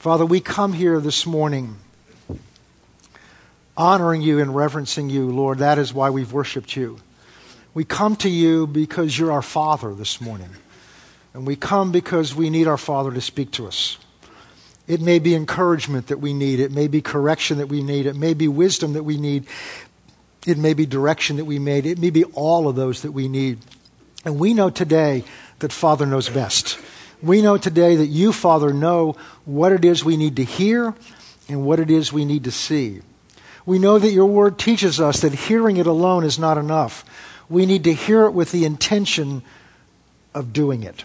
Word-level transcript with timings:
Father, 0.00 0.24
we 0.24 0.40
come 0.40 0.72
here 0.72 0.98
this 0.98 1.26
morning 1.26 1.76
honoring 3.76 4.22
you 4.22 4.38
and 4.38 4.56
reverencing 4.56 5.10
you, 5.10 5.28
Lord. 5.28 5.58
That 5.58 5.76
is 5.76 5.92
why 5.92 6.08
we've 6.08 6.32
worshiped 6.32 6.74
you. 6.74 7.00
We 7.74 7.84
come 7.84 8.16
to 8.16 8.30
you 8.30 8.66
because 8.66 9.18
you're 9.18 9.30
our 9.30 9.42
Father 9.42 9.94
this 9.94 10.18
morning. 10.18 10.48
And 11.34 11.46
we 11.46 11.54
come 11.54 11.92
because 11.92 12.34
we 12.34 12.48
need 12.48 12.66
our 12.66 12.78
Father 12.78 13.12
to 13.12 13.20
speak 13.20 13.50
to 13.52 13.66
us. 13.66 13.98
It 14.88 15.02
may 15.02 15.18
be 15.18 15.34
encouragement 15.34 16.06
that 16.06 16.18
we 16.18 16.32
need. 16.32 16.60
It 16.60 16.72
may 16.72 16.88
be 16.88 17.02
correction 17.02 17.58
that 17.58 17.68
we 17.68 17.82
need. 17.82 18.06
It 18.06 18.16
may 18.16 18.32
be 18.32 18.48
wisdom 18.48 18.94
that 18.94 19.02
we 19.02 19.18
need. 19.18 19.44
It 20.46 20.56
may 20.56 20.72
be 20.72 20.86
direction 20.86 21.36
that 21.36 21.44
we 21.44 21.58
need. 21.58 21.84
It 21.84 21.98
may 21.98 22.08
be 22.08 22.24
all 22.24 22.68
of 22.68 22.74
those 22.74 23.02
that 23.02 23.12
we 23.12 23.28
need. 23.28 23.58
And 24.24 24.40
we 24.40 24.54
know 24.54 24.70
today 24.70 25.24
that 25.58 25.74
Father 25.74 26.06
knows 26.06 26.30
best. 26.30 26.78
We 27.22 27.42
know 27.42 27.58
today 27.58 27.96
that 27.96 28.06
you, 28.06 28.32
Father, 28.32 28.72
know 28.72 29.16
what 29.44 29.72
it 29.72 29.84
is 29.84 30.04
we 30.04 30.16
need 30.16 30.36
to 30.36 30.44
hear 30.44 30.94
and 31.48 31.64
what 31.64 31.80
it 31.80 31.90
is 31.90 32.12
we 32.12 32.24
need 32.24 32.44
to 32.44 32.50
see. 32.50 33.02
We 33.66 33.78
know 33.78 33.98
that 33.98 34.12
your 34.12 34.26
word 34.26 34.58
teaches 34.58 35.00
us 35.00 35.20
that 35.20 35.34
hearing 35.34 35.76
it 35.76 35.86
alone 35.86 36.24
is 36.24 36.38
not 36.38 36.56
enough. 36.56 37.04
We 37.48 37.66
need 37.66 37.84
to 37.84 37.92
hear 37.92 38.24
it 38.24 38.32
with 38.32 38.52
the 38.52 38.64
intention 38.64 39.42
of 40.34 40.52
doing 40.52 40.82
it. 40.82 41.04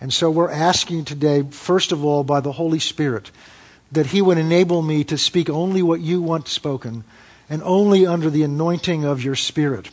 And 0.00 0.12
so 0.12 0.30
we're 0.30 0.50
asking 0.50 1.06
today, 1.06 1.42
first 1.42 1.90
of 1.90 2.04
all, 2.04 2.24
by 2.24 2.40
the 2.40 2.52
Holy 2.52 2.78
Spirit, 2.78 3.30
that 3.90 4.06
He 4.06 4.22
would 4.22 4.38
enable 4.38 4.82
me 4.82 5.02
to 5.04 5.18
speak 5.18 5.48
only 5.48 5.82
what 5.82 6.00
you 6.00 6.20
want 6.20 6.46
spoken 6.46 7.04
and 7.48 7.62
only 7.62 8.06
under 8.06 8.30
the 8.30 8.42
anointing 8.42 9.04
of 9.04 9.22
your 9.22 9.34
Spirit. 9.34 9.90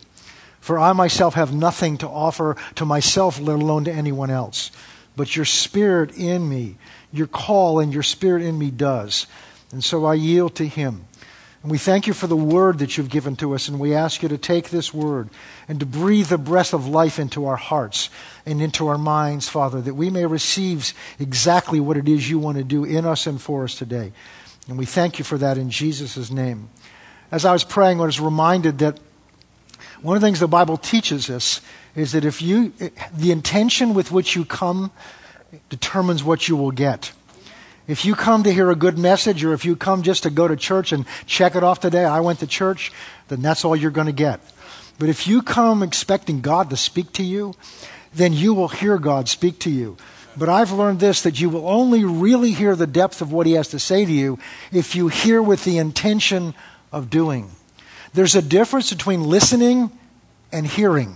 For 0.59 0.77
I 0.77 0.93
myself 0.93 1.33
have 1.33 1.53
nothing 1.53 1.97
to 1.99 2.07
offer 2.07 2.55
to 2.75 2.85
myself, 2.85 3.39
let 3.39 3.55
alone 3.55 3.85
to 3.85 3.91
anyone 3.91 4.29
else. 4.29 4.71
But 5.15 5.35
your 5.35 5.45
Spirit 5.45 6.17
in 6.17 6.47
me, 6.47 6.77
your 7.11 7.27
call 7.27 7.79
and 7.79 7.93
your 7.93 8.03
Spirit 8.03 8.43
in 8.43 8.57
me 8.57 8.71
does. 8.71 9.27
And 9.71 9.83
so 9.83 10.05
I 10.05 10.15
yield 10.15 10.55
to 10.55 10.67
Him. 10.67 11.05
And 11.63 11.71
we 11.71 11.77
thank 11.77 12.07
you 12.07 12.13
for 12.13 12.25
the 12.25 12.35
word 12.35 12.79
that 12.79 12.97
you've 12.97 13.09
given 13.09 13.35
to 13.35 13.53
us, 13.53 13.67
and 13.67 13.79
we 13.79 13.93
ask 13.93 14.23
you 14.23 14.29
to 14.29 14.37
take 14.37 14.69
this 14.69 14.91
word 14.91 15.29
and 15.67 15.79
to 15.79 15.85
breathe 15.85 16.27
the 16.27 16.39
breath 16.39 16.73
of 16.73 16.87
life 16.87 17.19
into 17.19 17.45
our 17.45 17.55
hearts 17.55 18.09
and 18.47 18.61
into 18.61 18.87
our 18.87 18.97
minds, 18.97 19.47
Father, 19.47 19.79
that 19.81 19.93
we 19.93 20.09
may 20.09 20.25
receive 20.25 20.91
exactly 21.19 21.79
what 21.79 21.97
it 21.97 22.09
is 22.09 22.29
you 22.29 22.39
want 22.39 22.57
to 22.57 22.63
do 22.63 22.83
in 22.83 23.05
us 23.05 23.27
and 23.27 23.39
for 23.39 23.63
us 23.63 23.75
today. 23.75 24.11
And 24.67 24.77
we 24.77 24.85
thank 24.85 25.19
you 25.19 25.25
for 25.25 25.37
that 25.37 25.59
in 25.59 25.69
Jesus' 25.69 26.31
name. 26.31 26.69
As 27.31 27.45
I 27.45 27.53
was 27.53 27.63
praying, 27.63 28.01
I 28.01 28.05
was 28.05 28.19
reminded 28.19 28.79
that 28.79 28.99
one 30.01 30.15
of 30.15 30.21
the 30.21 30.27
things 30.27 30.39
the 30.39 30.47
Bible 30.47 30.77
teaches 30.77 31.29
us 31.29 31.61
is 31.95 32.11
that 32.13 32.25
if 32.25 32.41
you, 32.41 32.73
the 33.13 33.31
intention 33.31 33.93
with 33.93 34.11
which 34.11 34.35
you 34.35 34.45
come 34.45 34.91
determines 35.69 36.23
what 36.23 36.47
you 36.47 36.55
will 36.55 36.71
get. 36.71 37.11
If 37.87 38.05
you 38.05 38.15
come 38.15 38.43
to 38.43 38.53
hear 38.53 38.71
a 38.71 38.75
good 38.75 38.97
message 38.97 39.43
or 39.43 39.53
if 39.53 39.65
you 39.65 39.75
come 39.75 40.01
just 40.01 40.23
to 40.23 40.29
go 40.29 40.47
to 40.47 40.55
church 40.55 40.91
and 40.91 41.05
check 41.25 41.55
it 41.55 41.63
off 41.63 41.79
today, 41.79 42.05
I 42.05 42.21
went 42.21 42.39
to 42.39 42.47
church, 42.47 42.91
then 43.27 43.41
that's 43.41 43.65
all 43.65 43.75
you're 43.75 43.91
going 43.91 44.07
to 44.07 44.13
get. 44.13 44.39
But 44.97 45.09
if 45.09 45.27
you 45.27 45.41
come 45.41 45.83
expecting 45.83 46.41
God 46.41 46.69
to 46.69 46.77
speak 46.77 47.11
to 47.13 47.23
you, 47.23 47.55
then 48.13 48.33
you 48.33 48.53
will 48.53 48.67
hear 48.67 48.97
God 48.97 49.27
speak 49.27 49.59
to 49.59 49.69
you. 49.69 49.97
But 50.37 50.47
I've 50.47 50.71
learned 50.71 50.99
this 50.99 51.23
that 51.23 51.41
you 51.41 51.49
will 51.49 51.67
only 51.67 52.05
really 52.05 52.51
hear 52.51 52.75
the 52.75 52.87
depth 52.87 53.21
of 53.21 53.33
what 53.33 53.47
He 53.47 53.53
has 53.53 53.67
to 53.69 53.79
say 53.79 54.05
to 54.05 54.11
you 54.11 54.39
if 54.71 54.95
you 54.95 55.07
hear 55.07 55.41
with 55.41 55.65
the 55.65 55.77
intention 55.77 56.53
of 56.91 57.09
doing. 57.09 57.51
There's 58.13 58.35
a 58.35 58.41
difference 58.41 58.91
between 58.91 59.23
listening 59.23 59.91
and 60.51 60.65
hearing. 60.65 61.15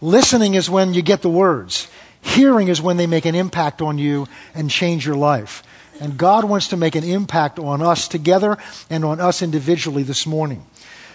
Listening 0.00 0.54
is 0.54 0.70
when 0.70 0.94
you 0.94 1.02
get 1.02 1.22
the 1.22 1.28
words. 1.28 1.88
Hearing 2.22 2.68
is 2.68 2.80
when 2.80 2.96
they 2.96 3.06
make 3.06 3.24
an 3.24 3.34
impact 3.34 3.82
on 3.82 3.98
you 3.98 4.26
and 4.54 4.70
change 4.70 5.06
your 5.06 5.16
life. 5.16 5.62
And 6.00 6.16
God 6.16 6.44
wants 6.44 6.68
to 6.68 6.76
make 6.76 6.94
an 6.94 7.04
impact 7.04 7.58
on 7.58 7.82
us 7.82 8.08
together 8.08 8.56
and 8.88 9.04
on 9.04 9.20
us 9.20 9.42
individually 9.42 10.02
this 10.02 10.26
morning. 10.26 10.64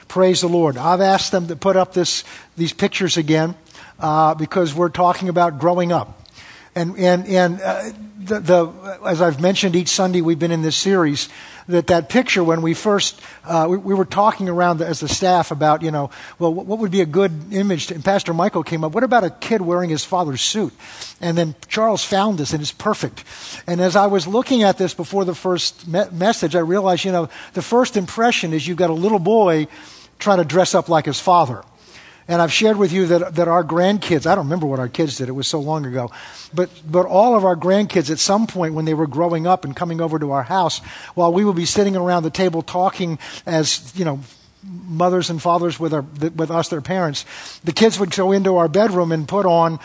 Praise 0.08 0.41
the 0.41 0.47
Lord. 0.47 0.78
I've 0.78 1.01
asked 1.01 1.31
them 1.31 1.47
to 1.47 1.56
put 1.56 1.75
up 1.75 1.94
this, 1.94 2.24
these 2.56 2.74
pictures 2.74 3.18
again 3.18 3.56
uh, 4.00 4.35
because 4.35 4.75
we're 4.75 4.90
talking 4.90 5.29
about 5.29 5.59
growing 5.59 5.91
up. 5.91 6.22
And, 6.75 6.97
and, 7.00 7.25
and 7.28 7.62
uh, 7.62 7.91
the, 8.19 8.40
the, 8.40 9.00
as 9.06 9.22
I've 9.22 9.40
mentioned 9.40 9.75
each 9.75 9.88
Sunday 9.88 10.22
we've 10.22 10.40
been 10.40 10.52
in 10.52 10.62
this 10.62 10.75
series, 10.75 11.30
that 11.68 11.88
that 11.88 12.09
picture 12.09 12.44
when 12.44 12.62
we 12.62 12.74
first 12.74 13.19
uh, 13.46 13.68
we, 13.69 13.78
we, 13.78 13.94
were 13.94 14.06
talking 14.06 14.50
around 14.50 14.81
as 14.81 15.00
the 15.00 15.08
staff 15.08 15.52
about 15.52 15.81
you 15.81 15.90
know 15.90 16.09
well 16.38 16.53
what 16.53 16.80
would 16.80 16.91
be 16.91 17.02
a 17.02 17.06
good 17.06 17.52
image 17.52 17.88
to, 17.88 17.96
and 17.96 18.06
pastor 18.06 18.34
michael 18.34 18.63
came 18.63 18.84
up 18.84 18.91
what 18.91 19.03
about 19.03 19.24
a 19.24 19.30
kid 19.30 19.62
wearing 19.62 19.90
his 19.90 20.06
father's 20.06 20.41
suit? 20.41 20.74
And 21.22 21.38
then 21.38 21.56
charles 21.68 22.03
found 22.03 22.38
this 22.38 22.53
and 22.53 22.62
it's 22.62 22.72
perfect. 22.72 23.24
And 23.66 23.81
as 23.81 23.96
i 23.96 24.06
was 24.06 24.28
looking 24.28 24.63
at 24.63 24.78
this 24.78 24.94
before 24.94 25.25
the 25.25 25.36
first 25.36 25.88
me- 25.88 26.06
message 26.12 26.56
i 26.56 26.59
realized 26.59 27.03
you 27.03 27.12
know 27.12 27.30
the 27.53 27.62
first 27.62 27.97
impression 27.97 28.53
is 28.53 28.68
you've 28.68 28.78
got 28.78 28.90
a 28.90 28.94
little 28.94 29.19
boy 29.19 29.68
trying 30.19 30.38
to 30.38 30.46
dress 30.46 30.75
up 30.75 30.88
like 30.88 31.06
his 31.06 31.19
father 31.19 31.63
and 32.28 32.41
I've 32.41 32.52
shared 32.52 32.78
with 32.78 32.91
you 32.91 33.06
that, 33.08 33.36
that 33.36 33.47
our 33.47 33.63
grandkids, 33.63 34.25
I 34.25 34.36
don't 34.36 34.46
remember 34.46 34.66
what 34.66 34.80
our 34.80 34.90
kids 34.90 35.18
did, 35.18 35.30
it 35.30 35.34
was 35.34 35.47
so 35.47 35.59
long 35.59 35.86
ago, 35.86 36.12
but, 36.53 36.69
but 36.90 37.06
all 37.06 37.36
of 37.36 37.46
our 37.46 37.56
grandkids 37.56 38.09
at 38.09 38.19
some 38.19 38.47
point 38.47 38.74
when 38.74 38.86
they 38.86 38.94
were 38.94 39.08
growing 39.08 39.46
up 39.46 39.66
and 39.66 39.75
coming 39.75 40.02
over 40.02 40.18
to 40.19 40.31
our 40.31 40.44
house, 40.44 40.80
while 41.13 41.31
we 41.31 41.46
would 41.46 41.56
be 41.56 41.66
sitting 41.66 41.96
around 41.96 42.24
the 42.24 42.30
table 42.30 42.62
talking 42.62 43.19
as, 43.46 43.94
you 43.96 44.06
know, 44.06 44.19
mothers 44.67 45.29
and 45.29 45.41
fathers 45.41 45.79
with, 45.79 45.93
our, 45.93 46.01
with 46.01 46.49
us, 46.49 46.69
their 46.69 46.81
parents, 46.81 47.25
the 47.63 47.71
kids 47.71 47.99
would 47.99 48.11
go 48.11 48.31
into 48.31 48.57
our 48.57 48.67
bedroom 48.67 49.11
and 49.11 49.27
put 49.27 49.45
on, 49.45 49.79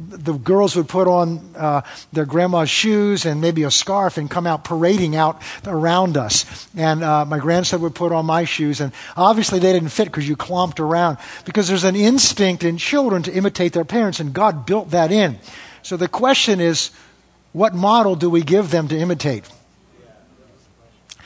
the 0.00 0.32
girls 0.32 0.74
would 0.74 0.88
put 0.88 1.06
on 1.06 1.54
uh, 1.56 1.82
their 2.12 2.24
grandma's 2.24 2.70
shoes 2.70 3.24
and 3.24 3.40
maybe 3.40 3.62
a 3.62 3.70
scarf 3.70 4.16
and 4.16 4.30
come 4.30 4.46
out 4.46 4.64
parading 4.64 5.14
out 5.14 5.40
around 5.66 6.16
us. 6.16 6.68
And 6.76 7.02
uh, 7.02 7.24
my 7.24 7.38
grandson 7.38 7.80
would 7.82 7.94
put 7.94 8.12
on 8.12 8.26
my 8.26 8.44
shoes. 8.44 8.80
And 8.80 8.92
obviously 9.16 9.58
they 9.58 9.72
didn't 9.72 9.90
fit 9.90 10.06
because 10.06 10.28
you 10.28 10.36
clomped 10.36 10.80
around. 10.80 11.18
Because 11.44 11.68
there's 11.68 11.84
an 11.84 11.96
instinct 11.96 12.64
in 12.64 12.76
children 12.76 13.22
to 13.24 13.32
imitate 13.32 13.72
their 13.72 13.84
parents, 13.84 14.20
and 14.20 14.32
God 14.32 14.66
built 14.66 14.90
that 14.90 15.12
in. 15.12 15.38
So 15.82 15.96
the 15.96 16.08
question 16.08 16.60
is, 16.60 16.90
what 17.52 17.74
model 17.74 18.14
do 18.14 18.28
we 18.28 18.42
give 18.42 18.70
them 18.70 18.88
to 18.88 18.98
imitate? 18.98 19.48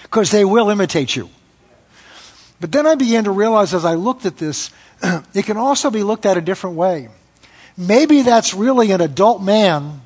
Because 0.03 0.31
they 0.31 0.45
will 0.45 0.71
imitate 0.71 1.17
you. 1.17 1.31
But 2.63 2.71
then 2.71 2.87
I 2.87 2.95
began 2.95 3.25
to 3.25 3.33
realize 3.33 3.75
as 3.75 3.85
I 3.85 3.95
looked 3.95 4.25
at 4.25 4.37
this, 4.37 4.71
it 5.35 5.45
can 5.47 5.57
also 5.57 5.91
be 5.91 6.05
looked 6.05 6.25
at 6.25 6.37
a 6.37 6.41
different 6.41 6.77
way. 6.77 7.09
Maybe 7.77 8.23
that's 8.23 8.55
really 8.55 8.93
an 8.93 9.01
adult 9.01 9.43
man 9.43 10.01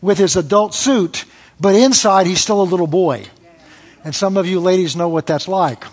with 0.00 0.18
his 0.18 0.34
adult 0.34 0.74
suit, 0.74 1.24
but 1.60 1.76
inside 1.76 2.26
he's 2.26 2.40
still 2.40 2.60
a 2.60 2.64
little 2.64 2.88
boy. 2.88 3.26
And 4.02 4.12
some 4.12 4.36
of 4.36 4.44
you 4.44 4.58
ladies 4.58 4.96
know 4.96 5.08
what 5.08 5.28
that's 5.28 5.46
like 5.46 5.84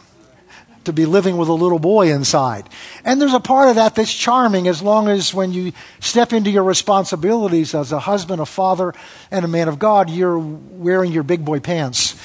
to 0.85 0.93
be 0.93 1.05
living 1.05 1.37
with 1.37 1.49
a 1.49 1.53
little 1.53 1.77
boy 1.77 2.11
inside. 2.11 2.67
And 3.03 3.21
there's 3.21 3.35
a 3.35 3.39
part 3.39 3.69
of 3.69 3.75
that 3.75 3.93
that's 3.93 4.11
charming 4.11 4.67
as 4.67 4.81
long 4.81 5.07
as 5.07 5.35
when 5.35 5.53
you 5.53 5.71
step 5.99 6.33
into 6.33 6.49
your 6.49 6.63
responsibilities 6.63 7.75
as 7.75 7.91
a 7.91 7.99
husband, 7.99 8.41
a 8.41 8.47
father, 8.47 8.95
and 9.29 9.45
a 9.45 9.47
man 9.47 9.67
of 9.67 9.77
God, 9.77 10.09
you're 10.09 10.39
wearing 10.39 11.11
your 11.11 11.21
big 11.23 11.45
boy 11.45 11.59
pants 11.59 12.15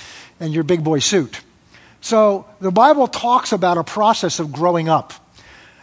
and 0.41 0.54
your 0.54 0.65
big 0.65 0.82
boy 0.82 1.00
suit. 1.00 1.43
So 2.00 2.47
the 2.61 2.71
Bible 2.71 3.06
talks 3.06 3.53
about 3.53 3.78
a 3.78 3.84
process 3.84 4.38
of 4.41 4.53
growing 4.53 4.88
up. 4.88 5.12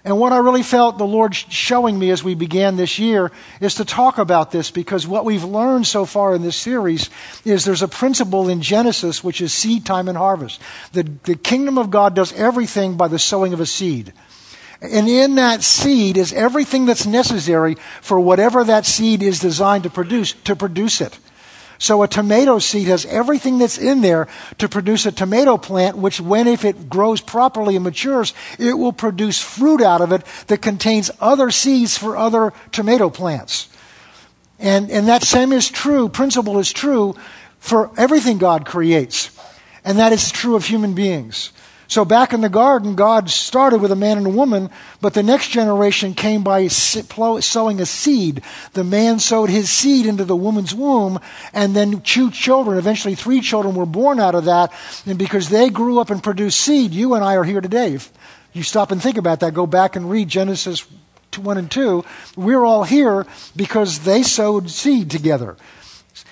And 0.03 0.19
what 0.19 0.31
I 0.31 0.37
really 0.37 0.63
felt 0.63 0.97
the 0.97 1.05
Lord 1.05 1.35
showing 1.35 1.99
me 1.99 2.11
as 2.11 2.23
we 2.23 2.33
began 2.33 2.77
this 2.77 2.97
year 2.97 3.29
is 3.59 3.75
to 3.75 3.83
talk 3.83 4.17
about 4.17 4.51
this 4.51 4.71
because 4.71 5.05
what 5.05 5.25
we've 5.25 5.43
learned 5.43 5.85
so 5.85 6.05
far 6.05 6.33
in 6.33 6.41
this 6.41 6.55
series 6.55 7.09
is 7.43 7.65
there's 7.65 7.81
a 7.81 7.89
principle 7.89 8.47
in 8.47 8.61
Genesis 8.61 9.21
which 9.21 9.41
is 9.41 9.51
seed 9.51 9.85
time 9.85 10.07
and 10.07 10.17
harvest. 10.17 10.61
The, 10.93 11.03
the 11.03 11.35
kingdom 11.35 11.77
of 11.77 11.89
God 11.89 12.15
does 12.15 12.31
everything 12.33 12.95
by 12.95 13.09
the 13.09 13.19
sowing 13.19 13.51
of 13.51 13.59
a 13.59 13.65
seed. 13.65 14.13
And 14.81 15.09
in 15.09 15.35
that 15.35 15.61
seed 15.61 16.15
is 16.15 16.31
everything 16.31 16.85
that's 16.85 17.05
necessary 17.05 17.75
for 18.01 18.17
whatever 18.17 18.63
that 18.63 18.85
seed 18.85 19.21
is 19.21 19.39
designed 19.39 19.83
to 19.83 19.89
produce, 19.89 20.31
to 20.45 20.55
produce 20.55 21.01
it. 21.01 21.19
So 21.79 22.01
a 22.01 22.07
tomato 22.07 22.59
seed 22.59 22.87
has 22.87 23.05
everything 23.05 23.59
that's 23.59 23.77
in 23.77 24.01
there 24.01 24.27
to 24.57 24.67
produce 24.67 25.05
a 25.05 25.11
tomato 25.11 25.57
plant, 25.57 25.97
which 25.97 26.19
when 26.19 26.47
if 26.47 26.65
it 26.65 26.89
grows 26.89 27.21
properly 27.21 27.75
and 27.75 27.83
matures, 27.83 28.33
it 28.57 28.73
will 28.73 28.93
produce 28.93 29.41
fruit 29.41 29.81
out 29.81 30.01
of 30.01 30.11
it 30.11 30.23
that 30.47 30.61
contains 30.61 31.11
other 31.19 31.51
seeds 31.51 31.97
for 31.97 32.17
other 32.17 32.53
tomato 32.71 33.09
plants. 33.09 33.69
And, 34.59 34.89
and 34.89 35.07
that 35.07 35.23
same 35.23 35.53
is 35.53 35.69
true, 35.69 36.09
principle 36.09 36.57
is 36.57 36.71
true 36.71 37.15
for 37.59 37.91
everything 37.97 38.37
God 38.37 38.65
creates. 38.65 39.29
And 39.83 39.99
that 39.99 40.13
is 40.13 40.31
true 40.31 40.55
of 40.55 40.65
human 40.65 40.93
beings. 40.93 41.51
So 41.89 42.03
back 42.03 42.33
in 42.33 42.41
the 42.41 42.49
garden, 42.49 42.95
God 42.95 43.29
started 43.29 43.81
with 43.81 43.91
a 43.91 43.95
man 43.95 44.17
and 44.17 44.27
a 44.27 44.31
woman, 44.31 44.69
but 44.99 45.13
the 45.13 45.23
next 45.23 45.49
generation 45.49 46.13
came 46.13 46.43
by 46.43 46.67
sowing 46.67 47.79
a 47.79 47.85
seed. 47.85 48.41
The 48.73 48.83
man 48.83 49.19
sowed 49.19 49.49
his 49.49 49.69
seed 49.69 50.05
into 50.05 50.25
the 50.25 50.35
woman's 50.35 50.75
womb, 50.75 51.19
and 51.53 51.73
then 51.75 52.01
two 52.01 52.29
children, 52.29 52.77
eventually 52.77 53.15
three 53.15 53.39
children, 53.39 53.73
were 53.73 53.85
born 53.85 54.19
out 54.19 54.35
of 54.35 54.45
that. 54.45 54.73
And 55.05 55.17
because 55.17 55.47
they 55.47 55.69
grew 55.69 55.99
up 55.99 56.09
and 56.09 56.21
produced 56.21 56.59
seed, 56.59 56.91
you 56.91 57.13
and 57.13 57.23
I 57.23 57.35
are 57.35 57.45
here 57.45 57.61
today. 57.61 57.93
If 57.93 58.11
you 58.51 58.63
stop 58.63 58.91
and 58.91 59.01
think 59.01 59.17
about 59.17 59.39
that, 59.39 59.53
go 59.53 59.65
back 59.65 59.95
and 59.95 60.11
read 60.11 60.27
Genesis 60.27 60.85
1 61.37 61.57
and 61.57 61.71
2. 61.71 62.03
We're 62.35 62.65
all 62.65 62.83
here 62.83 63.25
because 63.55 63.99
they 63.99 64.23
sowed 64.23 64.69
seed 64.69 65.09
together. 65.09 65.55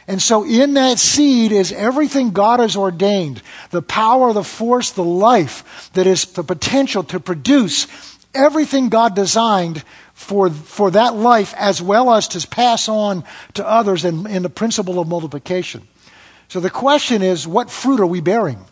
And 0.08 0.22
so 0.22 0.46
in 0.46 0.76
that 0.76 1.00
seed 1.00 1.52
is 1.52 1.72
everything 1.72 2.32
God 2.32 2.60
has 2.60 2.76
ordained 2.76 3.42
the 3.72 3.82
power, 3.82 4.34
the 4.34 4.44
force, 4.44 4.92
the 4.92 5.04
life 5.04 5.90
that 5.94 6.06
is 6.06 6.26
the 6.26 6.44
potential 6.44 7.04
to 7.06 7.20
produce 7.20 7.88
everything 8.34 8.90
God 8.90 9.16
designed 9.16 9.84
for, 10.14 10.50
for 10.50 10.92
that 10.92 11.16
life 11.16 11.54
as 11.58 11.82
well 11.82 12.14
as 12.14 12.28
to 12.30 12.48
pass 12.48 12.88
on 12.88 13.24
to 13.56 13.68
others 13.68 14.06
in, 14.06 14.28
in 14.28 14.44
the 14.44 14.50
principle 14.50 15.00
of 15.00 15.08
multiplication. 15.08 15.88
So 16.48 16.60
the 16.60 16.70
question 16.70 17.22
is 17.22 17.48
what 17.48 17.72
fruit 17.72 18.00
are 18.00 18.06
we 18.06 18.22
bearing? 18.22 18.64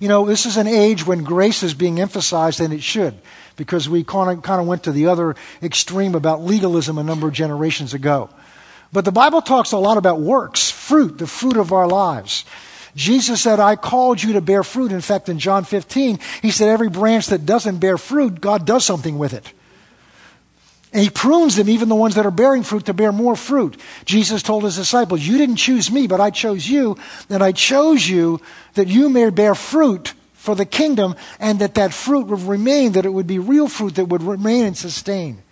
You 0.00 0.08
know, 0.08 0.24
this 0.24 0.44
is 0.44 0.56
an 0.56 0.66
age 0.66 1.06
when 1.06 1.22
grace 1.22 1.62
is 1.62 1.72
being 1.72 2.00
emphasized, 2.00 2.60
and 2.60 2.74
it 2.74 2.82
should, 2.82 3.14
because 3.56 3.88
we 3.88 4.02
kind 4.02 4.38
of, 4.38 4.42
kind 4.42 4.60
of 4.60 4.66
went 4.66 4.84
to 4.84 4.92
the 4.92 5.06
other 5.06 5.36
extreme 5.62 6.14
about 6.14 6.42
legalism 6.42 6.98
a 6.98 7.04
number 7.04 7.28
of 7.28 7.32
generations 7.32 7.94
ago. 7.94 8.28
But 8.94 9.04
the 9.04 9.10
Bible 9.10 9.42
talks 9.42 9.72
a 9.72 9.76
lot 9.76 9.96
about 9.96 10.20
works, 10.20 10.70
fruit, 10.70 11.18
the 11.18 11.26
fruit 11.26 11.56
of 11.56 11.72
our 11.72 11.88
lives. 11.88 12.44
Jesus 12.94 13.40
said, 13.42 13.58
I 13.58 13.74
called 13.74 14.22
you 14.22 14.34
to 14.34 14.40
bear 14.40 14.62
fruit. 14.62 14.92
In 14.92 15.00
fact, 15.00 15.28
in 15.28 15.40
John 15.40 15.64
15, 15.64 16.20
he 16.42 16.52
said, 16.52 16.68
every 16.68 16.88
branch 16.88 17.26
that 17.26 17.44
doesn't 17.44 17.78
bear 17.78 17.98
fruit, 17.98 18.40
God 18.40 18.64
does 18.64 18.84
something 18.84 19.18
with 19.18 19.34
it. 19.34 19.52
And 20.92 21.02
he 21.02 21.10
prunes 21.10 21.56
them, 21.56 21.68
even 21.68 21.88
the 21.88 21.96
ones 21.96 22.14
that 22.14 22.24
are 22.24 22.30
bearing 22.30 22.62
fruit, 22.62 22.86
to 22.86 22.94
bear 22.94 23.10
more 23.10 23.34
fruit. 23.34 23.80
Jesus 24.04 24.44
told 24.44 24.62
his 24.62 24.76
disciples, 24.76 25.26
You 25.26 25.38
didn't 25.38 25.56
choose 25.56 25.90
me, 25.90 26.06
but 26.06 26.20
I 26.20 26.30
chose 26.30 26.68
you. 26.68 26.96
And 27.28 27.42
I 27.42 27.50
chose 27.50 28.08
you 28.08 28.40
that 28.74 28.86
you 28.86 29.08
may 29.08 29.28
bear 29.30 29.56
fruit 29.56 30.14
for 30.34 30.54
the 30.54 30.64
kingdom, 30.64 31.16
and 31.40 31.58
that 31.58 31.74
that 31.74 31.92
fruit 31.92 32.28
would 32.28 32.42
remain, 32.42 32.92
that 32.92 33.06
it 33.06 33.12
would 33.12 33.26
be 33.26 33.40
real 33.40 33.66
fruit 33.66 33.96
that 33.96 34.04
would 34.04 34.22
remain 34.22 34.66
and 34.66 34.76
sustain. 34.76 35.42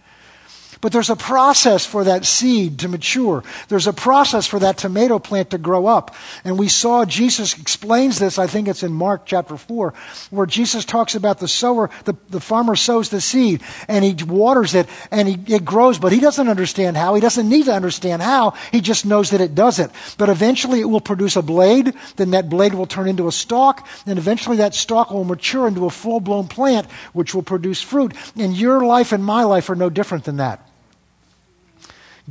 But 0.82 0.90
there's 0.90 1.10
a 1.10 1.16
process 1.16 1.86
for 1.86 2.02
that 2.02 2.24
seed 2.24 2.80
to 2.80 2.88
mature. 2.88 3.44
There's 3.68 3.86
a 3.86 3.92
process 3.92 4.48
for 4.48 4.58
that 4.58 4.78
tomato 4.78 5.20
plant 5.20 5.50
to 5.50 5.58
grow 5.58 5.86
up. 5.86 6.12
And 6.42 6.58
we 6.58 6.66
saw 6.66 7.04
Jesus 7.04 7.56
explains 7.56 8.18
this, 8.18 8.36
I 8.36 8.48
think 8.48 8.66
it's 8.66 8.82
in 8.82 8.92
Mark 8.92 9.22
chapter 9.24 9.56
4, 9.56 9.94
where 10.30 10.44
Jesus 10.44 10.84
talks 10.84 11.14
about 11.14 11.38
the 11.38 11.46
sower, 11.46 11.88
the, 12.04 12.16
the 12.30 12.40
farmer 12.40 12.74
sows 12.74 13.10
the 13.10 13.20
seed 13.20 13.62
and 13.86 14.04
he 14.04 14.24
waters 14.24 14.74
it 14.74 14.88
and 15.12 15.28
he, 15.28 15.54
it 15.54 15.64
grows, 15.64 16.00
but 16.00 16.10
he 16.10 16.18
doesn't 16.18 16.48
understand 16.48 16.96
how. 16.96 17.14
He 17.14 17.20
doesn't 17.20 17.48
need 17.48 17.66
to 17.66 17.72
understand 17.72 18.20
how. 18.20 18.54
He 18.72 18.80
just 18.80 19.06
knows 19.06 19.30
that 19.30 19.40
it 19.40 19.54
does 19.54 19.78
it. 19.78 19.92
But 20.18 20.30
eventually 20.30 20.80
it 20.80 20.90
will 20.90 21.00
produce 21.00 21.36
a 21.36 21.42
blade, 21.42 21.94
then 22.16 22.32
that 22.32 22.48
blade 22.48 22.74
will 22.74 22.86
turn 22.86 23.06
into 23.06 23.28
a 23.28 23.32
stalk, 23.32 23.86
and 24.04 24.18
eventually 24.18 24.56
that 24.56 24.74
stalk 24.74 25.12
will 25.12 25.22
mature 25.22 25.68
into 25.68 25.86
a 25.86 25.90
full 25.90 26.18
blown 26.18 26.48
plant, 26.48 26.90
which 27.12 27.36
will 27.36 27.44
produce 27.44 27.80
fruit. 27.80 28.14
And 28.36 28.56
your 28.56 28.84
life 28.84 29.12
and 29.12 29.24
my 29.24 29.44
life 29.44 29.70
are 29.70 29.76
no 29.76 29.88
different 29.88 30.24
than 30.24 30.38
that. 30.38 30.70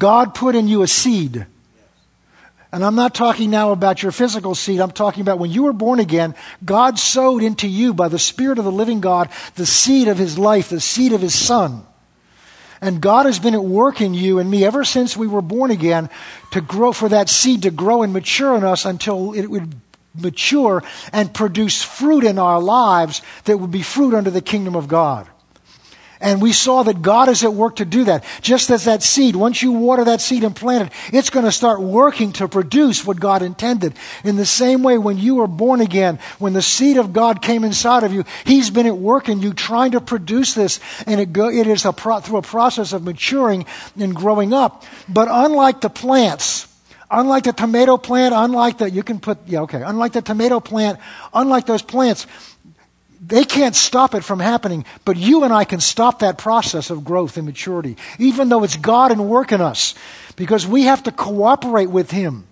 God 0.01 0.33
put 0.33 0.55
in 0.55 0.67
you 0.67 0.81
a 0.81 0.87
seed. 0.87 1.45
And 2.71 2.83
I'm 2.83 2.95
not 2.95 3.13
talking 3.13 3.51
now 3.51 3.71
about 3.71 4.01
your 4.01 4.11
physical 4.11 4.55
seed. 4.55 4.79
I'm 4.79 4.89
talking 4.89 5.21
about 5.21 5.37
when 5.37 5.51
you 5.51 5.61
were 5.61 5.73
born 5.73 5.99
again, 5.99 6.33
God 6.65 6.97
sowed 6.97 7.43
into 7.43 7.67
you 7.67 7.93
by 7.93 8.07
the 8.07 8.17
Spirit 8.17 8.57
of 8.57 8.65
the 8.65 8.71
living 8.71 8.99
God 8.99 9.29
the 9.53 9.65
seed 9.67 10.07
of 10.07 10.17
His 10.17 10.39
life, 10.39 10.69
the 10.69 10.81
seed 10.81 11.13
of 11.13 11.21
His 11.21 11.35
Son. 11.35 11.83
And 12.81 12.99
God 12.99 13.27
has 13.27 13.37
been 13.37 13.53
at 13.53 13.63
work 13.63 14.01
in 14.01 14.15
you 14.15 14.39
and 14.39 14.49
me 14.49 14.65
ever 14.65 14.83
since 14.83 15.15
we 15.15 15.27
were 15.27 15.43
born 15.43 15.69
again 15.69 16.09
to 16.49 16.61
grow, 16.61 16.93
for 16.93 17.09
that 17.09 17.29
seed 17.29 17.61
to 17.61 17.69
grow 17.69 18.01
and 18.01 18.11
mature 18.11 18.57
in 18.57 18.63
us 18.63 18.85
until 18.85 19.33
it 19.33 19.45
would 19.45 19.75
mature 20.19 20.81
and 21.13 21.31
produce 21.31 21.83
fruit 21.83 22.23
in 22.23 22.39
our 22.39 22.59
lives 22.59 23.21
that 23.43 23.59
would 23.59 23.69
be 23.69 23.83
fruit 23.83 24.15
under 24.15 24.31
the 24.31 24.41
kingdom 24.41 24.75
of 24.75 24.87
God. 24.87 25.27
And 26.21 26.41
we 26.41 26.53
saw 26.53 26.83
that 26.83 27.01
God 27.01 27.29
is 27.29 27.43
at 27.43 27.53
work 27.53 27.77
to 27.77 27.85
do 27.85 28.03
that. 28.05 28.23
Just 28.41 28.69
as 28.69 28.85
that 28.85 29.01
seed, 29.01 29.35
once 29.35 29.61
you 29.61 29.71
water 29.71 30.05
that 30.05 30.21
seed 30.21 30.43
and 30.43 30.55
plant 30.55 30.87
it, 30.87 30.93
it's 31.13 31.29
going 31.31 31.45
to 31.45 31.51
start 31.51 31.81
working 31.81 32.31
to 32.33 32.47
produce 32.47 33.05
what 33.05 33.19
God 33.19 33.41
intended. 33.41 33.95
In 34.23 34.35
the 34.35 34.45
same 34.45 34.83
way, 34.83 34.97
when 34.97 35.17
you 35.17 35.35
were 35.35 35.47
born 35.47 35.81
again, 35.81 36.19
when 36.37 36.53
the 36.53 36.61
seed 36.61 36.97
of 36.97 37.11
God 37.11 37.41
came 37.41 37.63
inside 37.63 38.03
of 38.03 38.13
you, 38.13 38.23
He's 38.45 38.69
been 38.69 38.85
at 38.85 38.97
work 38.97 39.29
in 39.29 39.41
you 39.41 39.53
trying 39.53 39.91
to 39.91 40.01
produce 40.01 40.53
this. 40.53 40.79
And 41.07 41.19
it, 41.19 41.33
go, 41.33 41.49
it 41.49 41.67
is 41.67 41.85
a 41.85 41.91
pro, 41.91 42.19
through 42.19 42.37
a 42.37 42.43
process 42.43 42.93
of 42.93 43.03
maturing 43.03 43.65
and 43.99 44.15
growing 44.15 44.53
up. 44.53 44.83
But 45.09 45.27
unlike 45.29 45.81
the 45.81 45.89
plants, 45.89 46.67
unlike 47.09 47.43
the 47.43 47.53
tomato 47.53 47.97
plant, 47.97 48.33
unlike 48.35 48.77
the, 48.77 48.89
you 48.89 49.03
can 49.03 49.19
put, 49.19 49.39
yeah, 49.47 49.61
okay, 49.61 49.81
unlike 49.81 50.13
the 50.13 50.21
tomato 50.21 50.59
plant, 50.59 50.99
unlike 51.33 51.65
those 51.65 51.81
plants, 51.81 52.25
they 53.23 53.43
can't 53.43 53.75
stop 53.75 54.15
it 54.15 54.23
from 54.23 54.39
happening, 54.39 54.83
but 55.05 55.15
you 55.15 55.43
and 55.43 55.53
I 55.53 55.63
can 55.63 55.79
stop 55.79 56.19
that 56.19 56.39
process 56.39 56.89
of 56.89 57.05
growth 57.05 57.37
and 57.37 57.45
maturity, 57.45 57.95
even 58.17 58.49
though 58.49 58.63
it's 58.63 58.75
God 58.75 59.11
and 59.11 59.29
work 59.29 59.51
in 59.51 59.61
us, 59.61 59.93
because 60.35 60.65
we 60.65 60.83
have 60.83 61.03
to 61.03 61.11
cooperate 61.11 61.91
with 61.91 62.09
Him. 62.09 62.45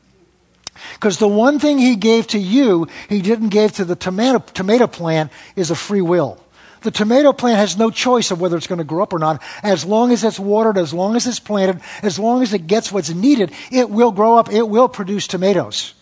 Because 0.93 1.17
the 1.17 1.27
one 1.27 1.57
thing 1.57 1.79
He 1.79 1.95
gave 1.95 2.27
to 2.27 2.39
you, 2.39 2.87
He 3.09 3.21
didn't 3.21 3.49
give 3.49 3.73
to 3.73 3.85
the 3.85 3.95
tomato, 3.95 4.39
tomato 4.53 4.85
plant, 4.85 5.31
is 5.55 5.71
a 5.71 5.75
free 5.75 6.01
will. 6.01 6.37
The 6.81 6.91
tomato 6.91 7.33
plant 7.33 7.57
has 7.57 7.75
no 7.75 7.89
choice 7.89 8.29
of 8.31 8.39
whether 8.39 8.55
it's 8.55 8.67
going 8.67 8.77
to 8.77 8.85
grow 8.85 9.03
up 9.03 9.11
or 9.11 9.19
not. 9.19 9.41
As 9.63 9.83
long 9.83 10.11
as 10.11 10.23
it's 10.23 10.39
watered, 10.39 10.77
as 10.77 10.93
long 10.93 11.15
as 11.15 11.27
it's 11.27 11.39
planted, 11.39 11.81
as 12.03 12.17
long 12.19 12.41
as 12.41 12.53
it 12.53 12.67
gets 12.67 12.91
what's 12.91 13.09
needed, 13.09 13.51
it 13.71 13.89
will 13.89 14.11
grow 14.11 14.37
up. 14.37 14.51
It 14.51 14.69
will 14.69 14.87
produce 14.87 15.27
tomatoes. 15.27 15.93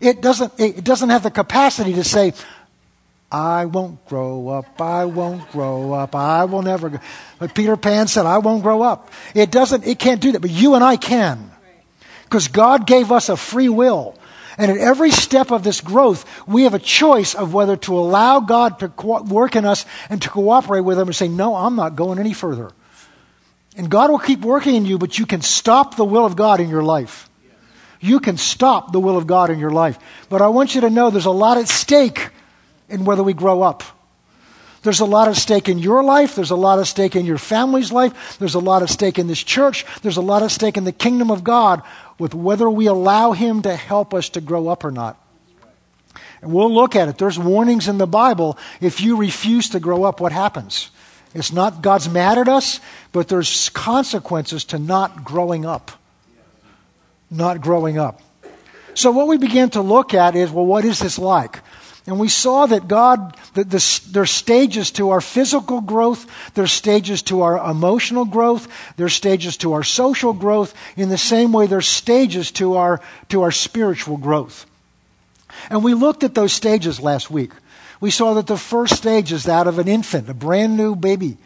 It 0.00 0.20
doesn't, 0.20 0.52
it 0.58 0.84
doesn't 0.84 1.10
have 1.10 1.22
the 1.22 1.30
capacity 1.30 1.94
to 1.94 2.04
say, 2.04 2.32
I 3.36 3.66
won't 3.66 4.02
grow 4.06 4.48
up. 4.48 4.80
I 4.80 5.04
won't 5.04 5.50
grow 5.50 5.92
up. 5.92 6.14
I 6.14 6.46
will 6.46 6.62
never 6.62 6.88
go. 6.88 6.98
Like 7.38 7.54
Peter 7.54 7.76
Pan 7.76 8.08
said, 8.08 8.24
I 8.24 8.38
won't 8.38 8.62
grow 8.62 8.80
up. 8.80 9.10
It 9.34 9.50
doesn't, 9.50 9.86
it 9.86 9.98
can't 9.98 10.22
do 10.22 10.32
that, 10.32 10.40
but 10.40 10.50
you 10.50 10.74
and 10.74 10.82
I 10.82 10.96
can. 10.96 11.50
Because 12.24 12.48
God 12.48 12.86
gave 12.86 13.12
us 13.12 13.28
a 13.28 13.36
free 13.36 13.68
will. 13.68 14.16
And 14.56 14.70
at 14.70 14.78
every 14.78 15.10
step 15.10 15.50
of 15.50 15.62
this 15.62 15.82
growth, 15.82 16.24
we 16.48 16.62
have 16.62 16.72
a 16.72 16.78
choice 16.78 17.34
of 17.34 17.52
whether 17.52 17.76
to 17.76 17.98
allow 17.98 18.40
God 18.40 18.78
to 18.78 18.88
co- 18.88 19.22
work 19.22 19.54
in 19.54 19.66
us 19.66 19.84
and 20.08 20.22
to 20.22 20.30
cooperate 20.30 20.80
with 20.80 20.98
Him 20.98 21.08
and 21.08 21.14
say, 21.14 21.28
No, 21.28 21.54
I'm 21.54 21.76
not 21.76 21.94
going 21.94 22.18
any 22.18 22.32
further. 22.32 22.72
And 23.76 23.90
God 23.90 24.10
will 24.10 24.18
keep 24.18 24.40
working 24.40 24.74
in 24.74 24.86
you, 24.86 24.96
but 24.96 25.18
you 25.18 25.26
can 25.26 25.42
stop 25.42 25.96
the 25.96 26.06
will 26.06 26.24
of 26.24 26.36
God 26.36 26.60
in 26.60 26.70
your 26.70 26.82
life. 26.82 27.28
You 28.00 28.18
can 28.18 28.38
stop 28.38 28.92
the 28.92 29.00
will 29.00 29.18
of 29.18 29.26
God 29.26 29.50
in 29.50 29.58
your 29.58 29.70
life. 29.70 29.98
But 30.30 30.40
I 30.40 30.48
want 30.48 30.74
you 30.74 30.80
to 30.80 30.90
know 30.90 31.10
there's 31.10 31.26
a 31.26 31.30
lot 31.30 31.58
at 31.58 31.68
stake 31.68 32.30
in 32.88 33.04
whether 33.04 33.22
we 33.22 33.32
grow 33.32 33.62
up. 33.62 33.82
There's 34.82 35.00
a 35.00 35.04
lot 35.04 35.26
of 35.26 35.36
stake 35.36 35.68
in 35.68 35.80
your 35.80 36.04
life. 36.04 36.36
There's 36.36 36.52
a 36.52 36.56
lot 36.56 36.78
of 36.78 36.86
stake 36.86 37.16
in 37.16 37.26
your 37.26 37.38
family's 37.38 37.90
life. 37.90 38.38
There's 38.38 38.54
a 38.54 38.60
lot 38.60 38.82
of 38.82 38.90
stake 38.90 39.18
in 39.18 39.26
this 39.26 39.42
church. 39.42 39.84
There's 40.02 40.16
a 40.16 40.22
lot 40.22 40.44
of 40.44 40.52
stake 40.52 40.76
in 40.76 40.84
the 40.84 40.92
kingdom 40.92 41.30
of 41.30 41.42
God 41.42 41.82
with 42.18 42.34
whether 42.34 42.70
we 42.70 42.86
allow 42.86 43.32
Him 43.32 43.62
to 43.62 43.74
help 43.74 44.14
us 44.14 44.28
to 44.30 44.40
grow 44.40 44.68
up 44.68 44.84
or 44.84 44.92
not. 44.92 45.20
And 46.40 46.52
we'll 46.52 46.72
look 46.72 46.94
at 46.94 47.08
it. 47.08 47.18
There's 47.18 47.38
warnings 47.38 47.88
in 47.88 47.98
the 47.98 48.06
Bible. 48.06 48.58
If 48.80 49.00
you 49.00 49.16
refuse 49.16 49.70
to 49.70 49.80
grow 49.80 50.04
up, 50.04 50.20
what 50.20 50.30
happens? 50.30 50.90
It's 51.34 51.52
not 51.52 51.82
God's 51.82 52.08
mad 52.08 52.38
at 52.38 52.48
us, 52.48 52.80
but 53.10 53.26
there's 53.26 53.68
consequences 53.70 54.64
to 54.66 54.78
not 54.78 55.24
growing 55.24 55.66
up. 55.66 55.90
Not 57.28 57.60
growing 57.60 57.98
up. 57.98 58.22
So, 58.94 59.10
what 59.10 59.26
we 59.26 59.36
begin 59.36 59.70
to 59.70 59.82
look 59.82 60.14
at 60.14 60.36
is 60.36 60.50
well, 60.50 60.64
what 60.64 60.84
is 60.84 61.00
this 61.00 61.18
like? 61.18 61.60
And 62.06 62.20
we 62.20 62.28
saw 62.28 62.66
that 62.66 62.86
God, 62.86 63.36
that 63.54 63.68
the, 63.68 64.00
there's 64.12 64.30
stages 64.30 64.92
to 64.92 65.10
our 65.10 65.20
physical 65.20 65.80
growth, 65.80 66.26
there's 66.54 66.70
stages 66.70 67.20
to 67.22 67.42
our 67.42 67.58
emotional 67.70 68.24
growth, 68.24 68.68
there's 68.96 69.14
stages 69.14 69.56
to 69.58 69.72
our 69.72 69.82
social 69.82 70.32
growth. 70.32 70.72
In 70.96 71.08
the 71.08 71.18
same 71.18 71.52
way, 71.52 71.66
there's 71.66 71.88
stages 71.88 72.52
to 72.52 72.76
our, 72.76 73.00
to 73.30 73.42
our 73.42 73.50
spiritual 73.50 74.18
growth. 74.18 74.66
And 75.68 75.82
we 75.82 75.94
looked 75.94 76.22
at 76.22 76.34
those 76.34 76.52
stages 76.52 77.00
last 77.00 77.28
week. 77.28 77.50
We 78.00 78.10
saw 78.10 78.34
that 78.34 78.46
the 78.46 78.58
first 78.58 78.94
stage 78.94 79.32
is 79.32 79.44
that 79.44 79.66
of 79.66 79.78
an 79.80 79.88
infant, 79.88 80.28
a 80.28 80.34
brand 80.34 80.76
new 80.76 80.94
baby. 80.94 81.38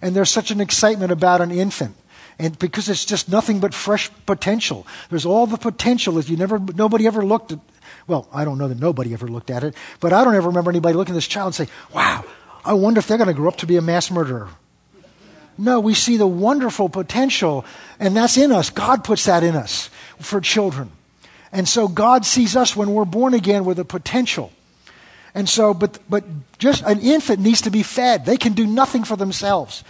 And 0.00 0.14
there's 0.14 0.30
such 0.30 0.50
an 0.50 0.60
excitement 0.60 1.10
about 1.10 1.40
an 1.40 1.50
infant. 1.50 1.96
And 2.38 2.58
because 2.58 2.88
it's 2.88 3.04
just 3.04 3.28
nothing 3.28 3.60
but 3.60 3.74
fresh 3.74 4.10
potential. 4.26 4.86
There's 5.08 5.26
all 5.26 5.46
the 5.46 5.56
potential 5.56 6.14
that 6.14 6.28
you 6.28 6.36
never, 6.36 6.58
nobody 6.58 7.06
ever 7.06 7.24
looked 7.24 7.52
at, 7.52 7.58
well, 8.06 8.28
I 8.32 8.44
don't 8.44 8.58
know 8.58 8.68
that 8.68 8.78
nobody 8.78 9.12
ever 9.12 9.26
looked 9.26 9.50
at 9.50 9.64
it, 9.64 9.74
but 10.00 10.12
I 10.12 10.24
don't 10.24 10.34
ever 10.34 10.48
remember 10.48 10.70
anybody 10.70 10.94
looking 10.94 11.14
at 11.14 11.16
this 11.16 11.26
child 11.26 11.46
and 11.46 11.54
say, 11.54 11.68
wow, 11.92 12.24
I 12.64 12.74
wonder 12.74 12.98
if 12.98 13.06
they're 13.06 13.18
going 13.18 13.28
to 13.28 13.34
grow 13.34 13.48
up 13.48 13.56
to 13.58 13.66
be 13.66 13.76
a 13.76 13.82
mass 13.82 14.10
murderer. 14.10 14.48
No, 15.56 15.80
we 15.80 15.94
see 15.94 16.16
the 16.16 16.26
wonderful 16.26 16.88
potential, 16.88 17.64
and 18.00 18.16
that's 18.16 18.36
in 18.36 18.50
us. 18.50 18.70
God 18.70 19.04
puts 19.04 19.24
that 19.26 19.44
in 19.44 19.54
us 19.54 19.88
for 20.18 20.40
children. 20.40 20.90
And 21.52 21.68
so 21.68 21.86
God 21.86 22.26
sees 22.26 22.56
us 22.56 22.74
when 22.74 22.92
we're 22.92 23.04
born 23.04 23.34
again 23.34 23.64
with 23.64 23.78
a 23.78 23.84
potential. 23.84 24.50
And 25.34 25.48
so, 25.48 25.72
but, 25.72 25.98
but 26.08 26.24
just 26.58 26.82
an 26.84 27.00
infant 27.00 27.40
needs 27.40 27.62
to 27.62 27.70
be 27.70 27.82
fed. 27.82 28.24
They 28.24 28.36
can 28.36 28.52
do 28.52 28.66
nothing 28.66 29.04
for 29.04 29.16
themselves. 29.16 29.84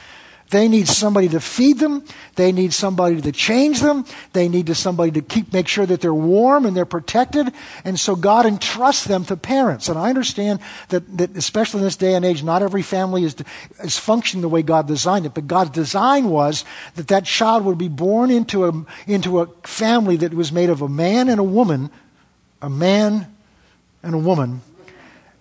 They 0.50 0.68
need 0.68 0.88
somebody 0.88 1.28
to 1.30 1.40
feed 1.40 1.78
them. 1.78 2.04
They 2.36 2.52
need 2.52 2.72
somebody 2.72 3.20
to 3.20 3.32
change 3.32 3.80
them. 3.80 4.04
They 4.34 4.48
need 4.48 4.66
to 4.66 4.74
somebody 4.74 5.10
to 5.12 5.22
keep 5.22 5.52
make 5.52 5.66
sure 5.66 5.86
that 5.86 6.00
they're 6.00 6.14
warm 6.14 6.66
and 6.66 6.76
they're 6.76 6.84
protected. 6.84 7.52
And 7.84 7.98
so 7.98 8.14
God 8.14 8.44
entrusts 8.46 9.04
them 9.04 9.24
to 9.24 9.36
parents. 9.36 9.88
And 9.88 9.98
I 9.98 10.10
understand 10.10 10.60
that, 10.90 11.16
that 11.16 11.36
especially 11.36 11.80
in 11.80 11.84
this 11.84 11.96
day 11.96 12.14
and 12.14 12.24
age, 12.24 12.42
not 12.42 12.62
every 12.62 12.82
family 12.82 13.24
is, 13.24 13.36
is 13.82 13.98
functioning 13.98 14.42
the 14.42 14.48
way 14.48 14.62
God 14.62 14.86
designed 14.86 15.26
it. 15.26 15.34
But 15.34 15.46
God's 15.46 15.70
design 15.70 16.28
was 16.28 16.64
that 16.94 17.08
that 17.08 17.24
child 17.24 17.64
would 17.64 17.78
be 17.78 17.88
born 17.88 18.30
into 18.30 18.66
a, 18.66 18.86
into 19.06 19.40
a 19.40 19.46
family 19.62 20.16
that 20.18 20.34
was 20.34 20.52
made 20.52 20.70
of 20.70 20.82
a 20.82 20.88
man 20.88 21.28
and 21.28 21.40
a 21.40 21.44
woman, 21.44 21.90
a 22.60 22.70
man 22.70 23.34
and 24.02 24.14
a 24.14 24.18
woman. 24.18 24.60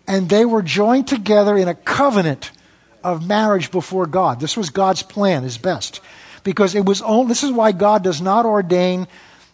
And 0.07 0.29
they 0.29 0.45
were 0.45 0.61
joined 0.61 1.07
together 1.07 1.57
in 1.57 1.67
a 1.67 1.75
covenant 1.75 2.51
of 3.03 3.27
marriage 3.27 3.71
before 3.71 4.05
God. 4.05 4.39
This 4.39 4.57
was 4.57 4.69
God's 4.69 5.03
plan, 5.03 5.43
his 5.43 5.57
best. 5.57 6.01
Because 6.43 6.75
it 6.75 6.85
was 6.85 7.01
only, 7.01 7.29
this 7.29 7.43
is 7.43 7.51
why 7.51 7.71
God 7.71 8.03
does 8.03 8.21
not 8.21 8.45
ordain 8.45 9.07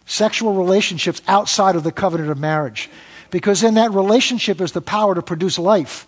sexual 0.06 0.54
relationships 0.54 1.22
outside 1.28 1.76
of 1.76 1.84
the 1.84 1.92
covenant 1.92 2.30
of 2.30 2.38
marriage. 2.38 2.90
Because 3.30 3.62
in 3.62 3.74
that 3.74 3.92
relationship 3.92 4.60
is 4.60 4.72
the 4.72 4.80
power 4.80 5.14
to 5.14 5.22
produce 5.22 5.58
life. 5.58 6.06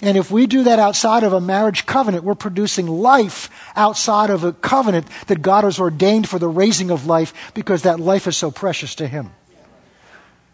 And 0.00 0.16
if 0.16 0.30
we 0.30 0.46
do 0.46 0.64
that 0.64 0.78
outside 0.78 1.22
of 1.22 1.32
a 1.32 1.40
marriage 1.40 1.86
covenant, 1.86 2.24
we're 2.24 2.34
producing 2.34 2.86
life 2.86 3.50
outside 3.76 4.30
of 4.30 4.44
a 4.44 4.52
covenant 4.52 5.06
that 5.28 5.42
God 5.42 5.64
has 5.64 5.78
ordained 5.78 6.28
for 6.28 6.38
the 6.38 6.48
raising 6.48 6.90
of 6.90 7.06
life 7.06 7.52
because 7.54 7.82
that 7.82 8.00
life 8.00 8.26
is 8.26 8.36
so 8.36 8.50
precious 8.50 8.94
to 8.96 9.06
Him. 9.06 9.30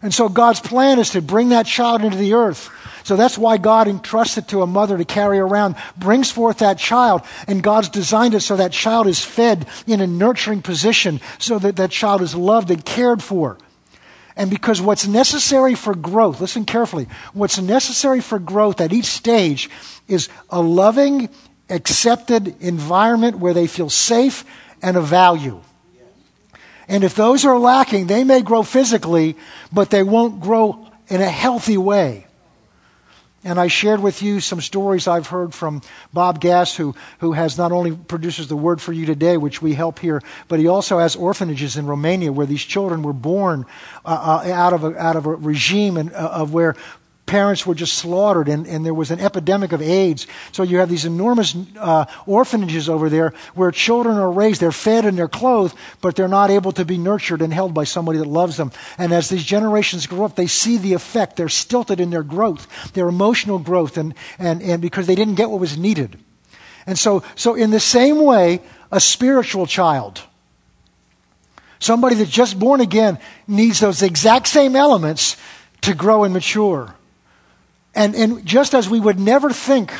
And 0.01 0.13
so 0.13 0.29
God's 0.29 0.59
plan 0.59 0.99
is 0.99 1.11
to 1.11 1.21
bring 1.21 1.49
that 1.49 1.65
child 1.65 2.01
into 2.01 2.17
the 2.17 2.33
earth. 2.33 2.69
So 3.03 3.15
that's 3.15 3.37
why 3.37 3.57
God 3.57 3.87
entrusts 3.87 4.37
it 4.37 4.47
to 4.49 4.61
a 4.61 4.67
mother 4.67 4.97
to 4.97 5.05
carry 5.05 5.39
around, 5.39 5.75
brings 5.97 6.31
forth 6.31 6.59
that 6.59 6.77
child, 6.77 7.21
and 7.47 7.63
God's 7.63 7.89
designed 7.89 8.33
it 8.33 8.41
so 8.41 8.55
that 8.55 8.71
child 8.71 9.07
is 9.07 9.23
fed 9.23 9.67
in 9.87 10.01
a 10.01 10.07
nurturing 10.07 10.61
position, 10.61 11.19
so 11.39 11.59
that 11.59 11.75
that 11.77 11.91
child 11.91 12.21
is 12.21 12.35
loved 12.35 12.71
and 12.71 12.83
cared 12.83 13.23
for. 13.23 13.57
And 14.35 14.49
because 14.49 14.81
what's 14.81 15.07
necessary 15.07 15.75
for 15.75 15.93
growth, 15.93 16.39
listen 16.39 16.65
carefully, 16.65 17.07
what's 17.33 17.59
necessary 17.59 18.21
for 18.21 18.39
growth 18.39 18.79
at 18.79 18.93
each 18.93 19.05
stage 19.05 19.69
is 20.07 20.29
a 20.49 20.61
loving, 20.61 21.29
accepted 21.69 22.55
environment 22.61 23.39
where 23.39 23.53
they 23.53 23.67
feel 23.67 23.89
safe 23.89 24.45
and 24.81 24.97
of 24.97 25.05
value. 25.05 25.61
And 26.87 27.03
if 27.03 27.15
those 27.15 27.45
are 27.45 27.57
lacking, 27.57 28.07
they 28.07 28.23
may 28.23 28.41
grow 28.41 28.63
physically, 28.63 29.37
but 29.71 29.89
they 29.89 30.03
won't 30.03 30.41
grow 30.41 30.87
in 31.07 31.21
a 31.21 31.29
healthy 31.29 31.77
way. 31.77 32.25
And 33.43 33.59
I 33.59 33.67
shared 33.67 34.01
with 34.01 34.21
you 34.21 34.39
some 34.39 34.61
stories 34.61 35.07
I've 35.07 35.27
heard 35.27 35.53
from 35.53 35.81
Bob 36.13 36.39
Gass, 36.39 36.75
who, 36.75 36.93
who 37.19 37.31
has 37.31 37.57
not 37.57 37.71
only 37.71 37.91
produces 37.91 38.47
the 38.47 38.55
word 38.55 38.79
for 38.79 38.93
you 38.93 39.07
today, 39.07 39.35
which 39.35 39.63
we 39.63 39.73
help 39.73 39.97
here, 39.97 40.21
but 40.47 40.59
he 40.59 40.67
also 40.67 40.99
has 40.99 41.15
orphanages 41.15 41.75
in 41.75 41.87
Romania 41.87 42.31
where 42.31 42.45
these 42.45 42.61
children 42.61 43.01
were 43.01 43.13
born 43.13 43.65
uh, 44.05 44.41
uh, 44.45 44.51
out, 44.51 44.73
of 44.73 44.83
a, 44.83 44.95
out 44.95 45.15
of 45.15 45.25
a 45.25 45.33
regime 45.35 45.97
and, 45.97 46.13
uh, 46.13 46.29
of 46.33 46.53
where 46.53 46.75
parents 47.31 47.65
were 47.65 47.73
just 47.73 47.93
slaughtered, 47.93 48.49
and, 48.49 48.67
and 48.67 48.85
there 48.85 48.93
was 48.93 49.09
an 49.09 49.21
epidemic 49.21 49.71
of 49.71 49.81
AIDS. 49.81 50.27
So 50.51 50.63
you 50.63 50.79
have 50.79 50.89
these 50.89 51.05
enormous 51.05 51.55
uh, 51.79 52.03
orphanages 52.25 52.89
over 52.89 53.09
there 53.09 53.33
where 53.55 53.71
children 53.71 54.17
are 54.17 54.29
raised. 54.29 54.59
They're 54.59 54.73
fed 54.73 55.05
and 55.05 55.17
they're 55.17 55.29
clothed, 55.29 55.73
but 56.01 56.17
they're 56.17 56.27
not 56.27 56.49
able 56.49 56.73
to 56.73 56.83
be 56.83 56.97
nurtured 56.97 57.41
and 57.41 57.53
held 57.53 57.73
by 57.73 57.85
somebody 57.85 58.19
that 58.19 58.27
loves 58.27 58.57
them. 58.57 58.73
And 58.97 59.13
as 59.13 59.29
these 59.29 59.45
generations 59.45 60.07
grow 60.07 60.25
up, 60.25 60.35
they 60.35 60.47
see 60.47 60.75
the 60.75 60.91
effect. 60.91 61.37
They're 61.37 61.47
stilted 61.47 62.01
in 62.01 62.09
their 62.09 62.21
growth, 62.21 62.67
their 62.91 63.07
emotional 63.07 63.59
growth, 63.59 63.97
and, 63.97 64.13
and, 64.37 64.61
and 64.61 64.81
because 64.81 65.07
they 65.07 65.15
didn't 65.15 65.35
get 65.35 65.49
what 65.49 65.61
was 65.61 65.77
needed. 65.77 66.19
And 66.85 66.99
so, 66.99 67.23
so 67.35 67.55
in 67.55 67.71
the 67.71 67.79
same 67.79 68.21
way, 68.21 68.59
a 68.91 68.99
spiritual 68.99 69.67
child, 69.67 70.21
somebody 71.79 72.15
that's 72.15 72.29
just 72.29 72.59
born 72.59 72.81
again, 72.81 73.19
needs 73.47 73.79
those 73.79 74.01
exact 74.01 74.47
same 74.47 74.75
elements 74.75 75.37
to 75.87 75.95
grow 75.95 76.25
and 76.25 76.33
mature. 76.33 76.93
And, 77.93 78.15
and 78.15 78.45
just 78.45 78.73
as 78.73 78.89
we 78.89 78.99
would 78.99 79.19
never 79.19 79.51
think 79.51 79.93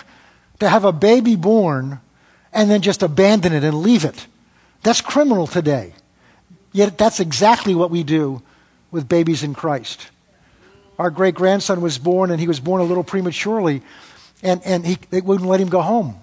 to 0.60 0.70
have 0.70 0.86
a 0.86 0.92
baby 0.92 1.36
born 1.36 2.00
and 2.54 2.70
then 2.70 2.82
just 2.82 3.04
abandon 3.04 3.54
it 3.54 3.64
and 3.64 3.82
leave 3.82 4.06
it, 4.06 4.28
that's 4.84 5.02
criminal 5.02 5.48
today. 5.48 5.94
Yet 6.72 6.98
that's 6.98 7.20
exactly 7.20 7.76
what 7.76 7.92
we 7.92 8.04
do 8.04 8.42
with 8.92 9.10
babies 9.10 9.44
in 9.44 9.54
Christ. 9.54 10.10
Our 10.98 11.10
great 11.10 11.36
grandson 11.36 11.82
was 11.82 11.98
born, 11.98 12.32
and 12.32 12.40
he 12.40 12.48
was 12.48 12.60
born 12.60 12.82
a 12.82 12.86
little 12.86 13.04
prematurely, 13.04 13.82
and, 14.44 14.62
and 14.64 14.86
he, 14.86 14.98
they 15.10 15.22
wouldn't 15.22 15.50
let 15.50 15.60
him 15.60 15.70
go 15.70 15.82
home 15.82 16.21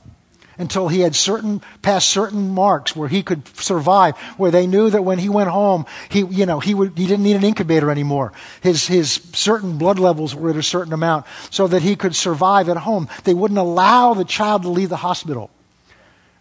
until 0.58 0.88
he 0.88 1.00
had 1.00 1.14
certain 1.14 1.62
passed 1.82 2.08
certain 2.08 2.50
marks 2.50 2.94
where 2.94 3.08
he 3.08 3.22
could 3.22 3.46
survive, 3.56 4.16
where 4.36 4.50
they 4.50 4.66
knew 4.66 4.90
that 4.90 5.04
when 5.04 5.18
he 5.18 5.28
went 5.28 5.48
home, 5.48 5.86
he 6.08 6.20
you 6.20 6.46
know 6.46 6.60
he 6.60 6.74
would 6.74 6.98
he 6.98 7.06
didn't 7.06 7.22
need 7.22 7.36
an 7.36 7.44
incubator 7.44 7.90
anymore. 7.90 8.32
His 8.60 8.86
his 8.86 9.12
certain 9.32 9.78
blood 9.78 9.98
levels 9.98 10.34
were 10.34 10.50
at 10.50 10.56
a 10.56 10.62
certain 10.62 10.92
amount, 10.92 11.26
so 11.50 11.66
that 11.68 11.82
he 11.82 11.96
could 11.96 12.14
survive 12.14 12.68
at 12.68 12.76
home. 12.78 13.08
They 13.24 13.34
wouldn't 13.34 13.58
allow 13.58 14.14
the 14.14 14.24
child 14.24 14.62
to 14.62 14.68
leave 14.68 14.88
the 14.88 14.96
hospital. 14.96 15.50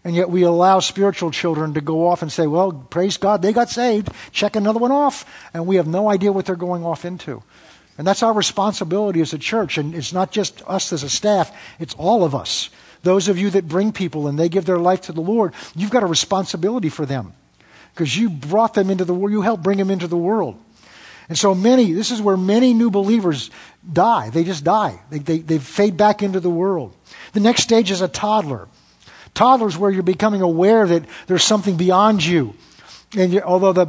And 0.04 0.16
yet 0.16 0.30
we 0.30 0.44
allow 0.44 0.80
spiritual 0.80 1.32
children 1.32 1.74
to 1.74 1.82
go 1.82 2.08
off 2.08 2.22
and 2.22 2.32
say, 2.32 2.48
well, 2.48 2.72
praise 2.72 3.18
God, 3.18 3.42
they 3.42 3.52
got 3.52 3.70
saved. 3.70 4.08
Check 4.32 4.56
another 4.56 4.80
one 4.80 4.92
off. 4.92 5.26
And 5.54 5.68
we 5.68 5.76
have 5.76 5.88
no 5.88 6.10
idea 6.10 6.32
what 6.32 6.46
they're 6.46 6.56
going 6.56 6.86
off 6.86 7.04
into. 7.04 7.44
And 7.98 8.08
that's 8.08 8.24
our 8.24 8.32
responsibility 8.32 9.20
as 9.20 9.34
a 9.34 9.38
church. 9.38 9.78
And 9.78 9.94
it's 9.94 10.14
not 10.14 10.32
just 10.32 10.62
us 10.66 10.94
as 10.94 11.04
a 11.04 11.10
staff, 11.10 11.54
it's 11.78 11.94
all 11.96 12.24
of 12.24 12.36
us. 12.36 12.70
Those 13.08 13.30
of 13.30 13.38
you 13.38 13.50
that 13.52 13.66
bring 13.66 13.94
people 13.94 14.28
and 14.28 14.38
they 14.38 14.50
give 14.50 14.66
their 14.66 14.78
life 14.78 15.04
to 15.04 15.14
the 15.14 15.22
Lord, 15.22 15.54
you've 15.78 15.92
got 15.92 16.04
a 16.04 16.08
responsibility 16.08 16.90
for 16.90 17.06
them 17.06 17.32
because 17.94 18.18
you 18.18 18.30
brought 18.30 18.74
them 18.74 18.90
into 18.90 19.06
the 19.06 19.14
world. 19.14 19.32
You 19.32 19.42
helped 19.44 19.64
bring 19.64 19.78
them 19.78 19.90
into 19.90 20.08
the 20.08 20.18
world. 20.18 20.62
And 21.30 21.38
so 21.38 21.56
many, 21.56 21.94
this 21.94 22.12
is 22.12 22.22
where 22.22 22.36
many 22.36 22.74
new 22.74 22.92
believers 22.92 23.50
die. 23.90 24.30
They 24.30 24.44
just 24.44 24.66
die. 24.66 25.00
They, 25.10 25.20
they, 25.20 25.38
they 25.38 25.58
fade 25.58 25.96
back 25.96 26.22
into 26.22 26.42
the 26.42 26.50
world. 26.50 26.94
The 27.32 27.40
next 27.40 27.64
stage 27.64 27.92
is 27.92 28.02
a 28.02 28.10
toddler. 28.10 28.68
Toddler 29.34 29.70
is 29.70 29.78
where 29.78 29.90
you're 29.90 30.04
becoming 30.04 30.42
aware 30.42 30.86
that 30.86 31.06
there's 31.28 31.46
something 31.46 31.78
beyond 31.78 32.26
you. 32.26 32.56
And 33.16 33.32
you, 33.32 33.40
although 33.40 33.72
the 33.72 33.88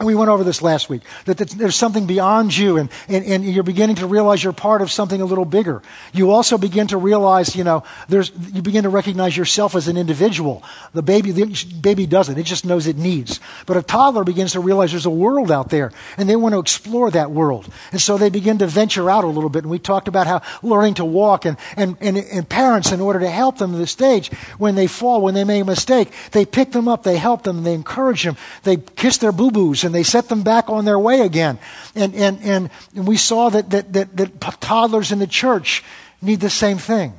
we 0.00 0.14
went 0.14 0.30
over 0.30 0.44
this 0.44 0.62
last 0.62 0.88
week, 0.88 1.02
that 1.24 1.38
there's 1.38 1.74
something 1.74 2.06
beyond 2.06 2.56
you 2.56 2.76
and, 2.76 2.88
and, 3.08 3.24
and, 3.24 3.44
you're 3.44 3.64
beginning 3.64 3.96
to 3.96 4.06
realize 4.06 4.44
you're 4.44 4.52
part 4.52 4.80
of 4.80 4.92
something 4.92 5.20
a 5.20 5.24
little 5.24 5.44
bigger. 5.44 5.82
You 6.12 6.30
also 6.30 6.56
begin 6.56 6.86
to 6.88 6.96
realize, 6.96 7.56
you 7.56 7.64
know, 7.64 7.82
there's, 8.08 8.30
you 8.52 8.62
begin 8.62 8.84
to 8.84 8.90
recognize 8.90 9.36
yourself 9.36 9.74
as 9.74 9.88
an 9.88 9.96
individual. 9.96 10.62
The 10.92 11.02
baby, 11.02 11.32
the 11.32 11.46
baby 11.80 12.06
doesn't. 12.06 12.38
It 12.38 12.44
just 12.44 12.64
knows 12.64 12.86
it 12.86 12.96
needs. 12.96 13.40
But 13.66 13.76
a 13.76 13.82
toddler 13.82 14.22
begins 14.22 14.52
to 14.52 14.60
realize 14.60 14.92
there's 14.92 15.06
a 15.06 15.10
world 15.10 15.50
out 15.50 15.70
there 15.70 15.90
and 16.16 16.28
they 16.28 16.36
want 16.36 16.52
to 16.52 16.60
explore 16.60 17.10
that 17.10 17.32
world. 17.32 17.68
And 17.90 18.00
so 18.00 18.18
they 18.18 18.30
begin 18.30 18.58
to 18.58 18.66
venture 18.68 19.10
out 19.10 19.24
a 19.24 19.28
little 19.28 19.50
bit. 19.50 19.64
And 19.64 19.70
we 19.70 19.80
talked 19.80 20.06
about 20.06 20.28
how 20.28 20.42
learning 20.62 20.94
to 20.94 21.04
walk 21.04 21.44
and, 21.44 21.56
and, 21.76 21.96
and, 22.00 22.18
and 22.18 22.48
parents, 22.48 22.92
in 22.92 23.00
order 23.00 23.18
to 23.20 23.30
help 23.30 23.58
them 23.58 23.74
at 23.74 23.78
this 23.78 23.90
stage, 23.90 24.30
when 24.58 24.76
they 24.76 24.86
fall, 24.86 25.22
when 25.22 25.34
they 25.34 25.44
make 25.44 25.62
a 25.62 25.66
mistake, 25.66 26.12
they 26.30 26.44
pick 26.44 26.70
them 26.70 26.86
up, 26.86 27.02
they 27.02 27.16
help 27.16 27.42
them, 27.42 27.64
they 27.64 27.74
encourage 27.74 28.22
them, 28.22 28.36
they 28.62 28.76
kiss 28.76 29.18
their 29.18 29.32
boo-boos 29.32 29.87
and 29.88 29.94
they 29.94 30.02
set 30.02 30.28
them 30.28 30.42
back 30.42 30.68
on 30.68 30.84
their 30.84 30.98
way 30.98 31.22
again. 31.22 31.58
And, 31.94 32.14
and, 32.14 32.38
and 32.42 32.70
we 33.08 33.16
saw 33.16 33.48
that, 33.48 33.70
that, 33.70 33.90
that, 33.94 34.14
that 34.14 34.60
toddlers 34.60 35.12
in 35.12 35.18
the 35.18 35.26
church 35.26 35.82
need 36.20 36.40
the 36.40 36.50
same 36.50 36.76
thing. 36.76 37.14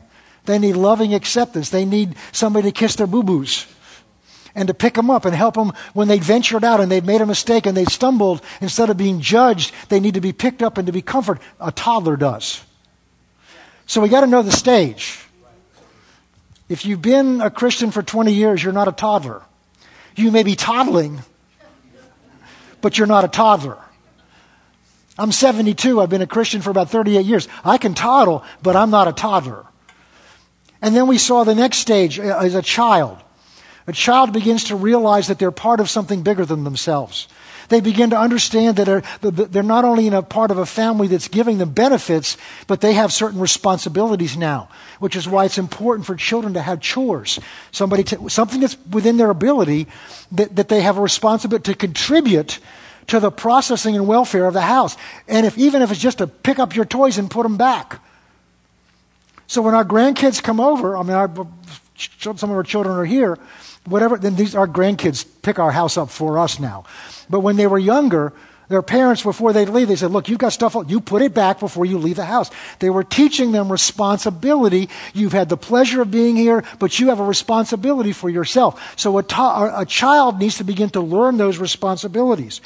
They 0.45 0.59
need 0.59 0.73
loving 0.73 1.15
acceptance. 1.15 1.71
They 1.71 1.83
need 1.83 2.15
somebody 2.31 2.71
to 2.71 2.71
kiss 2.71 2.95
their 2.95 3.07
boo 3.07 3.23
boos 3.23 3.65
and 4.53 4.67
to 4.67 4.73
pick 4.75 4.93
them 4.93 5.09
up 5.09 5.25
and 5.25 5.35
help 5.35 5.55
them 5.55 5.73
when 5.93 6.07
they 6.07 6.19
ventured 6.19 6.63
out 6.63 6.79
and 6.79 6.91
they've 6.91 7.03
made 7.03 7.21
a 7.21 7.25
mistake 7.25 7.65
and 7.65 7.75
they 7.75 7.85
stumbled. 7.85 8.43
Instead 8.61 8.91
of 8.91 8.97
being 8.97 9.19
judged, 9.19 9.73
they 9.89 9.99
need 9.99 10.13
to 10.13 10.21
be 10.21 10.31
picked 10.31 10.61
up 10.61 10.77
and 10.77 10.85
to 10.85 10.93
be 10.93 11.01
comforted. 11.01 11.43
A 11.59 11.71
toddler 11.71 12.17
does. 12.17 12.63
So 13.87 13.99
we 13.99 14.09
got 14.09 14.21
to 14.21 14.27
know 14.27 14.43
the 14.43 14.51
stage. 14.51 15.19
If 16.67 16.85
you've 16.85 17.01
been 17.01 17.41
a 17.41 17.49
Christian 17.49 17.89
for 17.89 18.03
20 18.03 18.31
years, 18.31 18.63
you're 18.63 18.73
not 18.73 18.87
a 18.87 18.91
toddler. 18.91 19.41
You 20.15 20.29
may 20.29 20.43
be 20.43 20.55
toddling, 20.55 21.23
but 22.81 22.97
you're 22.97 23.07
not 23.07 23.23
a 23.23 23.27
toddler. 23.27 23.77
I'm 25.17 25.31
72. 25.31 25.99
I've 25.99 26.09
been 26.09 26.21
a 26.21 26.27
Christian 26.27 26.61
for 26.61 26.69
about 26.69 26.89
38 26.89 27.25
years. 27.25 27.47
I 27.63 27.77
can 27.77 27.93
toddle, 27.93 28.43
but 28.63 28.75
I'm 28.75 28.89
not 28.89 29.07
a 29.07 29.13
toddler. 29.13 29.65
And 30.81 30.95
then 30.95 31.07
we 31.07 31.17
saw 31.17 31.43
the 31.43 31.55
next 31.55 31.77
stage 31.77 32.19
uh, 32.19 32.37
as 32.39 32.55
a 32.55 32.61
child. 32.61 33.17
A 33.85 33.91
child 33.91 34.31
begins 34.31 34.65
to 34.65 34.75
realize 34.75 35.27
that 35.27 35.39
they're 35.39 35.51
part 35.51 35.79
of 35.79 35.89
something 35.89 36.21
bigger 36.21 36.45
than 36.45 36.63
themselves. 36.63 37.27
They 37.69 37.81
begin 37.81 38.09
to 38.09 38.17
understand 38.17 38.77
that 38.77 39.03
they're 39.21 39.63
not 39.63 39.85
only 39.85 40.07
in 40.07 40.13
a 40.13 40.23
part 40.23 40.51
of 40.51 40.57
a 40.57 40.65
family 40.65 41.07
that's 41.07 41.27
giving 41.27 41.59
them 41.59 41.71
benefits, 41.71 42.35
but 42.67 42.81
they 42.81 42.93
have 42.93 43.13
certain 43.13 43.39
responsibilities 43.39 44.35
now, 44.35 44.69
which 44.99 45.15
is 45.15 45.27
why 45.27 45.45
it's 45.45 45.57
important 45.57 46.05
for 46.05 46.15
children 46.15 46.53
to 46.55 46.61
have 46.61 46.81
chores. 46.81 47.39
Somebody 47.71 48.03
to, 48.05 48.27
something 48.27 48.59
that's 48.59 48.77
within 48.89 49.17
their 49.17 49.29
ability 49.29 49.87
that, 50.31 50.55
that 50.55 50.67
they 50.67 50.81
have 50.81 50.97
a 50.97 51.01
responsibility 51.01 51.71
to 51.71 51.77
contribute 51.77 52.59
to 53.07 53.19
the 53.19 53.31
processing 53.31 53.95
and 53.95 54.07
welfare 54.07 54.45
of 54.45 54.53
the 54.53 54.61
house. 54.61 54.97
And 55.27 55.45
if, 55.45 55.57
even 55.57 55.81
if 55.81 55.91
it's 55.91 55.99
just 55.99 56.19
to 56.19 56.27
pick 56.27 56.59
up 56.59 56.75
your 56.75 56.85
toys 56.85 57.17
and 57.17 57.29
put 57.29 57.43
them 57.43 57.57
back. 57.57 58.01
So 59.47 59.61
when 59.61 59.73
our 59.73 59.85
grandkids 59.85 60.41
come 60.41 60.59
over, 60.59 60.95
I 60.95 61.03
mean, 61.03 61.13
our, 61.13 61.31
some 61.95 62.35
of 62.51 62.51
our 62.51 62.63
children 62.63 62.95
are 62.97 63.05
here, 63.05 63.37
whatever, 63.89 64.17
then 64.17 64.35
these, 64.35 64.55
our 64.55 64.67
grandkids 64.67 65.25
pick 65.41 65.59
our 65.59 65.71
house 65.71 65.97
up 65.97 66.09
for 66.09 66.39
us 66.39 66.59
now. 66.59 66.85
But 67.29 67.41
when 67.41 67.55
they 67.55 67.67
were 67.67 67.79
younger, 67.79 68.33
their 68.69 68.83
parents, 68.83 69.23
before 69.23 69.51
they 69.51 69.65
leave, 69.65 69.87
they 69.87 69.95
said, 69.95 70.11
look, 70.11 70.29
you've 70.29 70.37
got 70.37 70.53
stuff, 70.53 70.75
you 70.87 71.01
put 71.01 71.23
it 71.23 71.33
back 71.33 71.59
before 71.59 71.85
you 71.85 71.97
leave 71.97 72.17
the 72.17 72.25
house. 72.25 72.51
They 72.77 72.91
were 72.91 73.03
teaching 73.03 73.51
them 73.51 73.71
responsibility. 73.71 74.89
You've 75.13 75.33
had 75.33 75.49
the 75.49 75.57
pleasure 75.57 76.03
of 76.03 76.11
being 76.11 76.35
here, 76.35 76.63
but 76.77 76.99
you 76.99 77.09
have 77.09 77.19
a 77.19 77.25
responsibility 77.25 78.13
for 78.13 78.29
yourself. 78.29 78.93
So 78.95 79.17
a, 79.17 79.23
a 79.75 79.85
child 79.87 80.39
needs 80.39 80.57
to 80.57 80.63
begin 80.63 80.91
to 80.91 81.01
learn 81.01 81.37
those 81.37 81.57
responsibilities. 81.57 82.61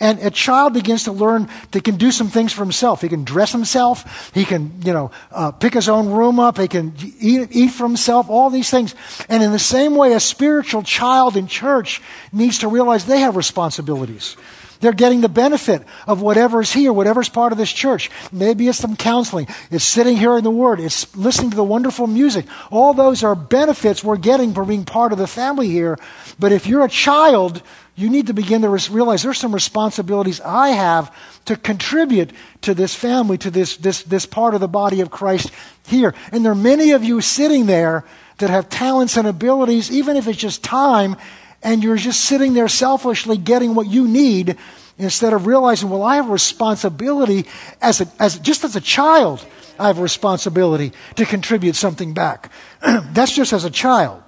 And 0.00 0.18
a 0.20 0.30
child 0.30 0.74
begins 0.74 1.04
to 1.04 1.12
learn 1.12 1.48
that 1.70 1.84
can 1.84 1.96
do 1.96 2.10
some 2.10 2.28
things 2.28 2.52
for 2.52 2.62
himself. 2.62 3.02
He 3.02 3.08
can 3.08 3.24
dress 3.24 3.52
himself. 3.52 4.32
He 4.34 4.44
can, 4.44 4.82
you 4.84 4.92
know, 4.92 5.10
uh, 5.30 5.52
pick 5.52 5.74
his 5.74 5.88
own 5.88 6.08
room 6.10 6.40
up. 6.40 6.58
He 6.58 6.68
can 6.68 6.94
eat, 7.20 7.48
eat 7.50 7.68
for 7.68 7.86
himself. 7.86 8.28
All 8.28 8.50
these 8.50 8.70
things. 8.70 8.94
And 9.28 9.42
in 9.42 9.52
the 9.52 9.58
same 9.58 9.94
way, 9.94 10.12
a 10.14 10.20
spiritual 10.20 10.82
child 10.82 11.36
in 11.36 11.46
church 11.46 12.02
needs 12.32 12.58
to 12.58 12.68
realize 12.68 13.04
they 13.04 13.20
have 13.20 13.36
responsibilities. 13.36 14.36
They're 14.82 14.92
getting 14.92 15.20
the 15.20 15.28
benefit 15.28 15.84
of 16.08 16.22
whatever's 16.22 16.72
here, 16.72 16.92
whatever's 16.92 17.28
part 17.28 17.52
of 17.52 17.58
this 17.58 17.72
church. 17.72 18.10
Maybe 18.32 18.66
it's 18.66 18.78
some 18.78 18.96
counseling. 18.96 19.46
It's 19.70 19.84
sitting 19.84 20.16
here 20.16 20.36
in 20.36 20.42
the 20.42 20.50
Word. 20.50 20.80
It's 20.80 21.16
listening 21.16 21.50
to 21.50 21.56
the 21.56 21.62
wonderful 21.62 22.08
music. 22.08 22.46
All 22.68 22.92
those 22.92 23.22
are 23.22 23.36
benefits 23.36 24.02
we're 24.02 24.16
getting 24.16 24.52
for 24.52 24.64
being 24.64 24.84
part 24.84 25.12
of 25.12 25.18
the 25.18 25.28
family 25.28 25.68
here. 25.68 26.00
But 26.36 26.50
if 26.50 26.66
you're 26.66 26.84
a 26.84 26.88
child, 26.88 27.62
you 27.94 28.08
need 28.08 28.28
to 28.28 28.34
begin 28.34 28.62
to 28.62 28.70
realize 28.70 29.22
there's 29.22 29.38
some 29.38 29.54
responsibilities 29.54 30.40
I 30.40 30.70
have 30.70 31.14
to 31.44 31.56
contribute 31.56 32.32
to 32.62 32.74
this 32.74 32.94
family, 32.94 33.36
to 33.38 33.50
this, 33.50 33.76
this, 33.76 34.02
this 34.04 34.24
part 34.24 34.54
of 34.54 34.60
the 34.60 34.68
body 34.68 35.00
of 35.02 35.10
Christ 35.10 35.50
here. 35.86 36.14
And 36.30 36.44
there 36.44 36.52
are 36.52 36.56
many 36.56 36.92
of 36.92 37.04
you 37.04 37.20
sitting 37.20 37.66
there 37.66 38.04
that 38.38 38.48
have 38.48 38.70
talents 38.70 39.16
and 39.16 39.28
abilities, 39.28 39.90
even 39.90 40.16
if 40.16 40.26
it's 40.26 40.38
just 40.38 40.64
time, 40.64 41.16
and 41.62 41.84
you're 41.84 41.96
just 41.96 42.22
sitting 42.22 42.54
there 42.54 42.68
selfishly 42.68 43.36
getting 43.36 43.74
what 43.74 43.88
you 43.88 44.08
need 44.08 44.56
instead 44.98 45.32
of 45.32 45.46
realizing, 45.46 45.90
well, 45.90 46.02
I 46.02 46.16
have 46.16 46.28
a 46.28 46.32
responsibility 46.32 47.46
as, 47.80 48.00
a, 48.00 48.08
as 48.18 48.38
just 48.38 48.64
as 48.64 48.74
a 48.74 48.80
child. 48.80 49.44
I 49.78 49.88
have 49.88 49.98
a 49.98 50.02
responsibility 50.02 50.92
to 51.16 51.24
contribute 51.26 51.76
something 51.76 52.14
back. 52.14 52.50
That's 52.80 53.34
just 53.34 53.52
as 53.52 53.64
a 53.64 53.70
child. 53.70 54.22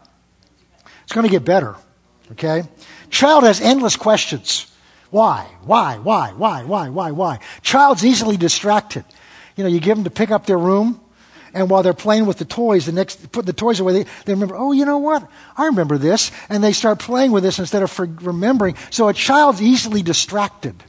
It's 1.04 1.12
going 1.12 1.26
to 1.26 1.30
get 1.30 1.44
better. 1.44 1.76
Okay? 2.34 2.64
Child 3.10 3.44
has 3.44 3.60
endless 3.60 3.96
questions. 3.96 4.70
Why? 5.10 5.46
Why? 5.62 5.98
Why? 5.98 6.32
Why? 6.36 6.64
Why? 6.64 6.88
Why? 6.88 7.10
Why? 7.12 7.38
Child's 7.62 8.04
easily 8.04 8.36
distracted. 8.36 9.04
You 9.56 9.62
know, 9.62 9.70
you 9.70 9.78
give 9.78 9.96
them 9.96 10.04
to 10.04 10.10
pick 10.10 10.32
up 10.32 10.46
their 10.46 10.58
room, 10.58 11.00
and 11.52 11.70
while 11.70 11.84
they're 11.84 11.94
playing 11.94 12.26
with 12.26 12.38
the 12.38 12.44
toys, 12.44 12.86
the 12.86 12.92
next 12.92 13.30
put 13.30 13.46
the 13.46 13.52
toys 13.52 13.78
away, 13.78 13.92
they, 13.92 14.10
they 14.24 14.34
remember, 14.34 14.56
oh, 14.56 14.72
you 14.72 14.84
know 14.84 14.98
what? 14.98 15.30
I 15.56 15.66
remember 15.66 15.98
this, 15.98 16.32
and 16.48 16.64
they 16.64 16.72
start 16.72 16.98
playing 16.98 17.30
with 17.30 17.44
this 17.44 17.60
instead 17.60 17.84
of 17.84 17.98
remembering. 18.26 18.74
So 18.90 19.06
a 19.06 19.14
child's 19.14 19.62
easily 19.62 20.02
distracted. 20.02 20.82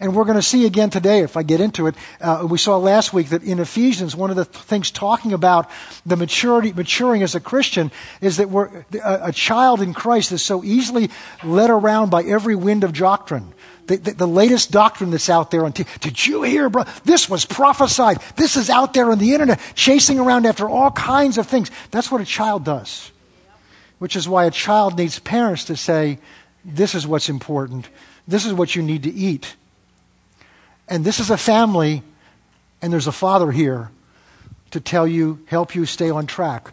And 0.00 0.14
we're 0.14 0.24
going 0.24 0.36
to 0.36 0.42
see 0.42 0.64
again 0.64 0.90
today, 0.90 1.20
if 1.20 1.36
I 1.36 1.42
get 1.42 1.60
into 1.60 1.88
it, 1.88 1.96
uh, 2.20 2.46
we 2.48 2.56
saw 2.56 2.76
last 2.76 3.12
week 3.12 3.30
that 3.30 3.42
in 3.42 3.58
Ephesians, 3.58 4.14
one 4.14 4.30
of 4.30 4.36
the 4.36 4.44
th- 4.44 4.64
things 4.64 4.92
talking 4.92 5.32
about 5.32 5.68
the 6.06 6.14
maturity, 6.14 6.72
maturing 6.72 7.24
as 7.24 7.34
a 7.34 7.40
Christian 7.40 7.90
is 8.20 8.36
that 8.36 8.48
we're, 8.48 8.84
a, 9.04 9.20
a 9.24 9.32
child 9.32 9.82
in 9.82 9.94
Christ 9.94 10.30
is 10.30 10.40
so 10.40 10.62
easily 10.62 11.10
led 11.42 11.70
around 11.70 12.10
by 12.10 12.22
every 12.22 12.54
wind 12.54 12.84
of 12.84 12.92
doctrine. 12.92 13.52
The, 13.86 13.96
the, 13.96 14.12
the, 14.12 14.28
latest 14.28 14.70
doctrine 14.70 15.10
that's 15.10 15.28
out 15.28 15.50
there 15.50 15.64
on 15.64 15.72
t- 15.72 15.86
did 15.98 16.24
you 16.24 16.42
hear 16.42 16.68
bro? 16.68 16.84
This 17.04 17.28
was 17.28 17.44
prophesied. 17.44 18.18
This 18.36 18.56
is 18.56 18.70
out 18.70 18.94
there 18.94 19.10
on 19.10 19.18
the 19.18 19.32
internet 19.32 19.58
chasing 19.74 20.20
around 20.20 20.46
after 20.46 20.68
all 20.68 20.92
kinds 20.92 21.38
of 21.38 21.48
things. 21.48 21.72
That's 21.90 22.10
what 22.10 22.20
a 22.20 22.26
child 22.26 22.64
does. 22.64 23.10
Which 23.98 24.14
is 24.14 24.28
why 24.28 24.44
a 24.44 24.52
child 24.52 24.96
needs 24.96 25.18
parents 25.18 25.64
to 25.64 25.76
say 25.76 26.18
this 26.64 26.94
is 26.94 27.04
what's 27.04 27.28
important. 27.28 27.88
This 28.28 28.46
is 28.46 28.52
what 28.52 28.76
you 28.76 28.82
need 28.82 29.02
to 29.02 29.10
eat 29.12 29.56
and 30.88 31.04
this 31.04 31.20
is 31.20 31.30
a 31.30 31.36
family, 31.36 32.02
and 32.80 32.92
there's 32.92 33.06
a 33.06 33.12
father 33.12 33.50
here 33.50 33.90
to 34.70 34.80
tell 34.80 35.06
you, 35.06 35.40
help 35.46 35.74
you 35.74 35.86
stay 35.86 36.10
on 36.10 36.26
track 36.26 36.72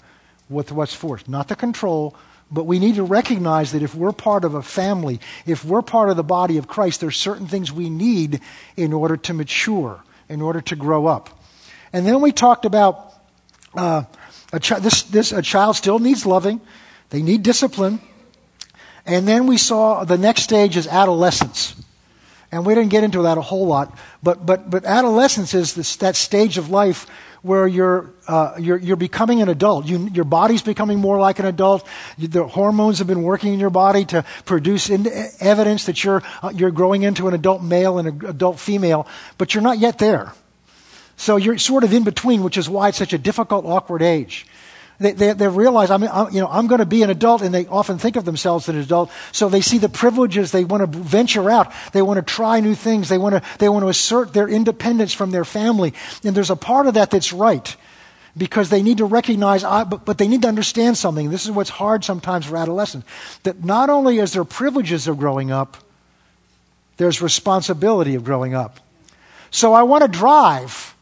with 0.49 0.71
what's 0.71 0.93
forced. 0.93 1.27
Not 1.27 1.47
the 1.47 1.55
control, 1.55 2.15
but 2.51 2.65
we 2.65 2.79
need 2.79 2.95
to 2.95 3.03
recognize 3.03 3.71
that 3.71 3.81
if 3.81 3.95
we're 3.95 4.11
part 4.11 4.43
of 4.43 4.53
a 4.53 4.61
family, 4.61 5.19
if 5.45 5.65
we're 5.65 5.81
part 5.81 6.09
of 6.09 6.17
the 6.17 6.23
body 6.23 6.57
of 6.57 6.67
Christ, 6.67 7.01
there's 7.01 7.17
certain 7.17 7.47
things 7.47 7.71
we 7.71 7.89
need 7.89 8.41
in 8.75 8.93
order 8.93 9.17
to 9.17 9.33
mature, 9.33 10.03
in 10.29 10.41
order 10.41 10.61
to 10.61 10.75
grow 10.75 11.07
up. 11.07 11.29
And 11.91 12.05
then 12.05 12.21
we 12.21 12.31
talked 12.31 12.65
about 12.65 13.13
uh, 13.75 14.03
a, 14.53 14.59
this, 14.79 15.03
this, 15.03 15.31
a 15.31 15.41
child 15.41 15.75
still 15.75 15.99
needs 15.99 16.25
loving, 16.25 16.61
they 17.09 17.21
need 17.21 17.43
discipline. 17.43 17.99
And 19.05 19.27
then 19.27 19.45
we 19.45 19.57
saw 19.57 20.03
the 20.03 20.17
next 20.17 20.41
stage 20.41 20.77
is 20.77 20.87
adolescence. 20.87 21.75
And 22.55 22.65
we 22.65 22.73
didn't 22.73 22.89
get 22.89 23.03
into 23.03 23.23
that 23.23 23.37
a 23.37 23.41
whole 23.41 23.67
lot, 23.67 23.97
but, 24.23 24.45
but, 24.45 24.69
but 24.69 24.85
adolescence 24.85 25.53
is 25.53 25.73
this, 25.73 25.97
that 25.97 26.15
stage 26.15 26.57
of 26.57 26.69
life 26.69 27.05
where 27.41 27.67
you're, 27.67 28.09
uh, 28.29 28.55
you're, 28.57 28.77
you're 28.77 28.95
becoming 28.95 29.41
an 29.41 29.49
adult. 29.49 29.85
You, 29.85 30.09
your 30.13 30.23
body's 30.23 30.61
becoming 30.61 30.99
more 30.99 31.19
like 31.19 31.37
an 31.37 31.45
adult. 31.45 31.85
The 32.17 32.47
hormones 32.47 32.99
have 32.99 33.07
been 33.07 33.23
working 33.23 33.53
in 33.53 33.59
your 33.59 33.69
body 33.69 34.05
to 34.05 34.23
produce 34.45 34.89
in, 34.89 35.05
evidence 35.41 35.85
that 35.85 36.01
you're, 36.03 36.23
uh, 36.41 36.53
you're 36.55 36.71
growing 36.71 37.03
into 37.03 37.27
an 37.27 37.33
adult 37.33 37.61
male 37.61 37.99
and 37.99 38.07
an 38.07 38.25
adult 38.25 38.57
female, 38.57 39.05
but 39.37 39.53
you're 39.53 39.61
not 39.61 39.77
yet 39.77 39.99
there. 39.99 40.31
So 41.17 41.35
you're 41.35 41.57
sort 41.57 41.83
of 41.83 41.93
in 41.93 42.03
between, 42.03 42.41
which 42.41 42.57
is 42.57 42.69
why 42.69 42.87
it's 42.87 42.97
such 42.97 43.13
a 43.13 43.17
difficult, 43.17 43.65
awkward 43.65 44.01
age. 44.01 44.47
They, 44.99 45.11
they, 45.11 45.33
they 45.33 45.47
realize, 45.47 45.91
I'm, 45.91 46.03
I'm, 46.03 46.33
you 46.33 46.39
know, 46.39 46.47
I'm 46.47 46.67
going 46.67 46.79
to 46.79 46.85
be 46.85 47.03
an 47.03 47.09
adult, 47.09 47.41
and 47.41 47.53
they 47.53 47.67
often 47.67 47.97
think 47.97 48.15
of 48.15 48.23
themselves 48.23 48.69
as 48.69 48.75
an 48.75 48.81
adult. 48.81 49.11
So 49.31 49.49
they 49.49 49.61
see 49.61 49.77
the 49.77 49.89
privileges. 49.89 50.51
They 50.51 50.63
want 50.63 50.81
to 50.81 50.99
venture 50.99 51.49
out. 51.49 51.73
They 51.91 52.01
want 52.01 52.17
to 52.17 52.33
try 52.33 52.59
new 52.61 52.75
things. 52.75 53.09
They 53.09 53.17
want 53.17 53.35
to, 53.35 53.57
they 53.59 53.67
want 53.67 53.83
to 53.83 53.89
assert 53.89 54.33
their 54.33 54.47
independence 54.47 55.13
from 55.13 55.31
their 55.31 55.45
family. 55.45 55.93
And 56.23 56.35
there's 56.35 56.49
a 56.49 56.55
part 56.55 56.87
of 56.87 56.93
that 56.93 57.11
that's 57.11 57.33
right 57.33 57.75
because 58.37 58.69
they 58.69 58.81
need 58.81 58.97
to 58.97 59.05
recognize, 59.05 59.63
but, 59.63 60.05
but 60.05 60.17
they 60.17 60.27
need 60.27 60.41
to 60.41 60.47
understand 60.47 60.97
something. 60.97 61.29
This 61.29 61.45
is 61.45 61.51
what's 61.51 61.69
hard 61.69 62.03
sometimes 62.03 62.45
for 62.45 62.57
adolescents 62.57 63.07
that 63.43 63.63
not 63.63 63.89
only 63.89 64.19
is 64.19 64.33
there 64.33 64.43
privileges 64.43 65.07
of 65.07 65.17
growing 65.17 65.51
up, 65.51 65.77
there's 66.97 67.21
responsibility 67.21 68.15
of 68.15 68.23
growing 68.23 68.53
up. 68.53 68.79
So 69.51 69.73
I 69.73 69.83
want 69.83 70.03
to 70.03 70.07
drive. 70.07 70.94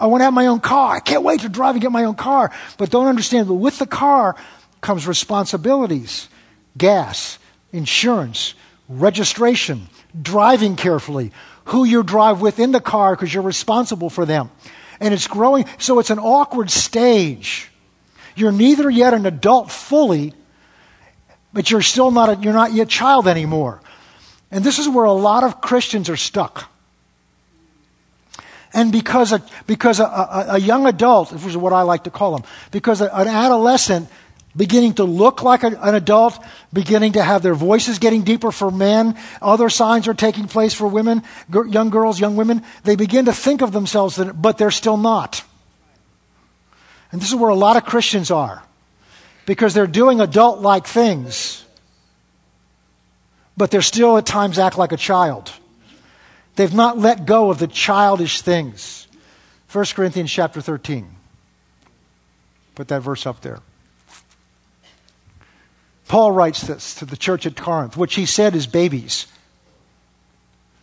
I 0.00 0.06
want 0.06 0.22
to 0.22 0.24
have 0.24 0.34
my 0.34 0.46
own 0.46 0.60
car. 0.60 0.96
I 0.96 1.00
can't 1.00 1.22
wait 1.22 1.42
to 1.42 1.50
drive 1.50 1.74
and 1.74 1.82
get 1.82 1.92
my 1.92 2.04
own 2.04 2.14
car. 2.14 2.50
But 2.78 2.90
don't 2.90 3.06
understand 3.06 3.48
that 3.48 3.54
with 3.54 3.78
the 3.78 3.86
car 3.86 4.34
comes 4.80 5.06
responsibilities 5.06 6.28
gas, 6.76 7.38
insurance, 7.72 8.54
registration, 8.88 9.88
driving 10.20 10.76
carefully, 10.76 11.32
who 11.66 11.84
you 11.84 12.02
drive 12.02 12.40
with 12.40 12.58
in 12.58 12.72
the 12.72 12.80
car 12.80 13.14
because 13.14 13.32
you're 13.32 13.42
responsible 13.42 14.08
for 14.08 14.24
them. 14.24 14.50
And 15.00 15.12
it's 15.12 15.26
growing, 15.26 15.66
so 15.78 15.98
it's 15.98 16.10
an 16.10 16.18
awkward 16.18 16.70
stage. 16.70 17.70
You're 18.36 18.52
neither 18.52 18.88
yet 18.88 19.12
an 19.12 19.26
adult 19.26 19.70
fully, 19.70 20.32
but 21.52 21.70
you're 21.70 21.82
still 21.82 22.10
not, 22.10 22.28
a, 22.28 22.42
you're 22.42 22.54
not 22.54 22.72
yet 22.72 22.88
child 22.88 23.28
anymore. 23.28 23.80
And 24.50 24.64
this 24.64 24.78
is 24.78 24.88
where 24.88 25.04
a 25.04 25.12
lot 25.12 25.44
of 25.44 25.60
Christians 25.60 26.08
are 26.08 26.16
stuck. 26.16 26.69
And 28.72 28.92
because 28.92 29.32
a, 29.32 29.42
because 29.66 29.98
a, 29.98 30.04
a, 30.04 30.46
a 30.50 30.58
young 30.58 30.86
adult, 30.86 31.30
this 31.30 31.44
is 31.44 31.56
what 31.56 31.72
I 31.72 31.82
like 31.82 32.04
to 32.04 32.10
call 32.10 32.36
them, 32.36 32.48
because 32.70 33.00
an 33.00 33.28
adolescent 33.28 34.08
beginning 34.56 34.94
to 34.94 35.04
look 35.04 35.42
like 35.42 35.62
an 35.62 35.76
adult, 35.76 36.42
beginning 36.72 37.12
to 37.12 37.22
have 37.22 37.42
their 37.42 37.54
voices 37.54 37.98
getting 37.98 38.22
deeper 38.22 38.50
for 38.50 38.70
men. 38.70 39.16
Other 39.40 39.68
signs 39.70 40.08
are 40.08 40.14
taking 40.14 40.48
place 40.48 40.74
for 40.74 40.88
women, 40.88 41.22
young 41.52 41.90
girls, 41.90 42.18
young 42.18 42.36
women. 42.36 42.62
They 42.82 42.96
begin 42.96 43.26
to 43.26 43.32
think 43.32 43.62
of 43.62 43.72
themselves, 43.72 44.16
that, 44.16 44.40
but 44.40 44.58
they're 44.58 44.72
still 44.72 44.96
not. 44.96 45.44
And 47.12 47.20
this 47.20 47.28
is 47.28 47.34
where 47.34 47.50
a 47.50 47.54
lot 47.54 47.76
of 47.76 47.84
Christians 47.84 48.30
are, 48.30 48.62
because 49.46 49.74
they're 49.74 49.86
doing 49.86 50.20
adult 50.20 50.60
like 50.60 50.86
things, 50.86 51.64
but 53.56 53.70
they're 53.70 53.82
still 53.82 54.16
at 54.16 54.26
times 54.26 54.58
act 54.58 54.78
like 54.78 54.92
a 54.92 54.96
child. 54.96 55.52
They've 56.60 56.74
not 56.74 56.98
let 56.98 57.24
go 57.24 57.50
of 57.50 57.58
the 57.58 57.66
childish 57.66 58.42
things. 58.42 59.08
1 59.72 59.82
Corinthians 59.94 60.30
chapter 60.30 60.60
13. 60.60 61.08
Put 62.74 62.88
that 62.88 63.00
verse 63.00 63.24
up 63.24 63.40
there. 63.40 63.60
Paul 66.06 66.32
writes 66.32 66.60
this 66.60 66.94
to 66.96 67.06
the 67.06 67.16
church 67.16 67.46
at 67.46 67.56
Corinth, 67.56 67.96
which 67.96 68.16
he 68.16 68.26
said 68.26 68.54
is 68.54 68.66
babies. 68.66 69.26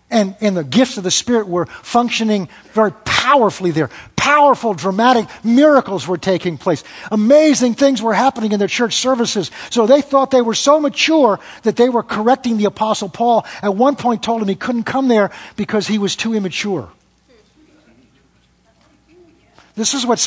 And, 0.09 0.35
and 0.39 0.55
the 0.55 0.63
gifts 0.63 0.97
of 0.97 1.03
the 1.03 1.11
Spirit 1.11 1.47
were 1.47 1.65
functioning 1.65 2.47
very 2.71 2.91
powerfully 3.03 3.71
there. 3.71 3.89
Powerful, 4.15 4.73
dramatic 4.73 5.27
miracles 5.43 6.07
were 6.07 6.17
taking 6.17 6.57
place. 6.57 6.83
Amazing 7.11 7.73
things 7.73 8.01
were 8.01 8.13
happening 8.13 8.53
in 8.53 8.59
their 8.59 8.69
church 8.69 8.95
services. 8.95 9.51
So 9.69 9.85
they 9.85 10.01
thought 10.01 10.31
they 10.31 10.41
were 10.41 10.55
so 10.55 10.79
mature 10.79 11.39
that 11.63 11.75
they 11.75 11.89
were 11.89 12.03
correcting 12.03 12.57
the 12.57 12.65
Apostle 12.65 13.09
Paul. 13.09 13.45
At 13.61 13.75
one 13.75 13.97
point, 13.97 14.23
told 14.23 14.41
him 14.41 14.47
he 14.47 14.55
couldn't 14.55 14.83
come 14.83 15.09
there 15.09 15.31
because 15.57 15.87
he 15.87 15.97
was 15.97 16.15
too 16.15 16.33
immature. 16.33 16.89
This 19.75 19.93
is 19.93 20.05
what 20.05 20.25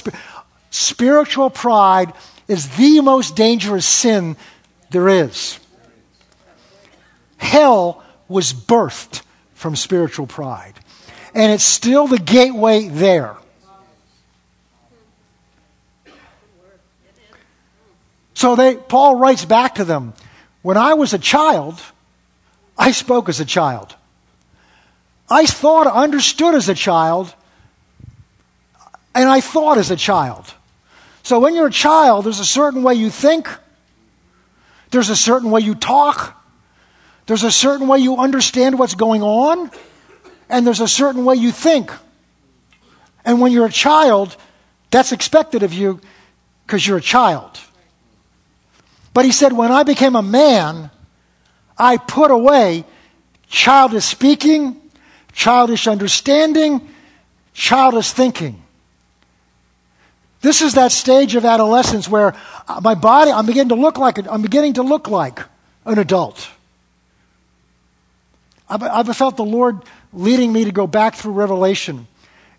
spiritual 0.71 1.51
pride 1.51 2.13
is 2.49 2.69
the 2.77 3.01
most 3.01 3.35
dangerous 3.35 3.87
sin 3.87 4.37
There 4.91 5.09
is. 5.09 5.59
Hell 7.39 8.03
was 8.29 8.53
birthed 8.53 9.23
from 9.61 9.77
spiritual 9.77 10.27
pride. 10.27 10.73
And 11.35 11.53
it's 11.53 11.65
still 11.65 12.07
the 12.07 12.19
gateway 12.19 12.89
there. 12.89 13.37
So 18.33 18.57
they, 18.57 18.77
Paul 18.77 19.17
writes 19.17 19.45
back 19.45 19.75
to 19.75 19.85
them 19.85 20.15
When 20.63 20.79
I 20.79 20.95
was 20.95 21.13
a 21.13 21.19
child, 21.19 21.79
I 22.79 22.93
spoke 22.93 23.29
as 23.29 23.39
a 23.39 23.45
child. 23.45 23.95
I 25.29 25.45
thought, 25.45 25.87
understood 25.87 26.55
as 26.55 26.71
a 26.71 26.75
child, 26.75 27.35
and 29.15 29.29
I 29.29 29.43
thought 29.43 29.77
as 29.77 29.91
a 29.91 29.97
child. 29.97 30.55
So 31.23 31.39
when 31.39 31.55
you're 31.55 31.67
a 31.67 31.71
child, 31.71 32.25
there's 32.25 32.41
a 32.41 32.47
certain 32.47 32.83
way 32.83 32.95
you 32.95 33.11
think, 33.11 33.47
there's 34.91 35.11
a 35.11 35.17
certain 35.17 35.51
way 35.51 35.61
you 35.61 35.75
talk, 35.75 36.40
there's 37.31 37.45
a 37.45 37.51
certain 37.53 37.87
way 37.87 38.01
you 38.01 38.17
understand 38.17 38.77
what's 38.77 38.97
going 38.97 39.23
on, 39.23 39.71
and 40.49 40.67
there's 40.67 40.81
a 40.81 40.89
certain 40.89 41.25
way 41.25 41.37
you 41.37 41.53
think. 41.53 41.93
And 43.25 43.41
when 43.41 43.53
you're 43.53 43.67
a 43.67 43.71
child, 43.71 44.37
that's 44.91 45.13
expected 45.13 45.63
of 45.63 45.73
you 45.73 46.01
because 46.67 46.85
you're 46.85 46.97
a 46.97 47.01
child. 47.01 47.61
But 49.15 49.27
he 49.27 49.31
said, 49.31 49.53
when 49.53 49.71
I 49.71 49.85
became 49.85 50.17
a 50.17 50.23
man, 50.23 50.91
I 51.79 51.99
put 51.99 52.33
away 52.33 52.85
childish 53.47 54.07
speaking, 54.07 54.81
childish 55.33 55.87
understanding, 55.87 56.89
childish 57.55 58.11
thinking. 58.11 58.61
This 60.41 60.63
is 60.63 60.75
that 60.75 60.91
stage 60.91 61.37
of 61.37 61.45
adolescence 61.45 62.09
where 62.09 62.35
my 62.83 62.97
body, 62.97 63.31
I'm 63.31 63.47
beginning 63.47 63.69
to 63.69 63.77
look 63.77 63.99
like, 63.99 64.19
I'm 64.29 64.43
beginning 64.43 64.73
to 64.73 64.83
look 64.83 65.07
like 65.07 65.39
an 65.85 65.97
adult. 66.01 66.51
I've, 68.71 69.17
felt 69.17 69.37
the 69.37 69.45
Lord 69.45 69.81
leading 70.13 70.53
me 70.53 70.65
to 70.65 70.73
go 70.73 70.87
back 70.87 71.15
through 71.17 71.33
Revelation 71.33 72.07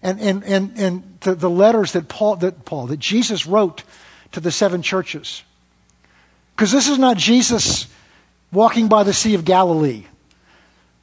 and, 0.02 0.19
and, 0.19 0.43
and, 0.43 0.78
and 0.78 1.17
the, 1.21 1.36
the 1.36 1.50
letters 1.50 1.93
that 1.93 2.08
Paul, 2.08 2.36
that 2.38 2.65
Paul, 2.65 2.88
that 2.88 3.00
Jesus 3.00 3.45
wrote 3.45 3.84
to 4.34 4.39
the 4.39 4.52
seven 4.52 4.82
churches. 4.82 5.43
Because 6.56 6.71
this 6.71 6.88
is 6.88 6.97
not 6.97 7.17
Jesus 7.17 7.88
walking 8.52 8.88
by 8.88 9.04
the 9.04 9.13
Sea 9.13 9.36
of 9.36 9.45
Galilee. 9.45 10.06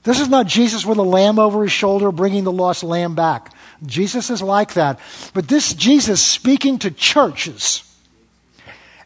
This 0.03 0.21
is 0.21 0.29
not 0.29 0.47
Jesus 0.47 0.87
with 0.87 0.99
a 0.99 1.03
lamb 1.03 1.39
over 1.39 1.63
his 1.63 1.73
shoulder 1.73 2.13
bringing 2.13 2.45
the 2.45 2.53
lost 2.53 2.83
lamb 2.83 3.15
back. 3.15 3.53
Jesus 3.85 4.31
is 4.31 4.43
like 4.43 4.75
that. 4.75 5.01
But 5.35 5.49
this 5.49 5.75
Jesus 5.75 6.23
speaking 6.23 6.79
to 6.81 6.91
churches. 6.91 7.85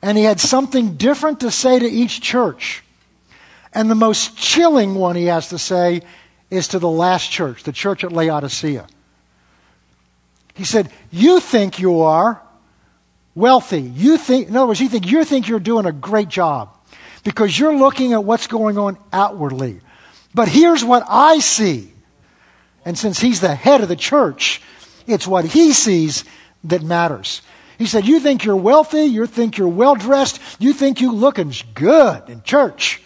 And 0.00 0.18
he 0.18 0.24
had 0.24 0.40
something 0.40 0.96
different 0.96 1.40
to 1.40 1.50
say 1.50 1.78
to 1.78 1.86
each 1.86 2.20
church. 2.20 2.82
And 3.74 3.90
the 3.90 3.94
most 3.94 4.36
chilling 4.36 4.94
one 4.94 5.16
he 5.16 5.26
has 5.26 5.48
to 5.48 5.58
say 5.58 6.02
is 6.50 6.68
to 6.68 6.78
the 6.78 6.88
last 6.88 7.30
church, 7.30 7.62
the 7.62 7.72
church 7.72 8.04
at 8.04 8.12
Laodicea. 8.12 8.86
He 10.54 10.64
said, 10.64 10.90
You 11.10 11.40
think 11.40 11.78
you 11.78 12.02
are 12.02 12.42
wealthy. 13.34 13.80
You 13.80 14.18
think, 14.18 14.48
in 14.48 14.56
other 14.56 14.66
words, 14.66 14.80
you 14.80 14.88
think 14.88 15.10
you 15.10 15.24
think 15.24 15.48
you're 15.48 15.60
doing 15.60 15.86
a 15.86 15.92
great 15.92 16.28
job 16.28 16.76
because 17.24 17.58
you're 17.58 17.76
looking 17.76 18.12
at 18.12 18.24
what's 18.24 18.46
going 18.46 18.78
on 18.78 18.98
outwardly. 19.12 19.80
But 20.34 20.48
here's 20.48 20.84
what 20.84 21.04
I 21.08 21.38
see. 21.38 21.92
And 22.84 22.98
since 22.98 23.20
he's 23.20 23.40
the 23.40 23.54
head 23.54 23.80
of 23.80 23.88
the 23.88 23.96
church, 23.96 24.60
it's 25.06 25.26
what 25.26 25.44
he 25.44 25.72
sees 25.72 26.24
that 26.64 26.82
matters. 26.82 27.42
He 27.78 27.86
said, 27.86 28.06
You 28.06 28.20
think 28.20 28.44
you're 28.44 28.56
wealthy, 28.56 29.04
you 29.04 29.26
think 29.26 29.56
you're 29.56 29.68
well 29.68 29.94
dressed, 29.94 30.40
you 30.58 30.72
think 30.72 31.00
you 31.00 31.12
looking 31.12 31.52
good 31.74 32.28
in 32.28 32.42
church. 32.42 33.01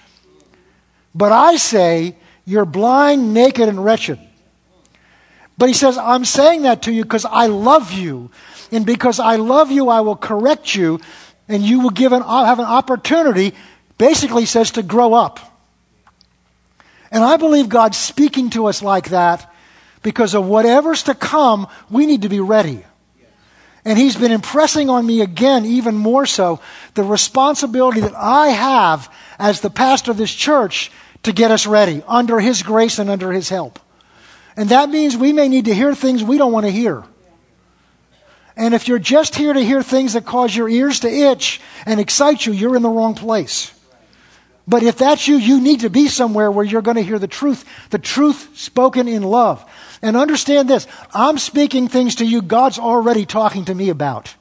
But 1.17 1.33
I 1.33 1.57
say, 1.57 2.15
you're 2.45 2.67
blind, 2.67 3.33
naked, 3.33 3.71
and 3.71 3.83
wretched. 3.83 4.21
But 5.57 5.69
he 5.69 5.75
says, 5.75 5.97
I'm 5.97 6.27
saying 6.27 6.63
that 6.63 6.83
to 6.83 6.93
you 6.93 7.05
because 7.05 7.25
I 7.25 7.47
love 7.47 7.91
you. 7.91 8.31
And 8.71 8.85
because 8.85 9.19
I 9.19 9.37
love 9.37 9.71
you, 9.71 9.89
I 9.89 10.03
will 10.03 10.17
correct 10.17 10.75
you, 10.75 11.01
and 11.49 11.63
you 11.63 11.81
will 11.81 11.91
give 11.91 12.13
an, 12.13 12.23
have 12.23 12.59
an 12.59 12.67
opportunity, 12.67 13.55
basically 13.97 14.45
says, 14.45 14.73
to 14.73 14.83
grow 14.83 15.15
up. 15.15 15.41
And 17.11 17.25
I 17.25 17.39
believe 17.39 17.71
God's 17.71 17.97
speaking 17.97 18.51
to 18.51 18.67
us 18.67 18.83
like 18.83 19.09
that 19.09 19.51
because 20.03 20.35
of 20.35 20.45
whatever's 20.47 21.05
to 21.05 21.15
come, 21.15 21.67
we 21.89 22.05
need 22.05 22.23
to 22.23 22.29
be 22.29 22.41
ready. 22.41 22.85
And 23.87 23.97
He's 23.97 24.17
been 24.17 24.33
impressing 24.33 24.91
on 24.91 25.07
me 25.07 25.23
again, 25.23 25.65
even 25.65 25.95
more 25.95 26.27
so, 26.27 26.61
the 26.95 27.05
responsibility 27.05 28.01
that 28.01 28.15
I 28.15 28.49
have 28.49 29.11
as 29.39 29.61
the 29.61 29.71
pastor 29.71 30.11
of 30.11 30.17
this 30.19 30.35
church 30.35 30.91
to 31.27 31.33
get 31.33 31.51
us 31.51 31.67
ready 31.67 32.03
under 32.09 32.41
His 32.41 32.63
grace 32.63 32.99
and 32.99 33.11
under 33.11 33.31
His 33.31 33.49
help. 33.49 33.79
And 34.57 34.71
that 34.71 34.89
means 34.89 35.17
we 35.17 35.33
may 35.33 35.49
need 35.49 35.67
to 35.67 35.75
hear 35.75 35.95
things 35.95 36.25
we 36.25 36.39
don't 36.39 36.53
want 36.53 36.67
to 36.67 36.73
hear. 36.73 37.05
And 38.57 38.75
if 38.75 38.89
you're 38.89 38.99
just 38.99 39.35
here 39.35 39.53
to 39.53 39.61
hear 39.61 39.83
things 39.83 40.15
that 40.15 40.25
cause 40.25 40.57
your 40.57 40.69
ears 40.69 41.01
to 41.01 41.09
itch 41.09 41.61
and 41.85 42.01
excite 42.01 42.47
you, 42.47 42.53
you're 42.53 42.75
in 42.75 42.83
the 42.83 42.89
wrong 42.89 43.15
place. 43.15 43.73
But 44.67 44.83
if 44.83 44.97
that's 44.97 45.29
you, 45.29 45.37
you 45.37 45.61
need 45.61 45.81
to 45.81 45.91
be 45.91 46.09
somewhere 46.09 46.51
where 46.51 46.65
you're 46.65 46.83
going 46.83 46.97
to 46.97 47.03
hear 47.03 47.19
the 47.19 47.29
truth, 47.29 47.65
the 47.91 47.99
truth 47.99 48.51
spoken 48.55 49.07
in 49.07 49.23
love. 49.23 49.65
And 50.03 50.17
understand 50.17 50.69
this 50.69 50.87
I'm 51.13 51.39
speaking 51.39 51.89
things 51.89 52.17
to 52.17 52.25
you 52.25 52.41
God's 52.41 52.79
already 52.79 53.27
talking 53.27 53.67
to 53.67 53.75
me 53.75 53.91
about. 53.91 54.35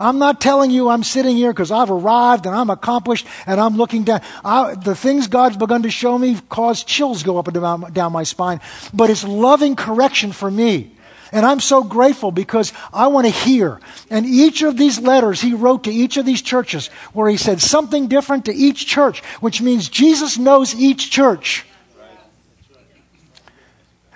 I'm 0.00 0.18
not 0.18 0.40
telling 0.40 0.70
you 0.70 0.88
I'm 0.88 1.02
sitting 1.02 1.36
here 1.36 1.52
because 1.52 1.70
I've 1.70 1.90
arrived 1.90 2.46
and 2.46 2.54
I'm 2.54 2.70
accomplished 2.70 3.26
and 3.46 3.60
I'm 3.60 3.76
looking 3.76 4.04
down. 4.04 4.20
I, 4.44 4.74
the 4.74 4.94
things 4.94 5.26
God's 5.26 5.56
begun 5.56 5.82
to 5.82 5.90
show 5.90 6.16
me 6.16 6.36
cause 6.48 6.84
chills 6.84 7.22
go 7.22 7.38
up 7.38 7.48
and 7.48 7.54
down, 7.54 7.92
down 7.92 8.12
my 8.12 8.22
spine. 8.22 8.60
But 8.94 9.10
it's 9.10 9.24
loving 9.24 9.74
correction 9.74 10.32
for 10.32 10.50
me. 10.50 10.92
And 11.32 11.44
I'm 11.44 11.60
so 11.60 11.82
grateful 11.82 12.30
because 12.30 12.72
I 12.92 13.08
want 13.08 13.26
to 13.26 13.32
hear. 13.32 13.80
And 14.08 14.24
each 14.24 14.62
of 14.62 14.76
these 14.76 14.98
letters 14.98 15.40
he 15.40 15.52
wrote 15.52 15.84
to 15.84 15.92
each 15.92 16.16
of 16.16 16.24
these 16.24 16.42
churches 16.42 16.88
where 17.12 17.28
he 17.28 17.36
said 17.36 17.60
something 17.60 18.08
different 18.08 18.46
to 18.46 18.54
each 18.54 18.86
church, 18.86 19.20
which 19.40 19.60
means 19.60 19.88
Jesus 19.88 20.38
knows 20.38 20.74
each 20.74 21.10
church. 21.10 21.66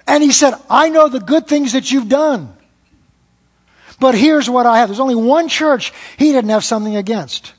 And 0.07 0.23
he 0.23 0.33
said, 0.33 0.55
I 0.71 0.89
know 0.89 1.09
the 1.09 1.21
good 1.21 1.47
things 1.47 1.73
that 1.73 1.91
you've 1.91 2.09
done. 2.09 2.55
But 4.03 4.17
here's 4.17 4.51
what 4.51 4.67
I 4.67 4.79
have. 4.79 4.89
There's 4.89 4.99
only 4.99 5.15
one 5.15 5.47
church 5.47 5.93
he 6.17 6.33
didn't 6.33 6.51
have 6.51 6.65
something 6.65 6.97
against. 6.97 7.53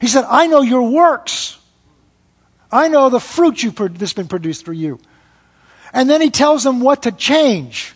He 0.00 0.06
said, 0.06 0.24
I 0.26 0.46
know 0.46 0.62
your 0.62 0.90
works. 0.90 1.58
I 2.70 2.88
know 2.88 3.10
the 3.10 3.20
fruit 3.20 3.62
you've, 3.62 3.76
that's 3.98 4.14
been 4.14 4.28
produced 4.28 4.64
through 4.64 4.76
you. 4.76 4.98
And 5.92 6.08
then 6.08 6.22
he 6.22 6.30
tells 6.30 6.64
them 6.64 6.80
what 6.80 7.02
to 7.02 7.12
change. 7.12 7.94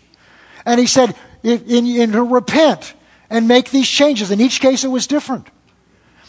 And 0.67 0.79
he 0.79 0.85
said, 0.85 1.15
in, 1.41 1.63
in, 1.65 1.87
in 1.87 2.11
to 2.11 2.21
repent 2.21 2.93
and 3.27 3.47
make 3.47 3.71
these 3.71 3.89
changes. 3.89 4.29
In 4.29 4.39
each 4.39 4.61
case, 4.61 4.83
it 4.83 4.89
was 4.89 5.07
different. 5.07 5.47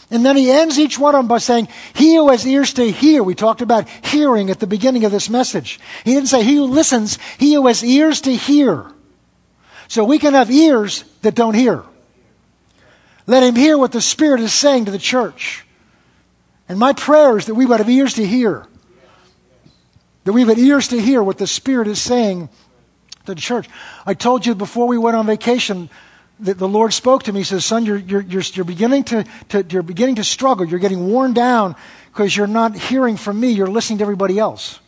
And 0.09 0.25
then 0.25 0.35
he 0.35 0.49
ends 0.49 0.79
each 0.79 0.97
one 0.97 1.13
of 1.13 1.19
them 1.19 1.27
by 1.27 1.37
saying, 1.37 1.67
He 1.93 2.15
who 2.15 2.27
has 2.29 2.43
ears 2.47 2.73
to 2.73 2.91
hear. 2.91 3.21
We 3.21 3.35
talked 3.35 3.61
about 3.61 3.87
hearing 4.03 4.49
at 4.49 4.59
the 4.59 4.65
beginning 4.65 5.05
of 5.05 5.11
this 5.11 5.29
message. 5.29 5.79
He 6.03 6.15
didn't 6.15 6.29
say, 6.29 6.41
He 6.41 6.55
who 6.55 6.65
listens, 6.65 7.19
he 7.37 7.53
who 7.53 7.67
has 7.67 7.83
ears 7.83 8.21
to 8.21 8.35
hear. 8.35 8.91
So 9.89 10.05
we 10.05 10.19
can 10.19 10.35
have 10.35 10.51
ears 10.51 11.03
that 11.23 11.33
don't 11.35 11.55
hear. 11.55 11.83
Let 13.25 13.43
him 13.43 13.55
hear 13.55 13.77
what 13.77 13.91
the 13.91 14.01
Spirit 14.01 14.39
is 14.39 14.53
saying 14.53 14.85
to 14.85 14.91
the 14.91 14.99
church. 14.99 15.65
And 16.69 16.77
my 16.77 16.93
prayer 16.93 17.37
is 17.37 17.47
that 17.47 17.55
we 17.55 17.65
would 17.65 17.79
have 17.79 17.89
ears 17.89 18.13
to 18.13 18.25
hear. 18.25 18.67
That 20.23 20.33
we 20.33 20.45
have 20.45 20.57
ears 20.57 20.89
to 20.89 21.01
hear 21.01 21.23
what 21.23 21.39
the 21.39 21.47
Spirit 21.47 21.87
is 21.87 21.99
saying 21.99 22.49
to 23.25 23.33
the 23.33 23.41
church. 23.41 23.67
I 24.05 24.13
told 24.13 24.45
you 24.45 24.53
before 24.53 24.87
we 24.87 24.97
went 24.99 25.17
on 25.17 25.25
vacation 25.25 25.89
that 26.41 26.59
the 26.59 26.67
Lord 26.67 26.93
spoke 26.93 27.23
to 27.23 27.33
me. 27.33 27.39
He 27.39 27.43
says, 27.43 27.65
Son, 27.65 27.83
you're, 27.83 27.97
you're, 27.97 28.21
you're, 28.21 28.43
you're 28.53 28.65
beginning 28.65 29.03
to, 29.05 29.25
to, 29.49 29.65
you're 29.71 29.81
beginning 29.81 30.15
to 30.15 30.23
struggle. 30.23 30.67
You're 30.67 30.79
getting 30.79 31.07
worn 31.07 31.33
down 31.33 31.75
because 32.13 32.37
you're 32.37 32.47
not 32.47 32.77
hearing 32.77 33.17
from 33.17 33.39
me. 33.39 33.49
You're 33.49 33.67
listening 33.67 33.97
to 33.97 34.03
everybody 34.03 34.37
else. 34.37 34.79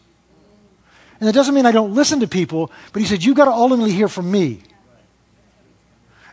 And 1.19 1.27
that 1.27 1.33
doesn't 1.33 1.55
mean 1.55 1.65
I 1.65 1.71
don't 1.71 1.95
listen 1.95 2.19
to 2.19 2.27
people, 2.27 2.71
but 2.93 3.01
he 3.01 3.07
said, 3.07 3.23
You've 3.23 3.37
got 3.37 3.45
to 3.45 3.51
ultimately 3.51 3.91
hear 3.91 4.07
from 4.07 4.29
me 4.31 4.61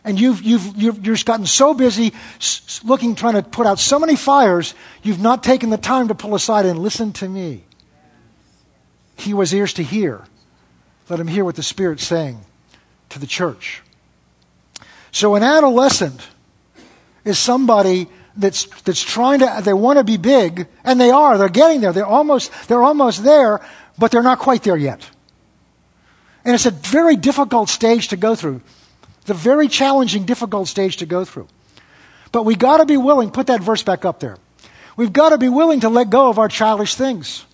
and 0.09 0.19
you've, 0.19 0.41
you've, 0.41 0.75
you've, 0.75 1.05
you've 1.05 1.23
gotten 1.23 1.45
so 1.45 1.73
busy 1.75 2.13
looking, 2.83 3.13
trying 3.13 3.35
to 3.35 3.43
put 3.43 3.67
out 3.67 3.77
so 3.79 3.99
many 3.99 4.15
fires, 4.15 4.73
you've 5.03 5.21
not 5.21 5.43
taken 5.43 5.69
the 5.69 5.77
time 5.77 6.07
to 6.07 6.15
pull 6.15 6.33
aside 6.33 6.65
and 6.65 6.79
listen 6.79 7.13
to 7.13 7.29
me. 7.29 7.63
He 9.15 9.33
was 9.33 9.53
ears 9.53 9.73
to 9.73 9.83
hear. 9.83 10.23
Let 11.09 11.19
him 11.19 11.27
hear 11.27 11.45
what 11.45 11.55
the 11.55 11.63
Spirit's 11.63 12.05
saying 12.05 12.39
to 13.09 13.19
the 13.19 13.27
church. 13.27 13.83
So 15.11 15.35
an 15.35 15.43
adolescent 15.43 16.27
is 17.23 17.37
somebody 17.37 18.07
that's, 18.35 18.65
that's 18.81 19.03
trying 19.03 19.39
to, 19.39 19.61
they 19.63 19.73
want 19.73 19.99
to 19.99 20.03
be 20.03 20.17
big, 20.17 20.67
and 20.83 20.99
they 20.99 21.11
are, 21.11 21.37
they're 21.37 21.49
getting 21.49 21.81
there. 21.81 21.93
They're 21.93 22.05
almost, 22.05 22.51
they're 22.67 22.83
almost 22.83 23.23
there, 23.23 23.61
but 23.97 24.11
they're 24.11 24.23
not 24.23 24.39
quite 24.39 24.63
there 24.63 24.77
yet. 24.77 25.07
And 26.43 26.55
it's 26.55 26.65
a 26.65 26.71
very 26.71 27.15
difficult 27.15 27.69
stage 27.69 28.07
to 28.07 28.17
go 28.17 28.33
through. 28.33 28.61
It's 29.29 29.39
a 29.39 29.43
very 29.43 29.67
challenging, 29.67 30.25
difficult 30.25 30.67
stage 30.67 30.97
to 30.97 31.05
go 31.05 31.23
through. 31.23 31.47
But 32.31 32.45
we 32.45 32.55
got 32.55 32.77
to 32.77 32.85
be 32.87 32.97
willing, 32.97 33.29
put 33.29 33.45
that 33.45 33.61
verse 33.61 33.83
back 33.83 34.03
up 34.03 34.19
there. 34.19 34.37
we've 34.97 35.13
got 35.13 35.29
to 35.29 35.37
be 35.37 35.49
willing 35.49 35.81
to 35.81 35.89
let 35.89 36.09
go 36.09 36.29
of 36.29 36.39
our 36.39 36.47
childish 36.47 36.95
things. 36.95 37.45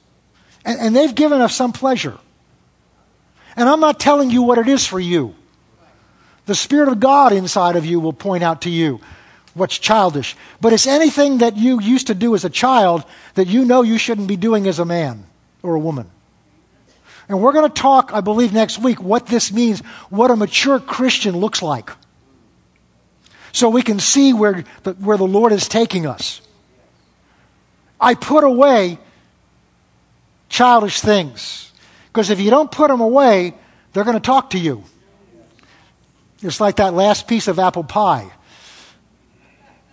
And, 0.63 0.79
and 0.79 0.95
they've 0.95 1.13
given 1.13 1.41
us 1.41 1.53
some 1.53 1.73
pleasure. 1.73 2.17
And 3.57 3.67
I'm 3.67 3.81
not 3.81 3.99
telling 3.99 4.29
you 4.29 4.41
what 4.41 4.57
it 4.57 4.69
is 4.69 4.87
for 4.87 5.01
you. 5.01 5.35
The 6.45 6.55
Spirit 6.55 6.87
of 6.87 7.01
God 7.01 7.33
inside 7.33 7.75
of 7.75 7.85
you 7.85 7.99
will 7.99 8.13
point 8.13 8.41
out 8.41 8.61
to 8.61 8.69
you 8.69 9.01
what's 9.53 9.77
childish. 9.77 10.37
But 10.61 10.71
it's 10.71 10.87
anything 10.87 11.39
that 11.39 11.57
you 11.57 11.81
used 11.81 12.07
to 12.07 12.15
do 12.15 12.35
as 12.35 12.45
a 12.45 12.49
child 12.49 13.03
that 13.33 13.47
you 13.47 13.65
know 13.65 13.81
you 13.81 13.97
shouldn't 13.97 14.29
be 14.29 14.37
doing 14.37 14.65
as 14.65 14.79
a 14.79 14.85
man 14.85 15.25
or 15.61 15.75
a 15.75 15.79
woman. 15.79 16.09
And 17.27 17.41
we're 17.41 17.53
going 17.53 17.69
to 17.69 17.81
talk, 17.81 18.11
I 18.13 18.21
believe, 18.21 18.53
next 18.53 18.79
week 18.79 19.01
what 19.01 19.27
this 19.27 19.51
means, 19.51 19.79
what 20.09 20.31
a 20.31 20.35
mature 20.35 20.79
Christian 20.79 21.37
looks 21.37 21.61
like. 21.61 21.89
So 23.51 23.69
we 23.69 23.81
can 23.81 23.99
see 23.99 24.33
where 24.33 24.63
the, 24.83 24.93
where 24.93 25.17
the 25.17 25.27
Lord 25.27 25.51
is 25.51 25.67
taking 25.67 26.05
us. 26.05 26.41
I 27.99 28.13
put 28.13 28.43
away 28.43 28.99
childish 30.49 31.01
things. 31.01 31.71
Because 32.07 32.29
if 32.29 32.39
you 32.39 32.49
don't 32.49 32.71
put 32.71 32.89
them 32.89 33.01
away, 33.01 33.53
they're 33.93 34.03
going 34.03 34.17
to 34.17 34.25
talk 34.25 34.51
to 34.51 34.59
you. 34.59 34.83
It's 36.41 36.59
like 36.59 36.77
that 36.77 36.93
last 36.93 37.27
piece 37.27 37.47
of 37.47 37.59
apple 37.59 37.83
pie 37.83 38.31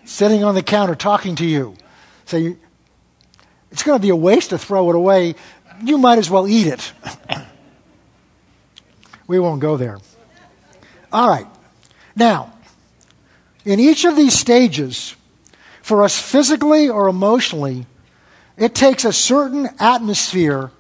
sitting 0.05 0.45
on 0.45 0.55
the 0.55 0.63
counter 0.63 0.95
talking 0.95 1.37
to 1.37 1.47
you. 1.47 1.75
So 2.27 2.57
it's 3.71 3.83
going 3.83 3.99
to 3.99 4.03
be 4.03 4.11
a 4.11 4.17
waste 4.17 4.51
to 4.51 4.59
throw 4.59 4.91
it 4.91 4.97
away. 4.97 5.35
You 5.83 5.99
might 5.99 6.19
as 6.19 6.31
well 6.31 6.47
eat 6.47 6.67
it. 6.67 6.93
we 9.27 9.39
won't 9.39 9.61
go 9.61 9.77
there. 9.77 9.99
All 11.13 11.29
right. 11.29 11.47
Now, 12.15 12.53
in 13.65 13.81
each 13.81 14.05
of 14.05 14.17
these 14.17 14.39
stages, 14.39 15.15
for 15.83 16.03
us 16.03 16.19
physically 16.19 16.89
or 16.89 17.09
emotionally, 17.09 17.87
it 18.57 18.75
takes 18.75 19.05
a 19.05 19.13
certain 19.13 19.69
atmosphere 19.79 20.71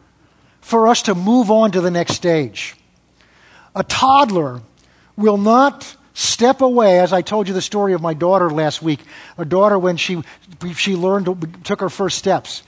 for 0.60 0.88
us 0.88 1.02
to 1.02 1.14
move 1.14 1.50
on 1.50 1.72
to 1.72 1.80
the 1.80 1.90
next 1.90 2.14
stage. 2.14 2.76
A 3.74 3.82
toddler 3.82 4.62
will 5.16 5.38
not 5.38 5.96
step 6.14 6.60
away, 6.60 7.00
as 7.00 7.12
I 7.12 7.22
told 7.22 7.48
you 7.48 7.54
the 7.54 7.62
story 7.62 7.94
of 7.94 8.02
my 8.02 8.14
daughter 8.14 8.50
last 8.50 8.82
week. 8.82 9.00
A 9.38 9.44
daughter, 9.44 9.78
when 9.78 9.96
she, 9.96 10.22
she 10.74 10.94
learned, 10.94 11.64
took 11.64 11.80
her 11.80 11.88
first 11.88 12.18
steps. 12.18 12.62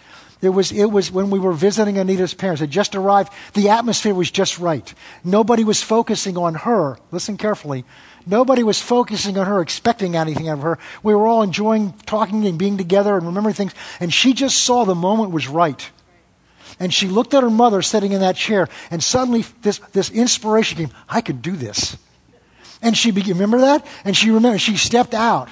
It 0.44 0.50
was, 0.50 0.72
it 0.72 0.86
was 0.86 1.10
when 1.10 1.30
we 1.30 1.38
were 1.38 1.52
visiting 1.52 1.98
Anita's 1.98 2.34
parents. 2.34 2.62
It 2.62 2.70
just 2.70 2.94
arrived. 2.94 3.32
The 3.54 3.70
atmosphere 3.70 4.14
was 4.14 4.30
just 4.30 4.58
right. 4.58 4.92
Nobody 5.24 5.64
was 5.64 5.82
focusing 5.82 6.36
on 6.36 6.54
her. 6.54 6.98
Listen 7.10 7.36
carefully. 7.36 7.84
Nobody 8.26 8.62
was 8.62 8.80
focusing 8.80 9.38
on 9.38 9.46
her, 9.46 9.60
expecting 9.60 10.16
anything 10.16 10.48
of 10.48 10.62
her. 10.62 10.78
We 11.02 11.14
were 11.14 11.26
all 11.26 11.42
enjoying 11.42 11.92
talking 12.06 12.46
and 12.46 12.58
being 12.58 12.78
together 12.78 13.16
and 13.16 13.26
remembering 13.26 13.54
things. 13.54 13.74
And 14.00 14.12
she 14.12 14.32
just 14.32 14.58
saw 14.58 14.84
the 14.84 14.94
moment 14.94 15.30
was 15.30 15.48
right. 15.48 15.90
And 16.80 16.92
she 16.92 17.08
looked 17.08 17.34
at 17.34 17.42
her 17.42 17.50
mother 17.50 17.82
sitting 17.82 18.12
in 18.12 18.20
that 18.20 18.36
chair, 18.36 18.68
and 18.90 19.02
suddenly 19.02 19.44
this, 19.62 19.78
this 19.92 20.10
inspiration 20.10 20.78
came 20.78 20.90
I 21.08 21.20
could 21.20 21.42
do 21.42 21.52
this. 21.52 21.96
And 22.82 22.96
she 22.96 23.10
began, 23.10 23.34
remember 23.34 23.60
that? 23.60 23.86
And 24.04 24.16
she 24.16 24.30
remembered, 24.30 24.60
she 24.60 24.76
stepped 24.76 25.14
out. 25.14 25.48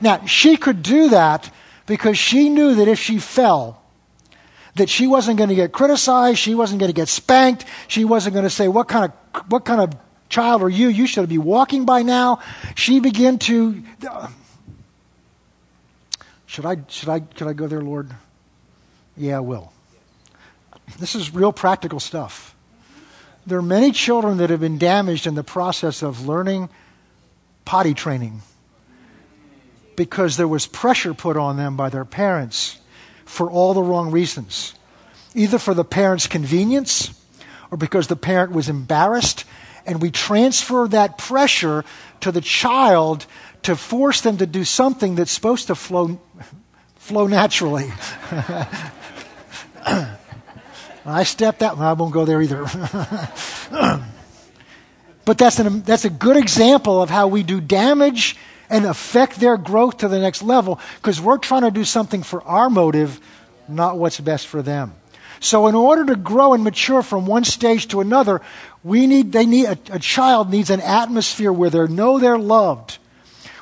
Now, 0.00 0.24
she 0.26 0.56
could 0.56 0.82
do 0.82 1.08
that 1.10 1.50
because 1.86 2.18
she 2.18 2.48
knew 2.48 2.74
that 2.76 2.88
if 2.88 2.98
she 2.98 3.18
fell, 3.18 3.79
that 4.76 4.88
she 4.88 5.06
wasn't 5.06 5.36
going 5.36 5.48
to 5.48 5.54
get 5.54 5.72
criticized, 5.72 6.38
she 6.38 6.54
wasn't 6.54 6.80
going 6.80 6.90
to 6.90 6.96
get 6.96 7.08
spanked, 7.08 7.64
she 7.88 8.04
wasn't 8.04 8.34
going 8.34 8.44
to 8.44 8.50
say, 8.50 8.68
What 8.68 8.88
kind 8.88 9.12
of, 9.12 9.42
what 9.50 9.64
kind 9.64 9.80
of 9.80 9.94
child 10.28 10.62
are 10.62 10.68
you? 10.68 10.88
You 10.88 11.06
should 11.06 11.28
be 11.28 11.38
walking 11.38 11.84
by 11.84 12.02
now. 12.02 12.40
She 12.74 13.00
began 13.00 13.38
to. 13.40 13.82
Uh, 14.08 14.28
should 16.46 16.66
I, 16.66 16.78
should 16.88 17.08
I, 17.08 17.20
could 17.20 17.46
I 17.46 17.52
go 17.52 17.68
there, 17.68 17.80
Lord? 17.80 18.10
Yeah, 19.16 19.36
I 19.36 19.40
will. 19.40 19.72
This 20.98 21.14
is 21.14 21.32
real 21.32 21.52
practical 21.52 22.00
stuff. 22.00 22.56
There 23.46 23.58
are 23.58 23.62
many 23.62 23.92
children 23.92 24.38
that 24.38 24.50
have 24.50 24.60
been 24.60 24.78
damaged 24.78 25.26
in 25.26 25.34
the 25.34 25.44
process 25.44 26.02
of 26.02 26.26
learning 26.26 26.68
potty 27.64 27.94
training 27.94 28.42
because 29.94 30.36
there 30.36 30.48
was 30.48 30.66
pressure 30.66 31.14
put 31.14 31.36
on 31.36 31.56
them 31.56 31.76
by 31.76 31.88
their 31.88 32.04
parents 32.04 32.79
for 33.30 33.48
all 33.48 33.72
the 33.74 33.82
wrong 33.82 34.10
reasons. 34.10 34.74
Either 35.34 35.58
for 35.58 35.72
the 35.72 35.84
parent's 35.84 36.26
convenience 36.26 37.14
or 37.70 37.78
because 37.78 38.08
the 38.08 38.16
parent 38.16 38.50
was 38.50 38.68
embarrassed, 38.68 39.44
and 39.86 40.02
we 40.02 40.10
transfer 40.10 40.88
that 40.88 41.16
pressure 41.16 41.84
to 42.20 42.32
the 42.32 42.40
child 42.40 43.26
to 43.62 43.76
force 43.76 44.20
them 44.22 44.36
to 44.38 44.46
do 44.46 44.64
something 44.64 45.14
that's 45.14 45.30
supposed 45.30 45.68
to 45.68 45.76
flow, 45.76 46.20
flow 46.96 47.28
naturally. 47.28 47.92
I 51.06 51.22
stepped 51.22 51.62
out. 51.62 51.78
I 51.78 51.92
won't 51.92 52.12
go 52.12 52.24
there 52.24 52.42
either. 52.42 52.64
but 55.24 55.38
that's, 55.38 55.60
an, 55.60 55.82
that's 55.82 56.04
a 56.04 56.10
good 56.10 56.36
example 56.36 57.00
of 57.00 57.10
how 57.10 57.28
we 57.28 57.44
do 57.44 57.60
damage 57.60 58.36
and 58.70 58.86
affect 58.86 59.40
their 59.40 59.56
growth 59.56 59.98
to 59.98 60.08
the 60.08 60.18
next 60.18 60.42
level 60.42 60.80
because 60.96 61.20
we're 61.20 61.38
trying 61.38 61.62
to 61.62 61.70
do 61.70 61.84
something 61.84 62.22
for 62.22 62.42
our 62.44 62.70
motive, 62.70 63.20
not 63.68 63.98
what's 63.98 64.20
best 64.20 64.46
for 64.46 64.62
them. 64.62 64.94
So, 65.40 65.66
in 65.66 65.74
order 65.74 66.04
to 66.06 66.16
grow 66.16 66.52
and 66.52 66.62
mature 66.62 67.02
from 67.02 67.26
one 67.26 67.44
stage 67.44 67.88
to 67.88 68.00
another, 68.00 68.42
we 68.84 69.06
need, 69.06 69.32
they 69.32 69.46
need, 69.46 69.66
a, 69.66 69.78
a 69.92 69.98
child 69.98 70.50
needs 70.50 70.70
an 70.70 70.80
atmosphere 70.82 71.52
where 71.52 71.70
they 71.70 71.86
know 71.86 72.18
they're 72.18 72.38
loved 72.38 72.98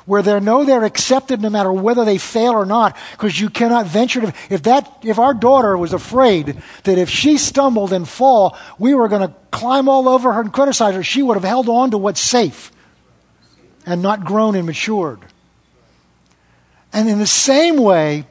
where 0.05 0.23
they 0.23 0.39
know 0.39 0.65
they're 0.65 0.85
accepted 0.85 1.39
no 1.39 1.51
matter 1.51 1.71
whether 1.71 2.03
they 2.03 2.17
fail 2.17 2.53
or 2.53 2.65
not, 2.65 2.97
because 3.11 3.39
you 3.39 3.47
cannot 3.47 3.85
venture 3.85 4.21
to. 4.21 4.33
If 4.49 4.63
that, 4.63 4.91
if 5.03 5.19
our 5.19 5.35
daughter 5.35 5.77
was 5.77 5.93
afraid 5.93 6.59
that 6.83 6.97
if 6.97 7.11
she 7.11 7.37
stumbled 7.37 7.93
and 7.93 8.09
fall, 8.09 8.57
we 8.79 8.95
were 8.95 9.07
going 9.07 9.21
to 9.21 9.35
climb 9.51 9.87
all 9.87 10.09
over 10.09 10.33
her 10.33 10.41
and 10.41 10.51
criticize 10.51 10.95
her, 10.95 11.03
she 11.03 11.21
would 11.21 11.35
have 11.35 11.43
held 11.43 11.69
on 11.69 11.91
to 11.91 11.99
what's 11.99 12.21
safe 12.21 12.71
and 13.85 14.01
not 14.01 14.25
grown 14.25 14.55
and 14.55 14.65
matured. 14.65 15.19
And 16.91 17.07
in 17.07 17.19
the 17.19 17.27
same 17.27 17.77
way, 17.77 18.25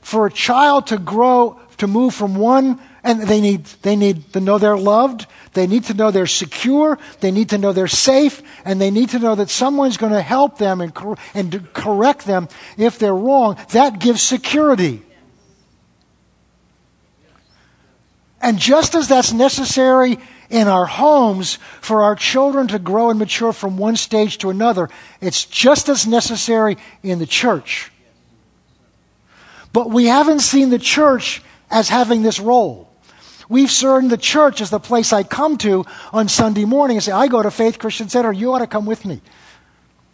for 0.00 0.26
a 0.26 0.30
child 0.30 0.86
to 0.88 0.98
grow, 0.98 1.58
to 1.78 1.86
move 1.86 2.14
from 2.14 2.36
one 2.36 2.78
and 3.02 3.22
they 3.22 3.40
need, 3.40 3.64
they 3.82 3.96
need 3.96 4.32
to 4.32 4.40
know 4.40 4.58
they're 4.58 4.76
loved. 4.76 5.26
They 5.52 5.66
need 5.66 5.84
to 5.84 5.94
know 5.94 6.10
they're 6.10 6.26
secure. 6.26 6.98
They 7.20 7.30
need 7.30 7.50
to 7.50 7.58
know 7.58 7.72
they're 7.72 7.86
safe. 7.86 8.42
And 8.64 8.80
they 8.80 8.90
need 8.90 9.10
to 9.10 9.20
know 9.20 9.36
that 9.36 9.48
someone's 9.48 9.96
going 9.96 10.12
to 10.12 10.22
help 10.22 10.58
them 10.58 10.80
and, 10.80 10.92
cor- 10.92 11.16
and 11.32 11.72
correct 11.72 12.26
them 12.26 12.48
if 12.76 12.98
they're 12.98 13.14
wrong. 13.14 13.56
That 13.70 14.00
gives 14.00 14.22
security. 14.22 15.02
And 18.42 18.58
just 18.58 18.94
as 18.94 19.08
that's 19.08 19.32
necessary 19.32 20.18
in 20.50 20.68
our 20.68 20.86
homes 20.86 21.58
for 21.80 22.02
our 22.02 22.14
children 22.14 22.68
to 22.68 22.78
grow 22.78 23.10
and 23.10 23.18
mature 23.18 23.52
from 23.52 23.78
one 23.78 23.96
stage 23.96 24.38
to 24.38 24.50
another, 24.50 24.88
it's 25.20 25.44
just 25.44 25.88
as 25.88 26.06
necessary 26.06 26.76
in 27.02 27.18
the 27.18 27.26
church. 27.26 27.90
But 29.72 29.90
we 29.90 30.06
haven't 30.06 30.40
seen 30.40 30.70
the 30.70 30.78
church 30.78 31.42
as 31.70 31.88
having 31.88 32.22
this 32.22 32.40
role. 32.40 32.90
We've 33.48 33.70
served 33.70 34.10
the 34.10 34.16
church 34.16 34.60
as 34.60 34.70
the 34.70 34.80
place 34.80 35.12
I 35.12 35.22
come 35.22 35.56
to 35.58 35.84
on 36.12 36.28
Sunday 36.28 36.64
morning 36.64 36.96
and 36.96 37.04
say, 37.04 37.12
I 37.12 37.28
go 37.28 37.42
to 37.42 37.50
Faith 37.50 37.78
Christian 37.78 38.08
Center, 38.08 38.32
you 38.32 38.52
ought 38.52 38.60
to 38.60 38.66
come 38.66 38.86
with 38.86 39.04
me. 39.04 39.20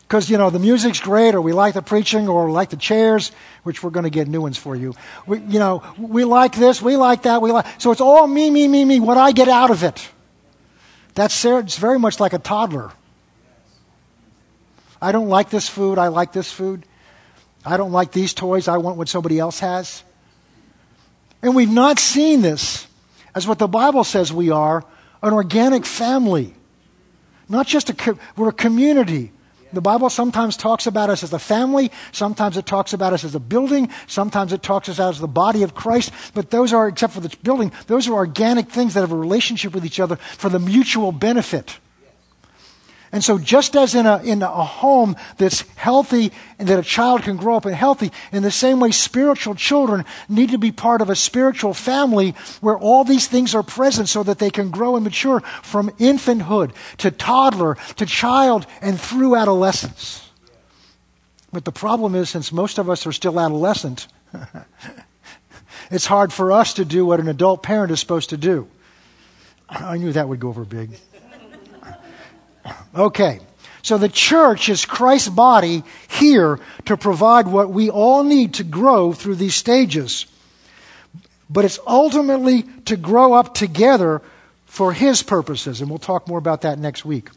Because, 0.03 0.29
you 0.29 0.37
know, 0.37 0.51
the 0.51 0.59
music's 0.59 1.01
great, 1.01 1.35
or 1.35 1.41
we 1.41 1.55
like 1.55 1.73
the 1.73 1.81
preaching, 1.81 2.29
or 2.29 2.45
we 2.45 2.53
like 2.53 2.69
the 2.69 2.77
chairs, 2.77 3.33
which 3.63 3.83
we're 3.83 3.89
going 3.91 4.05
to 4.05 4.11
get 4.11 4.29
new 4.29 4.43
ones 4.43 4.59
for 4.59 4.77
you. 4.77 4.95
We, 5.27 5.39
you 5.39 5.59
know, 5.59 5.83
we 5.97 6.25
like 6.25 6.55
this, 6.55 6.83
we 6.83 6.99
like 6.99 7.23
that, 7.23 7.41
we 7.41 7.51
like. 7.51 7.65
So 7.81 7.93
it's 7.93 8.03
all 8.03 8.27
me, 8.27 8.51
me, 8.51 8.69
me, 8.69 8.85
me, 8.85 9.01
what 9.01 9.17
I 9.17 9.33
get 9.33 9.49
out 9.49 9.71
of 9.71 9.83
it. 9.83 10.11
That's 11.15 11.43
very 11.77 11.99
much 11.99 12.21
like 12.21 12.33
a 12.33 12.39
toddler. 12.39 12.93
I 15.01 15.13
don't 15.13 15.29
like 15.29 15.51
this 15.51 15.69
food, 15.69 15.99
I 15.99 16.09
like 16.09 16.33
this 16.33 16.51
food. 16.51 16.85
I 17.65 17.77
don't 17.77 17.93
like 17.93 18.13
these 18.13 18.35
toys, 18.35 18.69
I 18.69 18.79
want 18.79 18.97
what 18.97 19.09
somebody 19.09 19.39
else 19.39 19.61
has. 19.61 20.03
And 21.43 21.55
we've 21.55 21.71
not 21.71 21.99
seen 21.99 22.41
this 22.41 22.87
as 23.35 23.47
what 23.47 23.59
the 23.59 23.69
Bible 23.69 24.05
says 24.05 24.33
we 24.33 24.51
are 24.51 24.85
an 25.23 25.33
organic 25.33 25.85
family. 25.87 26.55
Not 27.49 27.67
just 27.67 27.91
a, 27.91 28.19
we're 28.37 28.49
a 28.49 28.53
community. 28.53 29.33
The 29.73 29.81
Bible 29.81 30.11
sometimes 30.11 30.57
talks 30.57 30.87
about 30.87 31.09
us 31.09 31.23
as 31.23 31.33
a 31.33 31.39
family, 31.39 31.91
sometimes 32.13 32.57
it 32.57 32.67
talks 32.67 32.93
about 32.93 33.13
us 33.13 33.25
as 33.25 33.35
a 33.35 33.41
building, 33.41 33.91
sometimes 34.07 34.53
it 34.53 34.63
talks 34.63 34.89
us 34.89 35.01
as 35.01 35.19
the 35.19 35.29
body 35.29 35.63
of 35.63 35.75
Christ, 35.75 36.13
but 36.35 36.51
those 36.51 36.73
are, 36.73 36.89
except 36.89 37.15
for 37.15 37.21
the 37.21 37.35
building, 37.43 37.73
those 37.87 38.07
are 38.09 38.13
organic 38.13 38.71
things 38.71 38.95
that 38.95 39.01
have 39.01 39.13
a 39.13 39.17
relationship 39.17 39.73
with 39.75 39.85
each 39.85 39.99
other 39.99 40.17
for 40.17 40.49
the 40.51 40.59
mutual 40.59 41.11
benefit. 41.11 41.79
And 43.13 43.23
so, 43.23 43.37
just 43.37 43.77
as 43.77 43.95
in 43.95 44.07
a, 44.07 44.23
in 44.23 44.41
a 44.41 44.49
home 44.49 45.17
that's 45.37 45.69
healthy 45.77 46.33
and 46.59 46.67
that 46.69 46.79
a 46.79 46.83
child 46.83 47.23
can 47.23 47.37
grow 47.37 47.57
up 47.57 47.67
and 47.67 47.75
healthy, 47.75 48.11
in 48.33 48.43
the 48.43 48.51
same 48.51 48.81
way, 48.81 48.91
spiritual 48.91 49.55
children 49.55 50.07
need 50.31 50.51
to 50.51 50.59
be 50.59 50.73
part 50.73 51.03
of 51.03 51.11
a 51.11 51.15
spiritual 51.15 51.75
family 51.75 52.35
where 52.63 52.79
all 52.79 53.05
these 53.05 53.29
things 53.29 53.55
are 53.55 53.63
present 53.63 54.09
so 54.09 54.23
that 54.23 54.39
they 54.39 54.49
can 54.49 54.71
grow 54.71 54.97
and 54.97 55.05
mature 55.05 55.41
from 55.63 55.91
infanthood 55.91 56.73
to 56.97 57.11
toddler 57.11 57.75
to 57.97 58.07
child 58.07 58.67
and 58.81 58.99
through 58.99 59.37
adolescence. 59.37 60.31
But 61.53 61.67
the 61.67 61.73
problem 61.73 62.15
is, 62.15 62.31
since 62.31 62.51
most 62.51 62.79
of 62.79 62.89
us 62.89 63.07
are 63.07 63.13
still 63.13 63.39
adolescent, 63.39 64.07
it's 65.91 66.07
hard 66.07 66.33
for 66.33 66.51
us 66.51 66.73
to 66.75 66.87
do 66.87 67.05
what 67.05 67.21
an 67.21 67.29
adult 67.29 67.63
parent 67.63 67.93
is 67.93 68.01
supposed 68.01 68.31
to 68.31 68.39
do. 68.39 68.69
I 69.69 69.99
knew 69.99 70.13
that 70.13 70.31
would 70.31 70.41
go 70.41 70.49
over 70.49 70.65
big. 70.65 70.99
Okay. 72.95 73.41
So 73.83 73.99
the 73.99 74.09
church 74.09 74.69
is 74.69 74.85
Christ's 74.85 75.29
body 75.29 75.83
here 76.09 76.61
to 76.85 76.97
provide 76.97 77.49
what 77.49 77.71
we 77.71 77.91
all 77.91 78.23
need 78.23 78.55
to 78.55 78.65
grow 78.65 79.13
through 79.13 79.35
these 79.37 79.57
stages. 79.57 80.27
But 81.51 81.65
it's 81.65 81.81
ultimately 81.87 82.63
to 82.85 82.97
grow 82.97 83.35
up 83.35 83.55
together 83.55 84.23
for 84.67 84.93
His 84.93 85.23
purposes. 85.23 85.81
And 85.81 85.91
we'll 85.91 85.99
talk 85.99 86.29
more 86.29 86.39
about 86.39 86.63
that 86.63 86.79
next 86.79 87.05
week. 87.05 87.29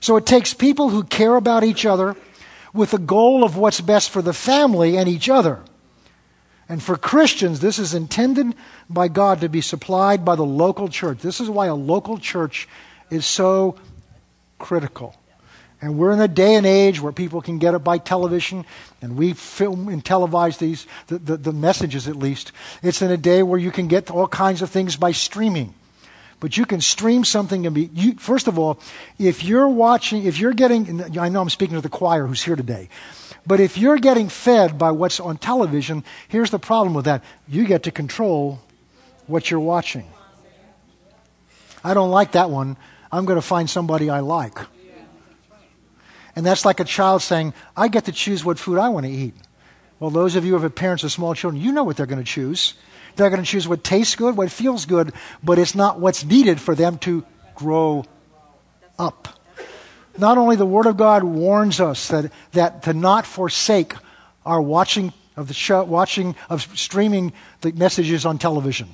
So 0.00 0.16
it 0.16 0.24
takes 0.24 0.54
people 0.54 0.88
who 0.88 1.04
care 1.04 1.36
about 1.36 1.62
each 1.62 1.84
other 1.84 2.16
with 2.72 2.92
the 2.92 2.98
goal 2.98 3.44
of 3.44 3.56
what's 3.56 3.80
best 3.80 4.10
for 4.10 4.22
the 4.22 4.32
family 4.32 4.96
and 4.96 5.08
each 5.08 5.28
other. 5.28 5.60
And 6.68 6.82
for 6.82 6.96
Christians, 6.96 7.60
this 7.60 7.78
is 7.78 7.94
intended 7.94 8.54
by 8.88 9.08
God 9.08 9.40
to 9.40 9.48
be 9.48 9.60
supplied 9.60 10.24
by 10.24 10.36
the 10.36 10.44
local 10.44 10.88
church. 10.88 11.18
This 11.18 11.40
is 11.40 11.50
why 11.50 11.66
a 11.66 11.74
local 11.74 12.16
church 12.16 12.68
is 13.10 13.26
so 13.26 13.76
critical. 14.60 15.16
And 15.82 15.98
we're 15.98 16.12
in 16.12 16.20
a 16.20 16.28
day 16.28 16.54
and 16.54 16.66
age 16.66 17.00
where 17.00 17.10
people 17.10 17.40
can 17.40 17.58
get 17.58 17.74
it 17.74 17.78
by 17.78 17.96
television, 17.98 18.66
and 19.00 19.16
we 19.16 19.32
film 19.32 19.88
and 19.88 20.04
televise 20.04 20.58
these, 20.58 20.86
the, 21.06 21.18
the, 21.18 21.36
the, 21.38 21.52
messages 21.52 22.06
at 22.06 22.16
least. 22.16 22.52
It's 22.82 23.00
in 23.00 23.10
a 23.10 23.16
day 23.16 23.42
where 23.42 23.58
you 23.58 23.70
can 23.70 23.88
get 23.88 24.10
all 24.10 24.28
kinds 24.28 24.60
of 24.60 24.68
things 24.68 24.96
by 24.96 25.12
streaming. 25.12 25.74
But 26.38 26.56
you 26.56 26.66
can 26.66 26.80
stream 26.80 27.24
something 27.24 27.66
and 27.66 27.74
be, 27.74 27.90
you, 27.94 28.14
first 28.14 28.46
of 28.46 28.58
all, 28.58 28.78
if 29.18 29.42
you're 29.42 29.68
watching, 29.68 30.24
if 30.24 30.38
you're 30.38 30.52
getting, 30.52 31.18
I 31.18 31.30
know 31.30 31.40
I'm 31.40 31.50
speaking 31.50 31.76
to 31.76 31.82
the 31.82 31.88
choir 31.88 32.26
who's 32.26 32.42
here 32.42 32.56
today, 32.56 32.90
but 33.46 33.60
if 33.60 33.78
you're 33.78 33.98
getting 33.98 34.28
fed 34.28 34.78
by 34.78 34.90
what's 34.90 35.18
on 35.18 35.38
television, 35.38 36.04
here's 36.28 36.50
the 36.50 36.58
problem 36.58 36.94
with 36.94 37.06
that. 37.06 37.24
You 37.48 37.66
get 37.66 37.84
to 37.84 37.90
control 37.90 38.60
what 39.26 39.50
you're 39.50 39.60
watching. 39.60 40.06
I 41.82 41.94
don't 41.94 42.10
like 42.10 42.32
that 42.32 42.50
one. 42.50 42.76
I'm 43.12 43.24
going 43.24 43.36
to 43.36 43.46
find 43.46 43.68
somebody 43.68 44.10
I 44.10 44.20
like. 44.20 44.58
And 46.36 46.46
that's 46.46 46.64
like 46.64 46.80
a 46.80 46.84
child 46.84 47.22
saying, 47.22 47.54
I 47.76 47.88
get 47.88 48.04
to 48.04 48.12
choose 48.12 48.44
what 48.44 48.58
food 48.58 48.78
I 48.78 48.88
want 48.88 49.06
to 49.06 49.12
eat. 49.12 49.34
Well, 49.98 50.10
those 50.10 50.36
of 50.36 50.44
you 50.44 50.56
who 50.56 50.62
have 50.62 50.74
parents 50.74 51.04
of 51.04 51.12
small 51.12 51.34
children, 51.34 51.62
you 51.62 51.72
know 51.72 51.84
what 51.84 51.96
they're 51.96 52.06
going 52.06 52.22
to 52.22 52.24
choose. 52.24 52.74
They're 53.16 53.30
going 53.30 53.42
to 53.42 53.46
choose 53.46 53.68
what 53.68 53.84
tastes 53.84 54.14
good, 54.14 54.36
what 54.36 54.50
feels 54.50 54.86
good, 54.86 55.12
but 55.42 55.58
it's 55.58 55.74
not 55.74 56.00
what's 56.00 56.24
needed 56.24 56.60
for 56.60 56.74
them 56.74 56.98
to 56.98 57.24
grow 57.54 58.04
up. 58.98 59.28
Not 60.16 60.38
only 60.38 60.56
the 60.56 60.66
Word 60.66 60.86
of 60.86 60.96
God 60.96 61.24
warns 61.24 61.80
us 61.80 62.08
that, 62.08 62.32
that 62.52 62.82
to 62.84 62.94
not 62.94 63.26
forsake 63.26 63.94
our 64.46 64.62
watching 64.62 65.12
of 65.36 65.48
the 65.48 65.54
show, 65.54 65.84
watching 65.84 66.36
of 66.48 66.62
streaming 66.78 67.32
the 67.60 67.72
messages 67.72 68.24
on 68.24 68.38
television. 68.38 68.88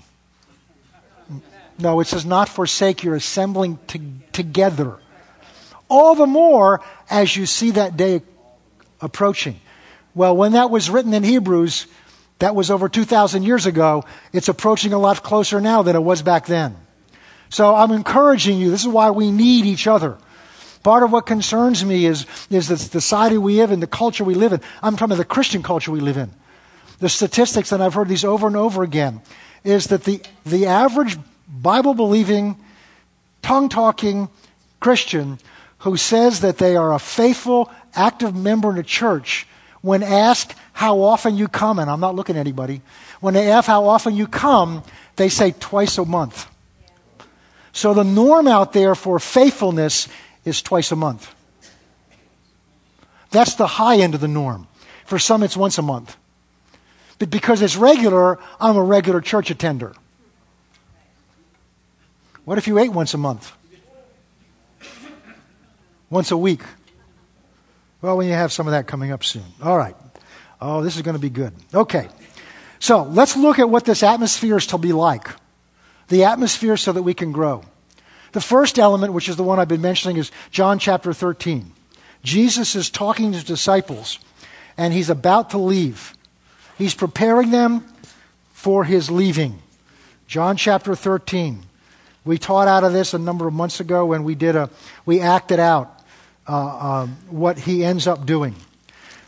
No, 1.79 2.01
it 2.01 2.07
says 2.07 2.25
not 2.25 2.49
forsake 2.49 3.05
your 3.05 3.15
assembling 3.15 3.79
to, 3.89 4.01
together 4.33 4.99
all 5.89 6.15
the 6.15 6.27
more 6.27 6.81
as 7.09 7.37
you 7.37 7.47
see 7.47 7.73
that 7.73 7.97
day 7.97 8.23
approaching. 9.01 9.61
Well, 10.15 10.37
when 10.37 10.53
that 10.53 10.71
was 10.71 10.91
written 10.91 11.15
in 11.15 11.23
Hebrews, 11.23 11.87
that 12.39 12.55
was 12.55 12.71
over 12.71 12.89
2,000 12.89 13.43
years 13.43 13.67
ago. 13.67 14.05
It's 14.33 14.49
approaching 14.49 14.93
a 14.93 14.99
lot 14.99 15.23
closer 15.23 15.61
now 15.61 15.83
than 15.83 15.97
it 15.97 16.03
was 16.03 16.23
back 16.23 16.47
then. 16.47 16.77
So 17.49 17.75
I'm 17.75 17.93
encouraging 17.93 18.59
you. 18.59 18.71
This 18.71 18.83
is 18.83 18.89
why 18.89 19.11
we 19.11 19.31
need 19.31 19.67
each 19.67 19.87
other. 19.87 20.19
Part 20.83 21.03
of 21.03 21.13
what 21.13 21.27
concerns 21.27 21.85
me 21.85 22.07
is, 22.07 22.27
is 22.51 22.69
the 22.69 22.77
society 22.77 23.39
we 23.39 23.57
live 23.57 23.73
in, 23.73 23.81
the 23.81 23.87
culture 23.87 24.25
we 24.25 24.35
live 24.35 24.53
in. 24.53 24.61
I'm 24.83 24.95
talking 24.95 25.13
about 25.13 25.19
the 25.19 25.25
Christian 25.25 25.63
culture 25.63 25.91
we 25.91 26.01
live 26.01 26.17
in. 26.17 26.31
The 26.99 27.09
statistics, 27.09 27.73
and 27.73 27.83
I've 27.83 27.95
heard 27.95 28.09
these 28.09 28.25
over 28.25 28.47
and 28.47 28.57
over 28.57 28.83
again, 28.83 29.21
is 29.65 29.89
that 29.89 30.05
the, 30.05 30.23
the 30.45 30.67
average 30.67 31.19
Bible 31.49 31.95
believing, 31.95 32.57
tongue 33.43 33.69
talking 33.69 34.29
Christian 34.81 35.39
who 35.79 35.97
says 35.97 36.41
that 36.41 36.59
they 36.59 36.77
are 36.77 36.93
a 36.93 36.99
faithful, 36.99 37.71
active 37.95 38.35
member 38.35 38.71
in 38.71 38.79
a 38.79 38.83
church, 38.83 39.47
when 39.83 40.03
asked 40.03 40.55
how 40.73 41.01
often 41.01 41.37
you 41.37 41.47
come, 41.47 41.79
and 41.79 41.89
I'm 41.89 42.01
not 42.01 42.15
looking 42.15 42.37
at 42.37 42.41
anybody, 42.41 42.83
when 43.21 43.35
they 43.35 43.51
ask 43.51 43.67
how 43.67 43.87
often 43.87 44.15
you 44.15 44.27
come, 44.27 44.83
they 45.17 45.29
say 45.29 45.55
twice 45.59 45.99
a 45.99 46.05
month. 46.05 46.49
So 47.73 47.95
the 47.95 48.05
norm 48.05 48.49
out 48.49 48.73
there 48.73 48.95
for 48.95 49.19
faithfulness 49.19 50.09
is 50.45 50.63
twice 50.63 50.93
a 50.93 50.97
month. 50.97 51.33
That's 53.31 53.55
the 53.55 53.67
high 53.67 53.99
end 53.99 54.15
of 54.15 54.21
the 54.21 54.29
norm. 54.29 54.67
For 55.05 55.19
some, 55.19 55.43
it's 55.43 55.57
once 55.57 55.79
a 55.79 55.83
month. 55.83 56.17
But 57.19 57.31
because 57.31 57.63
it's 57.63 57.77
regular, 57.77 58.39
I'm 58.61 58.77
a 58.77 58.83
regular 58.83 59.21
church 59.21 59.51
attender. 59.51 59.95
What 62.47 62.59
if 62.59 62.69
you 62.69 62.79
ate 62.79 62.93
once 62.93 63.13
a 63.13 63.19
month? 63.19 63.53
once 66.09 66.31
a 66.31 66.37
week. 66.37 66.61
Well, 68.01 68.23
you 68.23 68.35
have 68.35 68.53
some 68.53 68.69
of 68.69 68.71
that 68.71 68.87
coming 68.87 69.11
up 69.11 69.25
soon. 69.25 69.43
All 69.61 69.77
right. 69.77 69.97
Oh, 70.61 70.81
this 70.81 70.95
is 70.95 71.03
going 71.03 71.17
to 71.17 71.21
be 71.21 71.29
good. 71.29 71.53
Okay. 71.75 72.09
So 72.79 73.03
let's 73.03 73.37
look 73.37 73.59
at 73.59 73.69
what 73.69 73.85
this 73.85 74.05
atmosphere 74.05 74.59
is 74.59 74.67
to 74.69 74.79
be 74.79 74.93
like. 74.93 75.29
The 76.07 76.23
atmosphere 76.23 76.77
so 76.77 76.93
that 76.93 77.03
we 77.03 77.15
can 77.15 77.33
grow. 77.33 77.65
The 78.31 78.41
first 78.41 78.79
element, 78.79 79.13
which 79.13 79.29
is 79.29 79.35
the 79.35 79.43
one 79.43 79.59
I've 79.59 79.67
been 79.67 79.83
mentioning, 79.83 80.17
is 80.17 80.31
John 80.53 80.79
chapter 80.79 81.13
13. 81.13 81.73
Jesus 82.23 82.77
is 82.77 82.91
talking 82.91 83.33
to 83.33 83.39
his 83.39 83.45
disciples, 83.45 84.21
and 84.77 84.95
he's 84.95 85.11
about 85.11 85.51
to 85.51 85.59
leave. 85.59 86.15
He's 86.79 86.95
preparing 86.95 87.51
them 87.51 87.85
for 88.53 88.85
his 88.85 89.11
leaving. 89.11 89.61
John 90.29 90.57
chapter 90.57 90.95
13. 90.95 91.66
We 92.27 92.39
taught 92.39 92.67
out 92.67 92.83
of 92.83 92.93
this 92.93 93.15
a 93.15 93.19
number 93.19 93.47
of 93.47 93.55
months 93.55 93.79
ago 93.79 94.05
when 94.05 94.25
we 94.25 94.35
did 94.35 94.57
a, 94.57 94.69
we 95.07 95.21
acted 95.21 95.61
out 95.61 96.03
uh, 96.49 97.03
um, 97.03 97.17
what 97.31 97.57
he 97.57 97.85
ends 97.85 98.07
up 98.07 98.27
doing. 98.27 98.57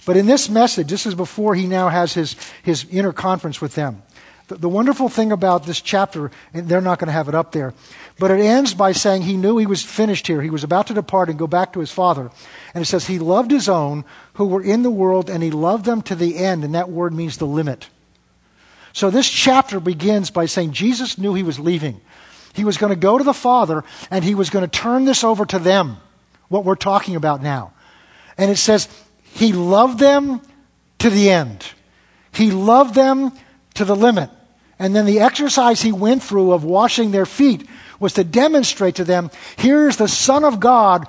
But 0.04 0.16
in 0.16 0.26
this 0.26 0.48
message, 0.48 0.88
this 0.88 1.06
is 1.06 1.14
before 1.14 1.54
he 1.54 1.66
now 1.66 1.90
has 1.90 2.12
his, 2.14 2.34
his 2.62 2.84
inner 2.90 3.12
conference 3.12 3.61
with 3.61 3.76
them. 3.76 4.02
The, 4.48 4.56
the 4.56 4.68
wonderful 4.68 5.08
thing 5.08 5.30
about 5.30 5.64
this 5.64 5.80
chapter, 5.80 6.32
and 6.52 6.68
they're 6.68 6.80
not 6.80 6.98
going 6.98 7.06
to 7.06 7.12
have 7.12 7.28
it 7.28 7.34
up 7.37 7.52
there, 7.52 7.72
but 8.18 8.32
it 8.32 8.40
ends 8.40 8.74
by 8.74 8.92
saying 8.92 9.22
he 9.22 9.37
knew 9.37 9.58
he 9.58 9.66
was 9.66 9.84
finished 9.84 10.26
here. 10.26 10.42
He 10.42 10.50
was 10.50 10.64
about 10.64 10.88
to 10.88 10.94
depart 10.94 11.28
and 11.28 11.38
go 11.38 11.46
back 11.46 11.74
to 11.74 11.80
his 11.80 11.92
father. 11.92 12.30
And 12.74 12.82
it 12.82 12.87
says 12.87 13.06
he 13.06 13.20
loved 13.20 13.52
his 13.52 13.68
own 13.68 14.04
who 14.34 14.46
were 14.46 14.62
in 14.62 14.82
the 14.82 14.90
world, 14.90 15.30
and 15.30 15.40
he 15.40 15.52
loved 15.52 15.84
them 15.84 16.02
to 16.02 16.16
the 16.16 16.38
end, 16.38 16.64
and 16.64 16.74
that 16.74 16.90
word 16.90 17.12
means 17.12 17.37
the 17.37 17.46
limit. 17.46 17.88
So 18.92 19.11
this 19.11 19.28
chapter 19.28 19.78
begins 19.78 20.30
by 20.30 20.46
saying 20.46 20.72
Jesus 20.72 21.18
knew 21.18 21.34
he 21.34 21.44
was 21.44 21.61
leaving. 21.61 22.00
He 22.59 22.64
was 22.64 22.77
going 22.77 22.90
to 22.90 22.97
go 22.97 23.16
to 23.16 23.25
the 23.25 23.33
Father, 23.33 23.85
and 24.11 24.25
he 24.25 24.35
was 24.35 24.51
going 24.51 24.64
to 24.64 24.71
turn 24.71 25.05
this 25.05 25.25
over 25.25 25.47
to 25.47 25.59
them 25.59 25.97
what 26.49 26.64
we're 26.64 26.75
talking 26.75 27.16
about 27.16 27.42
now. 27.42 27.73
And 28.37 28.51
it 28.51 28.57
says, 28.57 28.88
He 29.23 29.53
loved 29.53 29.99
them 29.99 30.42
to 30.99 31.09
the 31.09 31.31
end. 31.31 31.64
He 32.33 32.51
loved 32.51 32.94
them 32.94 33.33
to 33.75 33.85
the 33.85 33.97
limit. 33.97 34.31
And 34.79 34.94
then 34.94 35.07
the 35.07 35.21
exercise 35.21 35.83
he 35.83 35.92
went 35.92 36.23
through 36.23 36.53
of 36.53 36.64
washing 36.64 37.11
their 37.11 37.27
feet 37.27 37.66
was 37.99 38.12
to 38.14 38.25
demonstrate 38.25 38.97
to 38.97 39.05
them 39.05 39.31
here's 39.57 39.97
the 39.97 40.09
Son 40.09 40.44
of 40.44 40.61
God 40.61 41.07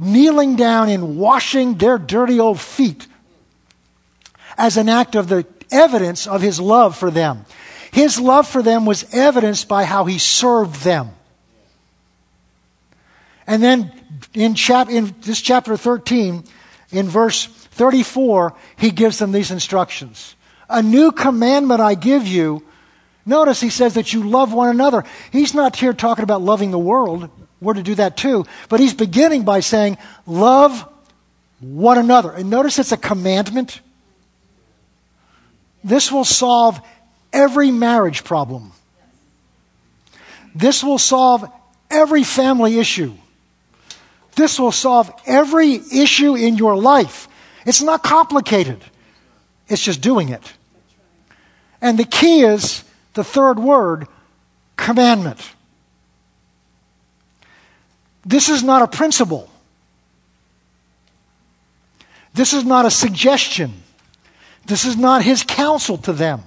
kneeling 0.00 0.56
down 0.56 0.88
and 0.88 1.16
washing 1.18 1.74
their 1.74 1.98
dirty 1.98 2.40
old 2.40 2.60
feet 2.60 3.06
as 4.58 4.76
an 4.76 4.88
act 4.88 5.14
of 5.14 5.28
the 5.28 5.46
evidence 5.70 6.26
of 6.26 6.42
his 6.42 6.60
love 6.60 6.96
for 6.96 7.10
them. 7.10 7.44
His 7.94 8.18
love 8.18 8.48
for 8.48 8.60
them 8.60 8.86
was 8.86 9.04
evidenced 9.14 9.68
by 9.68 9.84
how 9.84 10.04
he 10.04 10.18
served 10.18 10.82
them. 10.82 11.10
And 13.46 13.62
then 13.62 13.92
in, 14.32 14.56
chap- 14.56 14.90
in 14.90 15.14
this 15.20 15.40
chapter 15.40 15.76
13, 15.76 16.42
in 16.90 17.08
verse 17.08 17.46
34, 17.46 18.52
he 18.74 18.90
gives 18.90 19.20
them 19.20 19.30
these 19.30 19.52
instructions. 19.52 20.34
A 20.68 20.82
new 20.82 21.12
commandment 21.12 21.80
I 21.80 21.94
give 21.94 22.26
you. 22.26 22.64
Notice 23.24 23.60
he 23.60 23.70
says 23.70 23.94
that 23.94 24.12
you 24.12 24.28
love 24.28 24.52
one 24.52 24.70
another. 24.70 25.04
He's 25.30 25.54
not 25.54 25.76
here 25.76 25.92
talking 25.92 26.24
about 26.24 26.42
loving 26.42 26.72
the 26.72 26.78
world. 26.80 27.30
We're 27.60 27.74
to 27.74 27.82
do 27.84 27.94
that 27.94 28.16
too. 28.16 28.44
But 28.68 28.80
he's 28.80 28.92
beginning 28.92 29.44
by 29.44 29.60
saying, 29.60 29.98
love 30.26 30.84
one 31.60 31.98
another. 31.98 32.32
And 32.32 32.50
notice 32.50 32.80
it's 32.80 32.90
a 32.90 32.96
commandment. 32.96 33.82
This 35.84 36.10
will 36.10 36.24
solve 36.24 36.80
every 37.34 37.70
marriage 37.70 38.24
problem. 38.24 38.72
This 40.54 40.82
will 40.82 40.98
solve 40.98 41.50
every 41.90 42.22
family 42.22 42.78
issue. 42.78 43.12
This 44.36 44.58
will 44.58 44.72
solve 44.72 45.12
every 45.26 45.74
issue 45.92 46.36
in 46.36 46.56
your 46.56 46.76
life. 46.76 47.28
It's 47.66 47.82
not 47.82 48.02
complicated, 48.02 48.82
it's 49.68 49.82
just 49.82 50.00
doing 50.00 50.28
it. 50.30 50.52
And 51.80 51.98
the 51.98 52.04
key 52.04 52.42
is 52.42 52.84
the 53.12 53.24
third 53.24 53.58
word 53.58 54.06
commandment. 54.76 55.40
This 58.24 58.48
is 58.48 58.62
not 58.62 58.80
a 58.80 58.86
principle. 58.86 59.50
This 62.32 62.52
is 62.52 62.64
not 62.64 62.86
a 62.86 62.90
suggestion. 62.90 63.82
This 64.66 64.84
is 64.84 64.96
not 64.96 65.22
his 65.22 65.42
counsel 65.42 65.98
to 65.98 66.12
them. 66.12 66.42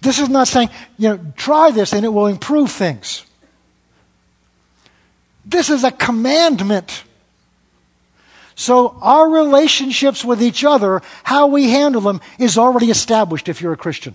This 0.00 0.18
is 0.18 0.28
not 0.28 0.48
saying, 0.48 0.70
you 0.98 1.08
know, 1.08 1.20
try 1.36 1.70
this 1.70 1.92
and 1.92 2.04
it 2.04 2.08
will 2.08 2.26
improve 2.26 2.70
things. 2.70 3.24
This 5.44 5.70
is 5.70 5.84
a 5.84 5.90
commandment. 5.90 7.04
So 8.54 8.98
our 9.00 9.28
relationships 9.28 10.24
with 10.24 10.42
each 10.42 10.64
other, 10.64 11.02
how 11.22 11.46
we 11.46 11.70
handle 11.70 12.00
them, 12.00 12.20
is 12.38 12.58
already 12.58 12.90
established 12.90 13.48
if 13.48 13.60
you're 13.60 13.72
a 13.72 13.76
Christian. 13.76 14.14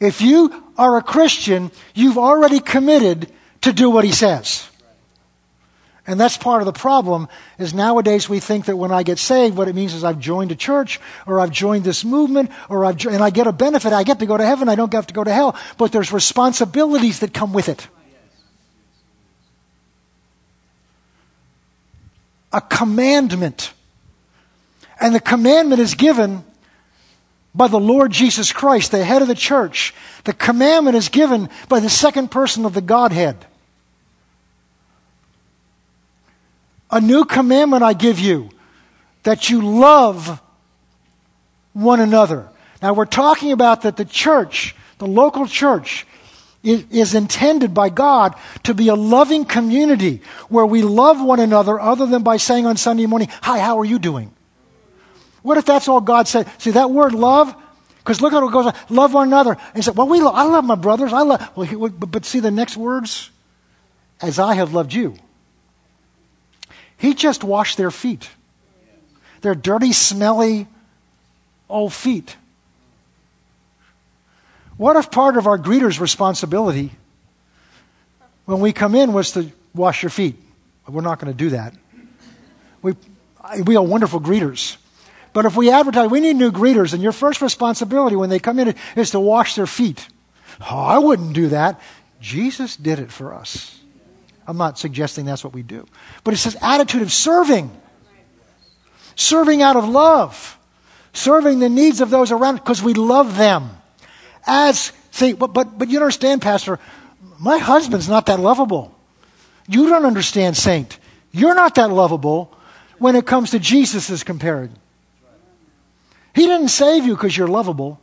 If 0.00 0.20
you 0.20 0.64
are 0.78 0.96
a 0.96 1.02
Christian, 1.02 1.70
you've 1.94 2.18
already 2.18 2.60
committed 2.60 3.32
to 3.62 3.72
do 3.72 3.90
what 3.90 4.04
he 4.04 4.12
says. 4.12 4.68
And 6.06 6.20
that's 6.20 6.36
part 6.36 6.62
of 6.62 6.66
the 6.66 6.72
problem 6.72 7.28
is 7.58 7.74
nowadays 7.74 8.28
we 8.28 8.38
think 8.38 8.66
that 8.66 8.76
when 8.76 8.92
I 8.92 9.02
get 9.02 9.18
saved, 9.18 9.56
what 9.56 9.66
it 9.66 9.74
means 9.74 9.92
is 9.92 10.04
I've 10.04 10.20
joined 10.20 10.52
a 10.52 10.54
church 10.54 11.00
or 11.26 11.40
I've 11.40 11.50
joined 11.50 11.82
this 11.82 12.04
movement 12.04 12.50
or 12.68 12.84
I've, 12.84 13.04
and 13.06 13.22
I 13.22 13.30
get 13.30 13.48
a 13.48 13.52
benefit. 13.52 13.92
I 13.92 14.04
get 14.04 14.20
to 14.20 14.26
go 14.26 14.36
to 14.36 14.46
heaven. 14.46 14.68
I 14.68 14.76
don't 14.76 14.92
have 14.92 15.08
to 15.08 15.14
go 15.14 15.24
to 15.24 15.32
hell. 15.32 15.56
But 15.78 15.90
there's 15.90 16.12
responsibilities 16.12 17.20
that 17.20 17.34
come 17.34 17.52
with 17.52 17.68
it. 17.68 17.88
A 22.52 22.60
commandment. 22.60 23.72
And 25.00 25.12
the 25.12 25.20
commandment 25.20 25.80
is 25.80 25.94
given 25.94 26.44
by 27.52 27.66
the 27.66 27.80
Lord 27.80 28.12
Jesus 28.12 28.52
Christ, 28.52 28.92
the 28.92 29.04
head 29.04 29.22
of 29.22 29.28
the 29.28 29.34
church. 29.34 29.92
The 30.22 30.32
commandment 30.32 30.96
is 30.96 31.08
given 31.08 31.48
by 31.68 31.80
the 31.80 31.90
second 31.90 32.30
person 32.30 32.64
of 32.64 32.74
the 32.74 32.80
Godhead. 32.80 33.44
A 36.90 37.00
new 37.00 37.24
commandment 37.24 37.82
I 37.82 37.92
give 37.92 38.18
you 38.18 38.50
that 39.24 39.50
you 39.50 39.60
love 39.60 40.40
one 41.72 42.00
another. 42.00 42.48
Now, 42.80 42.94
we're 42.94 43.06
talking 43.06 43.52
about 43.52 43.82
that 43.82 43.96
the 43.96 44.04
church, 44.04 44.74
the 44.98 45.06
local 45.06 45.46
church, 45.46 46.06
is, 46.62 46.84
is, 46.90 47.14
intended 47.14 47.74
by 47.74 47.90
God 47.90 48.34
to 48.64 48.74
be 48.74 48.88
a 48.88 48.94
loving 48.94 49.44
community 49.44 50.20
where 50.48 50.66
we 50.66 50.82
love 50.82 51.22
one 51.22 51.38
another 51.38 51.78
other 51.78 52.06
than 52.06 52.22
by 52.22 52.38
saying 52.38 52.66
on 52.66 52.76
Sunday 52.76 53.06
morning, 53.06 53.28
Hi, 53.42 53.58
how 53.58 53.78
are 53.78 53.84
you 53.84 53.98
doing? 53.98 54.32
What 55.42 55.58
if 55.58 55.64
that's 55.64 55.86
all 55.86 56.00
God 56.00 56.26
said? 56.26 56.50
See, 56.58 56.72
that 56.72 56.90
word 56.90 57.14
love, 57.14 57.54
because 57.98 58.20
look 58.20 58.32
at 58.32 58.42
what 58.42 58.52
goes 58.52 58.66
on. 58.66 58.74
Love 58.88 59.14
one 59.14 59.28
another. 59.28 59.56
And 59.74 59.84
said, 59.84 59.96
Well, 59.96 60.08
we 60.08 60.20
lo- 60.20 60.32
I 60.32 60.44
love 60.44 60.64
my 60.64 60.74
brothers. 60.74 61.12
I 61.12 61.22
love, 61.22 61.56
well, 61.56 61.66
he, 61.66 61.76
but 61.76 62.24
see 62.24 62.40
the 62.40 62.50
next 62.50 62.76
words? 62.76 63.30
As 64.20 64.38
I 64.38 64.54
have 64.54 64.72
loved 64.72 64.92
you. 64.92 65.16
He 66.96 67.14
just 67.14 67.44
washed 67.44 67.76
their 67.76 67.90
feet. 67.90 68.30
Their 69.42 69.54
dirty, 69.54 69.92
smelly, 69.92 70.66
old 71.68 71.92
feet. 71.92 72.36
What 74.76 74.96
if 74.96 75.10
part 75.10 75.36
of 75.36 75.46
our 75.46 75.58
greeter's 75.58 76.00
responsibility 76.00 76.90
when 78.44 78.60
we 78.60 78.72
come 78.72 78.94
in 78.94 79.12
was 79.12 79.32
to 79.32 79.50
wash 79.74 80.02
your 80.02 80.10
feet? 80.10 80.36
We're 80.86 81.00
not 81.00 81.18
going 81.18 81.32
to 81.32 81.36
do 81.36 81.50
that. 81.50 81.74
We, 82.82 82.94
we 83.64 83.76
are 83.76 83.82
wonderful 83.82 84.20
greeters. 84.20 84.76
But 85.32 85.44
if 85.44 85.56
we 85.56 85.70
advertise, 85.70 86.10
we 86.10 86.20
need 86.20 86.36
new 86.36 86.50
greeters, 86.50 86.94
and 86.94 87.02
your 87.02 87.12
first 87.12 87.42
responsibility 87.42 88.16
when 88.16 88.30
they 88.30 88.38
come 88.38 88.58
in 88.58 88.74
is 88.94 89.10
to 89.10 89.20
wash 89.20 89.54
their 89.54 89.66
feet. 89.66 90.08
Oh, 90.60 90.78
I 90.78 90.98
wouldn't 90.98 91.34
do 91.34 91.48
that. 91.48 91.80
Jesus 92.20 92.76
did 92.76 92.98
it 92.98 93.12
for 93.12 93.34
us. 93.34 93.78
I'm 94.46 94.56
not 94.56 94.78
suggesting 94.78 95.24
that's 95.24 95.42
what 95.42 95.52
we 95.52 95.62
do. 95.62 95.86
But 96.24 96.34
it 96.34 96.38
says 96.38 96.56
attitude 96.60 97.02
of 97.02 97.12
serving. 97.12 97.70
Serving 99.16 99.62
out 99.62 99.76
of 99.76 99.88
love. 99.88 100.58
Serving 101.12 101.58
the 101.58 101.68
needs 101.68 102.00
of 102.00 102.10
those 102.10 102.30
around 102.30 102.56
because 102.56 102.82
we 102.82 102.94
love 102.94 103.36
them. 103.36 103.70
As, 104.46 104.92
see, 105.10 105.32
but, 105.32 105.48
but, 105.48 105.78
but 105.78 105.88
you 105.88 105.98
understand, 105.98 106.42
Pastor, 106.42 106.78
my 107.40 107.58
husband's 107.58 108.08
not 108.08 108.26
that 108.26 108.38
lovable. 108.38 108.94
You 109.68 109.88
don't 109.88 110.04
understand, 110.04 110.56
Saint. 110.56 110.98
You're 111.32 111.54
not 111.54 111.74
that 111.74 111.90
lovable 111.90 112.54
when 112.98 113.16
it 113.16 113.26
comes 113.26 113.50
to 113.50 113.58
Jesus' 113.58 114.22
compared. 114.22 114.70
He 116.34 116.46
didn't 116.46 116.68
save 116.68 117.04
you 117.04 117.14
because 117.14 117.36
you're 117.36 117.48
lovable. 117.48 118.00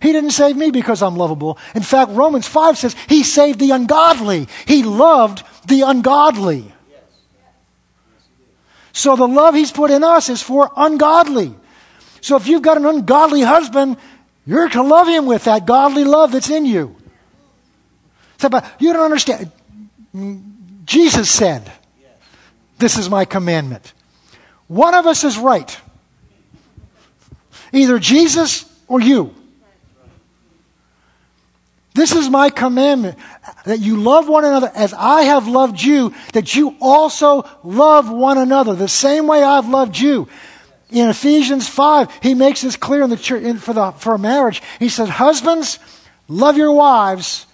He 0.00 0.12
didn't 0.12 0.32
save 0.32 0.56
me 0.56 0.70
because 0.70 1.02
I'm 1.02 1.16
lovable. 1.16 1.58
In 1.74 1.82
fact, 1.82 2.10
Romans 2.12 2.46
5 2.46 2.78
says 2.78 2.96
he 3.08 3.22
saved 3.22 3.58
the 3.58 3.70
ungodly. 3.70 4.46
He 4.66 4.82
loved 4.82 5.42
the 5.66 5.82
ungodly. 5.82 6.72
So 8.92 9.14
the 9.14 9.28
love 9.28 9.54
he's 9.54 9.72
put 9.72 9.90
in 9.90 10.02
us 10.02 10.28
is 10.30 10.40
for 10.40 10.70
ungodly. 10.76 11.54
So 12.20 12.36
if 12.36 12.46
you've 12.46 12.62
got 12.62 12.76
an 12.76 12.86
ungodly 12.86 13.42
husband, 13.42 13.98
you're 14.46 14.68
to 14.68 14.82
love 14.82 15.06
him 15.06 15.26
with 15.26 15.44
that 15.44 15.66
godly 15.66 16.04
love 16.04 16.32
that's 16.32 16.50
in 16.50 16.64
you. 16.64 16.96
So, 18.38 18.48
but 18.48 18.64
you 18.78 18.92
don't 18.92 19.04
understand. 19.04 19.50
Jesus 20.84 21.30
said, 21.30 21.70
This 22.78 22.96
is 22.96 23.10
my 23.10 23.24
commandment. 23.24 23.92
One 24.68 24.94
of 24.94 25.06
us 25.06 25.24
is 25.24 25.36
right. 25.36 25.78
Either 27.72 27.98
Jesus 27.98 28.64
or 28.88 29.00
you. 29.00 29.34
This 31.96 32.12
is 32.12 32.28
my 32.28 32.50
commandment 32.50 33.18
that 33.64 33.80
you 33.80 33.96
love 33.96 34.28
one 34.28 34.44
another 34.44 34.70
as 34.74 34.92
I 34.92 35.22
have 35.22 35.48
loved 35.48 35.80
you, 35.80 36.14
that 36.34 36.54
you 36.54 36.76
also 36.78 37.48
love 37.64 38.10
one 38.10 38.36
another 38.36 38.74
the 38.74 38.86
same 38.86 39.26
way 39.26 39.42
I've 39.42 39.68
loved 39.68 39.98
you. 39.98 40.28
In 40.90 41.08
Ephesians 41.08 41.66
5, 41.68 42.18
he 42.22 42.34
makes 42.34 42.60
this 42.60 42.76
clear 42.76 43.02
in 43.02 43.08
the 43.08 43.16
church, 43.16 43.42
in, 43.42 43.56
for, 43.56 43.72
the, 43.72 43.92
for 43.92 44.18
marriage. 44.18 44.62
He 44.78 44.90
says, 44.90 45.08
Husbands, 45.08 45.78
love 46.28 46.58
your 46.58 46.72
wives. 46.72 47.46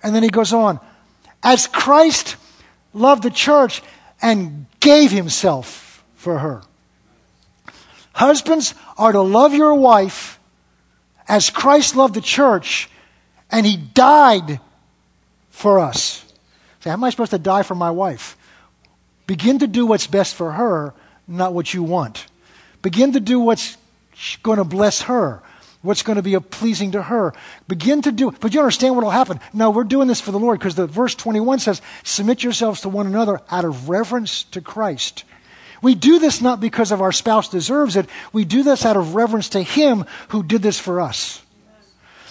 And 0.00 0.14
then 0.14 0.22
he 0.22 0.28
goes 0.28 0.52
on, 0.52 0.78
as 1.42 1.66
Christ 1.66 2.36
loved 2.94 3.24
the 3.24 3.30
church 3.30 3.82
and 4.22 4.66
gave 4.78 5.10
himself 5.10 6.04
for 6.14 6.38
her. 6.38 6.62
Husbands 8.12 8.74
are 8.96 9.10
to 9.10 9.20
love 9.20 9.54
your 9.54 9.74
wife 9.74 10.38
as 11.28 11.50
Christ 11.50 11.96
loved 11.96 12.14
the 12.14 12.20
church 12.20 12.88
and 13.50 13.66
he 13.66 13.76
died 13.76 14.60
for 15.50 15.78
us. 15.78 16.24
Say, 16.80 16.90
how 16.90 16.94
am 16.94 17.04
I 17.04 17.10
supposed 17.10 17.30
to 17.30 17.38
die 17.38 17.62
for 17.62 17.74
my 17.74 17.90
wife? 17.90 18.36
Begin 19.26 19.58
to 19.58 19.66
do 19.66 19.86
what's 19.86 20.06
best 20.06 20.34
for 20.34 20.52
her, 20.52 20.94
not 21.26 21.52
what 21.52 21.74
you 21.74 21.82
want. 21.82 22.26
Begin 22.82 23.12
to 23.12 23.20
do 23.20 23.40
what's 23.40 23.76
going 24.42 24.58
to 24.58 24.64
bless 24.64 25.02
her, 25.02 25.42
what's 25.82 26.02
going 26.02 26.16
to 26.16 26.22
be 26.22 26.38
pleasing 26.38 26.92
to 26.92 27.02
her. 27.02 27.32
Begin 27.66 28.02
to 28.02 28.12
do, 28.12 28.30
but 28.30 28.54
you 28.54 28.60
understand 28.60 28.94
what 28.94 29.04
will 29.04 29.10
happen. 29.10 29.40
No, 29.52 29.70
we're 29.70 29.84
doing 29.84 30.08
this 30.08 30.20
for 30.20 30.30
the 30.30 30.38
Lord 30.38 30.58
because 30.58 30.74
the 30.74 30.86
verse 30.86 31.14
21 31.14 31.58
says, 31.58 31.82
submit 32.04 32.42
yourselves 32.42 32.82
to 32.82 32.88
one 32.88 33.06
another 33.06 33.40
out 33.50 33.64
of 33.64 33.88
reverence 33.88 34.44
to 34.44 34.60
Christ. 34.60 35.24
We 35.82 35.94
do 35.94 36.18
this 36.18 36.40
not 36.40 36.60
because 36.60 36.92
of 36.92 37.02
our 37.02 37.12
spouse 37.12 37.48
deserves 37.48 37.96
it. 37.96 38.06
We 38.32 38.44
do 38.44 38.62
this 38.62 38.84
out 38.84 38.96
of 38.96 39.14
reverence 39.14 39.50
to 39.50 39.62
Him 39.62 40.04
who 40.28 40.42
did 40.42 40.62
this 40.62 40.78
for 40.78 41.00
us. 41.00 41.42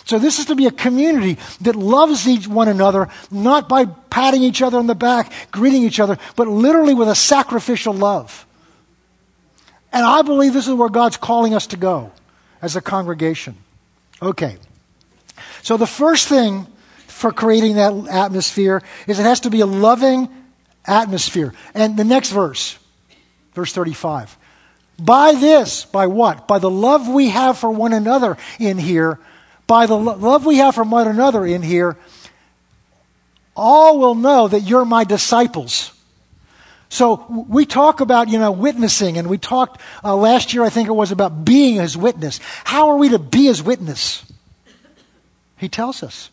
So 0.05 0.19
this 0.19 0.37
is 0.37 0.45
to 0.45 0.55
be 0.55 0.67
a 0.67 0.71
community 0.71 1.37
that 1.61 1.75
loves 1.75 2.27
each 2.27 2.47
one 2.47 2.67
another, 2.67 3.09
not 3.31 3.67
by 3.67 3.85
patting 3.85 4.43
each 4.43 4.61
other 4.61 4.77
on 4.77 4.87
the 4.87 4.95
back, 4.95 5.31
greeting 5.51 5.83
each 5.83 5.99
other, 5.99 6.17
but 6.35 6.47
literally 6.47 6.93
with 6.93 7.09
a 7.09 7.15
sacrificial 7.15 7.93
love. 7.93 8.45
And 9.91 10.05
I 10.05 10.21
believe 10.21 10.53
this 10.53 10.67
is 10.67 10.73
where 10.73 10.89
God's 10.89 11.17
calling 11.17 11.53
us 11.53 11.67
to 11.67 11.77
go 11.77 12.11
as 12.61 12.75
a 12.75 12.81
congregation. 12.81 13.55
Okay. 14.21 14.57
So 15.63 15.77
the 15.77 15.87
first 15.87 16.27
thing 16.27 16.67
for 17.07 17.31
creating 17.31 17.75
that 17.75 17.93
atmosphere 18.07 18.83
is 19.07 19.19
it 19.19 19.23
has 19.23 19.39
to 19.41 19.49
be 19.49 19.61
a 19.61 19.65
loving 19.65 20.29
atmosphere. 20.85 21.53
And 21.73 21.97
the 21.97 22.03
next 22.03 22.29
verse, 22.29 22.77
verse 23.53 23.73
35. 23.73 24.37
By 24.99 25.33
this, 25.33 25.85
by 25.85 26.07
what? 26.07 26.47
By 26.47 26.59
the 26.59 26.69
love 26.69 27.07
we 27.07 27.29
have 27.29 27.57
for 27.57 27.69
one 27.69 27.93
another 27.93 28.37
in 28.59 28.77
here, 28.77 29.19
by 29.67 29.85
the 29.85 29.95
lo- 29.95 30.15
love 30.15 30.45
we 30.45 30.57
have 30.57 30.75
for 30.75 30.83
one 30.83 31.07
another 31.07 31.45
in 31.45 31.61
here, 31.61 31.97
all 33.55 33.99
will 33.99 34.15
know 34.15 34.47
that 34.47 34.61
you're 34.61 34.85
my 34.85 35.03
disciples. 35.03 35.91
So 36.89 37.25
we 37.49 37.65
talk 37.65 37.99
about, 37.99 38.29
you 38.29 38.37
know, 38.37 38.51
witnessing, 38.51 39.17
and 39.17 39.29
we 39.29 39.37
talked 39.37 39.81
uh, 40.03 40.15
last 40.15 40.53
year, 40.53 40.63
I 40.63 40.69
think 40.69 40.87
it 40.87 40.93
was 40.93 41.11
about 41.11 41.43
being 41.43 41.75
his 41.75 41.97
witness. 41.97 42.39
How 42.63 42.89
are 42.89 42.97
we 42.97 43.09
to 43.09 43.19
be 43.19 43.45
his 43.45 43.61
witness? 43.63 44.23
He 45.57 45.67
tells 45.67 46.03
us 46.03 46.29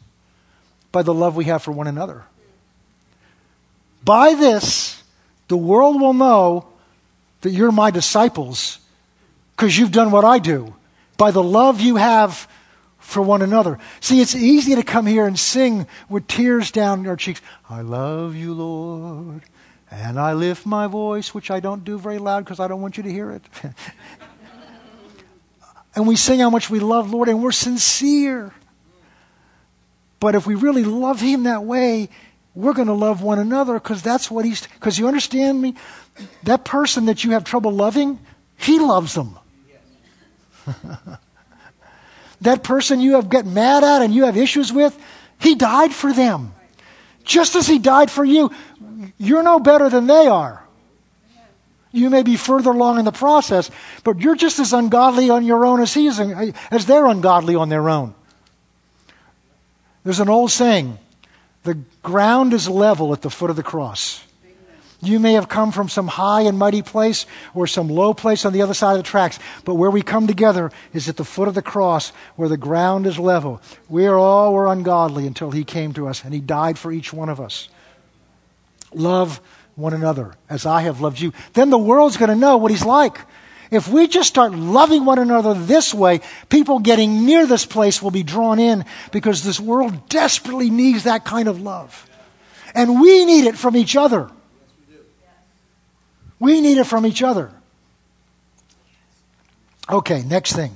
by 0.90 1.02
the 1.02 1.14
love 1.14 1.36
we 1.36 1.46
have 1.46 1.62
for 1.62 1.72
one 1.72 1.86
another. 1.86 2.24
By 4.04 4.34
this, 4.34 5.02
the 5.48 5.56
world 5.56 6.00
will 6.00 6.12
know 6.12 6.66
that 7.40 7.50
you're 7.50 7.72
my 7.72 7.90
disciples 7.90 8.78
because 9.56 9.76
you've 9.76 9.92
done 9.92 10.10
what 10.10 10.24
I 10.24 10.38
do. 10.38 10.74
By 11.16 11.30
the 11.30 11.42
love 11.42 11.80
you 11.80 11.96
have 11.96 12.48
for 13.02 13.20
one 13.20 13.42
another. 13.42 13.78
See, 14.00 14.20
it's 14.20 14.34
easy 14.34 14.74
to 14.74 14.82
come 14.82 15.06
here 15.06 15.26
and 15.26 15.38
sing 15.38 15.86
with 16.08 16.26
tears 16.28 16.70
down 16.70 17.06
our 17.06 17.16
cheeks. 17.16 17.42
I 17.68 17.82
love 17.82 18.34
you, 18.34 18.54
Lord, 18.54 19.42
and 19.90 20.18
I 20.18 20.32
lift 20.32 20.64
my 20.64 20.86
voice, 20.86 21.34
which 21.34 21.50
I 21.50 21.60
don't 21.60 21.84
do 21.84 21.98
very 21.98 22.18
loud 22.18 22.44
because 22.44 22.60
I 22.60 22.68
don't 22.68 22.80
want 22.80 22.96
you 22.96 23.02
to 23.02 23.12
hear 23.12 23.32
it. 23.32 23.42
and 25.94 26.06
we 26.06 26.16
sing 26.16 26.40
how 26.40 26.48
much 26.48 26.70
we 26.70 26.80
love 26.80 27.12
Lord 27.12 27.28
and 27.28 27.42
we're 27.42 27.52
sincere. 27.52 28.54
But 30.20 30.34
if 30.36 30.46
we 30.46 30.54
really 30.54 30.84
love 30.84 31.20
Him 31.20 31.42
that 31.42 31.64
way, 31.64 32.08
we're 32.54 32.74
going 32.74 32.88
to 32.88 32.94
love 32.94 33.22
one 33.22 33.40
another 33.40 33.74
because 33.74 34.02
that's 34.02 34.30
what 34.30 34.44
He's. 34.44 34.66
Because 34.66 34.98
you 34.98 35.08
understand 35.08 35.60
me? 35.60 35.74
That 36.44 36.64
person 36.64 37.06
that 37.06 37.24
you 37.24 37.32
have 37.32 37.42
trouble 37.42 37.72
loving, 37.72 38.20
He 38.56 38.78
loves 38.78 39.14
them. 39.14 39.38
that 42.44 42.62
person 42.62 43.00
you 43.00 43.14
have 43.14 43.28
get 43.28 43.46
mad 43.46 43.84
at 43.84 44.02
and 44.02 44.14
you 44.14 44.24
have 44.24 44.36
issues 44.36 44.72
with, 44.72 44.98
He 45.38 45.54
died 45.54 45.92
for 45.92 46.12
them. 46.12 46.54
Just 47.24 47.54
as 47.56 47.66
He 47.66 47.78
died 47.78 48.10
for 48.10 48.24
you, 48.24 48.50
you're 49.18 49.42
no 49.42 49.60
better 49.60 49.88
than 49.88 50.06
they 50.06 50.26
are. 50.26 50.62
You 51.92 52.08
may 52.08 52.22
be 52.22 52.36
further 52.36 52.70
along 52.70 52.98
in 52.98 53.04
the 53.04 53.12
process, 53.12 53.70
but 54.02 54.18
you're 54.18 54.34
just 54.34 54.58
as 54.58 54.72
ungodly 54.72 55.28
on 55.28 55.44
your 55.44 55.66
own 55.66 55.80
as 55.80 55.92
he 55.92 56.06
is, 56.06 56.18
as 56.70 56.86
they're 56.86 57.06
ungodly 57.06 57.54
on 57.54 57.68
their 57.68 57.90
own. 57.90 58.14
There's 60.02 60.20
an 60.20 60.30
old 60.30 60.50
saying 60.50 60.98
the 61.64 61.74
ground 62.02 62.54
is 62.54 62.66
level 62.68 63.12
at 63.12 63.20
the 63.20 63.30
foot 63.30 63.50
of 63.50 63.56
the 63.56 63.62
cross. 63.62 64.24
You 65.02 65.18
may 65.18 65.32
have 65.32 65.48
come 65.48 65.72
from 65.72 65.88
some 65.88 66.06
high 66.06 66.42
and 66.42 66.56
mighty 66.56 66.80
place 66.80 67.26
or 67.54 67.66
some 67.66 67.88
low 67.88 68.14
place 68.14 68.44
on 68.44 68.52
the 68.52 68.62
other 68.62 68.72
side 68.72 68.92
of 68.92 68.98
the 68.98 69.02
tracks, 69.02 69.40
but 69.64 69.74
where 69.74 69.90
we 69.90 70.00
come 70.00 70.28
together 70.28 70.70
is 70.94 71.08
at 71.08 71.16
the 71.16 71.24
foot 71.24 71.48
of 71.48 71.54
the 71.54 71.62
cross 71.62 72.10
where 72.36 72.48
the 72.48 72.56
ground 72.56 73.04
is 73.04 73.18
level. 73.18 73.60
We 73.88 74.06
are 74.06 74.16
all 74.16 74.54
were 74.54 74.68
ungodly 74.68 75.26
until 75.26 75.50
he 75.50 75.64
came 75.64 75.92
to 75.94 76.06
us 76.06 76.22
and 76.22 76.32
he 76.32 76.40
died 76.40 76.78
for 76.78 76.92
each 76.92 77.12
one 77.12 77.28
of 77.28 77.40
us. 77.40 77.68
Love 78.94 79.40
one 79.74 79.92
another 79.92 80.34
as 80.48 80.66
I 80.66 80.82
have 80.82 81.00
loved 81.00 81.18
you. 81.18 81.32
Then 81.54 81.70
the 81.70 81.78
world's 81.78 82.16
going 82.16 82.30
to 82.30 82.36
know 82.36 82.56
what 82.56 82.70
he's 82.70 82.84
like. 82.84 83.18
If 83.72 83.88
we 83.88 84.06
just 84.06 84.28
start 84.28 84.52
loving 84.52 85.04
one 85.04 85.18
another 85.18 85.54
this 85.54 85.92
way, 85.92 86.20
people 86.48 86.78
getting 86.78 87.24
near 87.24 87.46
this 87.46 87.66
place 87.66 88.00
will 88.02 88.10
be 88.12 88.22
drawn 88.22 88.60
in 88.60 88.84
because 89.10 89.42
this 89.42 89.58
world 89.58 90.08
desperately 90.08 90.70
needs 90.70 91.04
that 91.04 91.24
kind 91.24 91.48
of 91.48 91.60
love. 91.60 92.08
And 92.74 93.00
we 93.00 93.24
need 93.24 93.46
it 93.46 93.56
from 93.56 93.74
each 93.74 93.96
other. 93.96 94.30
We 96.42 96.60
need 96.60 96.78
it 96.78 96.88
from 96.88 97.06
each 97.06 97.22
other. 97.22 97.52
Okay, 99.88 100.24
next 100.24 100.54
thing 100.54 100.72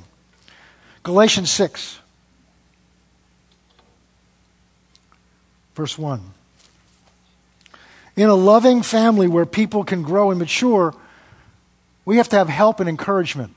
Galatians 1.02 1.50
6, 1.50 1.98
verse 5.74 5.98
1. 5.98 6.20
In 8.14 8.28
a 8.28 8.36
loving 8.36 8.82
family 8.82 9.26
where 9.26 9.44
people 9.44 9.82
can 9.82 10.04
grow 10.04 10.30
and 10.30 10.38
mature, 10.38 10.94
we 12.04 12.18
have 12.18 12.28
to 12.28 12.36
have 12.36 12.48
help 12.48 12.78
and 12.78 12.88
encouragement. 12.88 13.52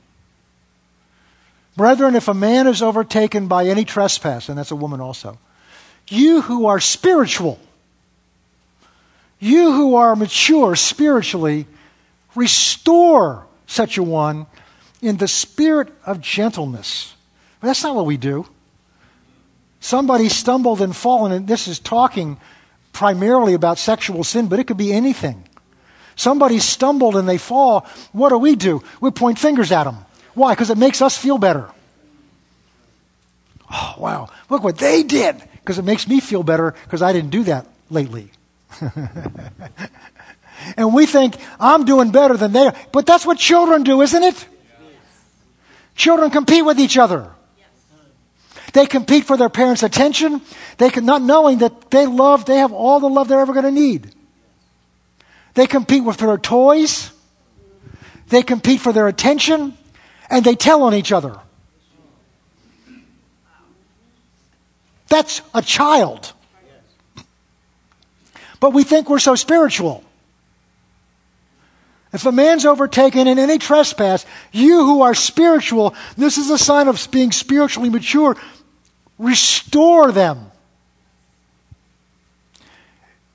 Brethren, 1.78 2.16
if 2.16 2.28
a 2.28 2.34
man 2.34 2.66
is 2.66 2.82
overtaken 2.82 3.47
by 3.47 3.68
any 3.68 3.86
trespass, 3.86 4.49
and 4.49 4.57
that's 4.57 4.72
a 4.72 4.76
woman 4.76 4.99
also, 4.99 5.38
you 6.07 6.41
who 6.41 6.66
are 6.66 6.80
spiritual, 6.80 7.60
you 9.39 9.74
who 9.74 9.93
are 9.93 10.16
mature 10.16 10.76
spiritually, 10.76 11.68
restore 12.36 13.46
such 13.68 13.98
a 13.98 14.04
one 14.04 14.48
in 15.02 15.18
the 15.18 15.28
spirit 15.28 15.90
of 16.06 16.22
gentleness. 16.22 17.16
But 17.60 17.68
that's 17.68 17.84
not 17.84 17.96
what 17.96 18.06
we 18.06 18.18
do. 18.18 18.48
Somebody 19.80 20.30
stumbled 20.30 20.82
and 20.82 20.96
fallen, 20.96 21.32
and 21.32 21.48
this 21.48 21.68
is 21.68 21.80
talking 21.80 22.38
primarily 22.92 23.54
about 23.54 23.78
sexual 23.78 24.24
sin, 24.24 24.48
but 24.48 24.60
it 24.60 24.68
could 24.68 24.78
be 24.78 24.92
anything. 24.92 25.44
Somebody 26.16 26.60
stumbled 26.60 27.16
and 27.16 27.30
they 27.30 27.38
fall. 27.38 27.88
What 28.12 28.30
do 28.30 28.38
we 28.38 28.56
do? 28.58 28.84
We 29.00 29.10
point 29.12 29.40
fingers 29.40 29.72
at 29.72 29.86
them. 29.86 30.06
Why? 30.34 30.54
Because 30.54 30.70
it 30.70 30.78
makes 30.78 31.02
us 31.02 31.18
feel 31.18 31.38
better. 31.38 31.70
Oh, 33.72 33.96
wow. 33.98 34.30
Look 34.50 34.64
what 34.64 34.78
they 34.78 35.04
did. 35.04 35.42
Because 35.54 35.80
it 35.80 35.86
makes 35.86 36.08
me 36.08 36.20
feel 36.20 36.44
better 36.44 36.76
because 36.84 37.02
I 37.02 37.14
didn't 37.14 37.30
do 37.30 37.44
that 37.44 37.68
lately. 37.90 38.32
and 40.78 40.93
we 40.93 41.05
think, 41.05 41.36
I'm 41.60 41.86
doing 41.86 42.12
better 42.12 42.38
than 42.38 42.51
they 42.51 42.68
are. 42.68 42.76
But 42.91 43.05
that's 43.05 43.26
what 43.26 43.38
children 43.38 43.84
do, 43.84 44.01
isn't 44.01 44.24
it? 44.24 44.47
Children 45.95 46.32
compete 46.32 46.64
with 46.64 46.80
each 46.80 46.97
other. 46.97 47.32
They 48.74 48.86
compete 48.86 49.26
for 49.26 49.36
their 49.36 49.49
parents' 49.49 49.84
attention. 49.84 50.41
They 50.78 50.89
can, 50.89 51.05
not 51.05 51.22
knowing 51.22 51.60
that 51.60 51.89
they 51.91 52.05
love, 52.05 52.45
they 52.45 52.57
have 52.57 52.72
all 52.72 52.99
the 52.99 53.10
love 53.10 53.28
they're 53.28 53.41
ever 53.41 53.53
going 53.53 53.66
to 53.66 53.72
need. 53.72 54.12
They 55.55 55.68
compete 55.68 56.03
with 56.03 56.18
their 56.18 56.38
toys. 56.38 57.12
They 58.30 58.43
compete 58.43 58.80
for 58.80 58.93
their 58.93 59.07
attention. 59.07 59.78
And 60.30 60.45
they 60.45 60.55
tell 60.55 60.84
on 60.84 60.93
each 60.93 61.12
other. 61.12 61.38
That's 65.07 65.41
a 65.55 65.62
child. 65.62 66.34
But 68.60 68.74
we 68.74 68.84
think 68.84 69.10
we're 69.10 69.20
so 69.20 69.36
spiritual. 69.36 70.03
If 72.12 72.26
a 72.26 72.32
man's 72.32 72.66
overtaken 72.66 73.28
in 73.28 73.38
any 73.38 73.60
trespass, 73.60 74.26
you 74.51 74.84
who 74.84 75.01
are 75.01 75.14
spiritual, 75.14 75.93
this 76.18 76.38
is 76.38 76.49
a 76.49 76.57
sign 76.57 76.88
of 76.88 77.07
being 77.12 77.32
spiritually 77.32 77.89
mature. 77.89 78.36
Restore 79.20 80.12
them 80.12 80.51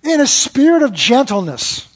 in 0.03 0.21
a 0.21 0.27
spirit 0.27 0.83
of 0.83 0.93
gentleness. 0.93 1.89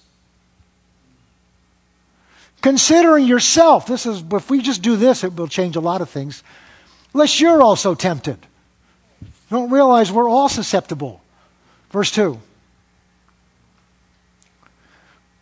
Considering 2.61 3.27
yourself, 3.27 3.87
this 3.87 4.07
is, 4.07 4.23
if 4.33 4.51
we 4.51 4.61
just 4.61 4.83
do 4.83 4.97
this, 4.97 5.25
it 5.25 5.35
will 5.35 5.49
change 5.49 5.77
a 5.77 5.81
lot 5.81 6.01
of 6.01 6.09
things. 6.09 6.43
Unless 7.13 7.41
you're 7.41 7.63
also 7.63 7.95
tempted. 7.95 8.39
Don't 9.51 9.71
realize 9.71 10.13
we're 10.13 10.29
all 10.29 10.49
susceptible. 10.49 11.23
Verse 11.91 12.11
2. 12.11 12.39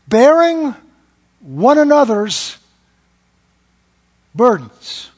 Bearing 0.09 0.74
one 1.47 1.78
another's 1.78 2.59
burdens. 4.34 5.11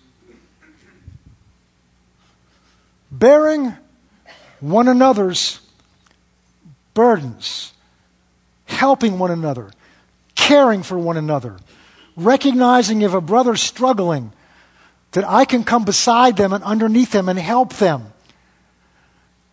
Bearing 3.11 3.75
one 4.61 4.89
another's 4.89 5.61
burdens, 6.93 7.73
helping 8.67 9.19
one 9.19 9.31
another, 9.31 9.71
caring 10.35 10.83
for 10.83 10.99
one 10.99 11.17
another, 11.17 11.57
recognizing 12.15 13.01
if 13.01 13.15
a 13.15 13.21
brother's 13.23 13.63
struggling, 13.63 14.31
that 15.13 15.25
I 15.27 15.47
can 15.47 15.65
come 15.65 15.87
beside 15.87 16.37
them 16.37 16.53
and 16.53 16.63
underneath 16.63 17.13
them 17.13 17.31
and 17.31 17.39
help 17.39 17.73
them. 17.75 18.13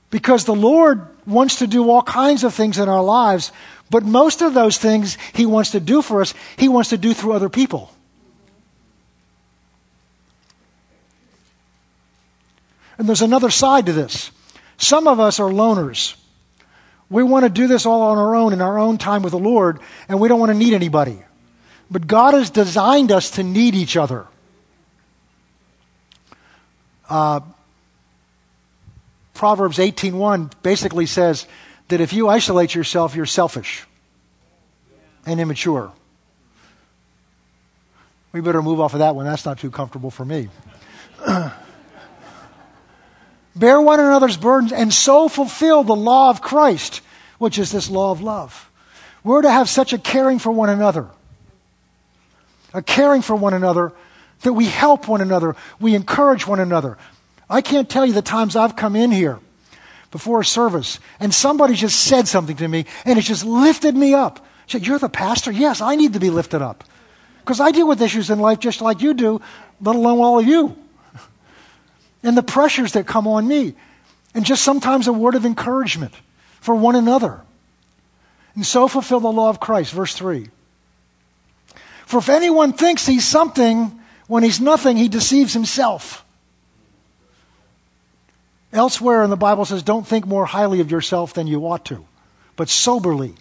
Because 0.10 0.44
the 0.44 0.56
Lord 0.56 1.08
wants 1.26 1.60
to 1.60 1.68
do 1.68 1.90
all 1.90 2.04
kinds 2.04 2.44
of 2.44 2.54
things 2.54 2.78
in 2.78 2.90
our 2.90 3.04
lives, 3.04 3.54
but 3.90 4.04
most 4.04 4.42
of 4.42 4.54
those 4.54 4.78
things 4.78 5.18
He 5.34 5.46
wants 5.46 5.72
to 5.72 5.80
do 5.80 6.02
for 6.02 6.22
us, 6.22 6.34
He 6.58 6.68
wants 6.68 6.90
to 6.90 6.98
do 6.98 7.14
through 7.14 7.34
other 7.34 7.50
people. 7.50 7.92
And 12.98 13.08
there's 13.08 13.22
another 13.22 13.50
side 13.50 13.86
to 13.88 13.94
this. 13.94 14.32
Some 14.78 15.08
of 15.08 15.20
us 15.20 15.40
are 15.40 15.50
loners. 15.50 16.16
We 17.10 17.24
want 17.24 17.44
to 17.44 17.50
do 17.50 17.68
this 17.68 17.86
all 17.86 18.02
on 18.02 18.18
our 18.18 18.36
own 18.36 18.54
in 18.54 18.62
our 18.62 18.80
own 18.80 18.98
time 18.98 19.22
with 19.22 19.32
the 19.32 19.40
Lord, 19.40 19.80
and 20.10 20.20
we 20.20 20.28
don't 20.28 20.40
want 20.40 20.52
to 20.52 20.58
need 20.58 20.74
anybody. 20.74 21.20
But 21.92 22.08
God 22.08 22.34
has 22.34 22.50
designed 22.50 23.12
us 23.12 23.32
to 23.32 23.44
need 23.44 23.76
each 23.76 23.96
other. 23.96 24.26
Uh, 27.08 27.42
Proverbs 29.36 29.78
18:1 29.78 30.52
basically 30.64 31.06
says 31.06 31.46
that 31.88 32.02
if 32.02 32.14
you 32.14 32.28
isolate 32.28 32.74
yourself, 32.74 33.16
you're 33.16 33.26
selfish 33.26 33.86
and 35.26 35.40
immature. 35.40 35.92
We 38.32 38.42
better 38.42 38.62
move 38.62 38.80
off 38.80 38.94
of 38.94 39.00
that 39.00 39.16
one. 39.16 39.26
That's 39.26 39.46
not 39.46 39.60
too 39.60 39.72
comfortable 39.72 40.12
for 40.12 40.26
me. 40.26 40.50
Bear 43.56 43.80
one 43.80 44.00
another's 44.00 44.36
burdens 44.36 44.74
and 44.74 44.94
so 44.94 45.30
fulfill 45.30 45.84
the 45.84 45.96
law 45.96 46.30
of 46.30 46.42
Christ, 46.42 47.02
which 47.38 47.58
is 47.58 47.72
this 47.72 47.90
law 47.90 48.12
of 48.12 48.22
love. 48.22 48.70
We're 49.24 49.42
to 49.42 49.50
have 49.50 49.70
such 49.70 49.94
a 49.94 49.98
caring 49.98 50.40
for 50.40 50.52
one 50.52 50.70
another, 50.70 51.08
a 52.74 52.82
caring 52.82 53.22
for 53.22 53.36
one 53.36 53.54
another 53.54 53.94
that 54.42 54.54
we 54.54 54.66
help 54.66 55.08
one 55.08 55.22
another, 55.22 55.56
we 55.80 55.96
encourage 55.96 56.46
one 56.46 56.60
another. 56.60 56.98
I 57.50 57.62
can't 57.62 57.90
tell 57.90 58.06
you 58.06 58.14
the 58.14 58.22
times 58.22 58.56
I've 58.56 58.76
come 58.76 58.96
in 58.96 59.12
here 59.12 59.40
before 60.16 60.40
a 60.40 60.46
service 60.46 61.02
and 61.20 61.34
somebody 61.34 61.74
just 61.74 62.00
said 62.00 62.26
something 62.26 62.56
to 62.56 62.70
me 62.70 62.86
and 63.04 63.20
it 63.20 63.24
just 63.24 63.44
lifted 63.44 63.94
me 63.94 64.14
up. 64.14 64.40
said, 64.66 64.88
You're 64.88 64.98
the 64.98 65.10
pastor? 65.10 65.52
Yes, 65.52 65.82
I 65.82 65.98
need 65.98 66.14
to 66.14 66.22
be 66.22 66.30
lifted 66.30 66.62
up. 66.62 66.86
Because 67.42 67.60
I 67.60 67.72
deal 67.72 67.86
with 67.86 68.02
issues 68.02 68.30
in 68.30 68.40
life 68.40 68.60
just 68.60 68.80
like 68.80 69.02
you 69.02 69.14
do, 69.14 69.42
let 69.82 69.98
alone 69.98 70.20
all 70.20 70.40
of 70.40 70.46
you 70.46 70.78
and 72.24 72.38
the 72.38 72.44
pressures 72.44 72.94
that 72.94 73.06
come 73.06 73.28
on 73.28 73.46
me, 73.46 73.76
and 74.34 74.46
just 74.46 74.64
sometimes 74.64 75.08
a 75.08 75.14
word 75.14 75.36
of 75.36 75.46
encouragement 75.46 76.14
for 76.62 76.74
one 76.74 76.96
another. 76.96 77.42
And 78.56 78.66
so 78.66 78.88
fulfill 78.88 79.20
the 79.20 79.28
law 79.28 79.50
of 79.50 79.60
Christ. 79.60 79.92
Verse 79.92 80.16
3. 80.16 80.48
For 82.06 82.20
if 82.20 82.30
anyone 82.30 82.72
thinks 82.72 83.06
he's 83.06 83.28
something 83.28 84.00
When 84.28 84.42
he's 84.44 84.60
nothing, 84.60 84.98
he 84.98 85.08
deceives 85.08 85.54
himself. 85.54 86.25
Elsewhere 88.76 89.24
in 89.24 89.30
the 89.30 89.38
Bible 89.38 89.64
says, 89.64 89.84
don't 89.84 90.06
think 90.06 90.28
more 90.28 90.46
highly 90.46 90.82
of 90.82 90.92
yourself 90.92 91.34
than 91.34 91.48
you 91.48 91.66
ought 91.66 91.86
to, 91.86 92.06
but 92.58 92.68
soberly. 92.68 93.34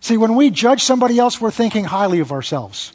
See, 0.00 0.18
when 0.18 0.34
we 0.34 0.50
judge 0.50 0.82
somebody 0.82 1.18
else, 1.18 1.40
we're 1.40 1.50
thinking 1.50 1.84
highly 1.84 2.20
of 2.20 2.30
ourselves. 2.30 2.92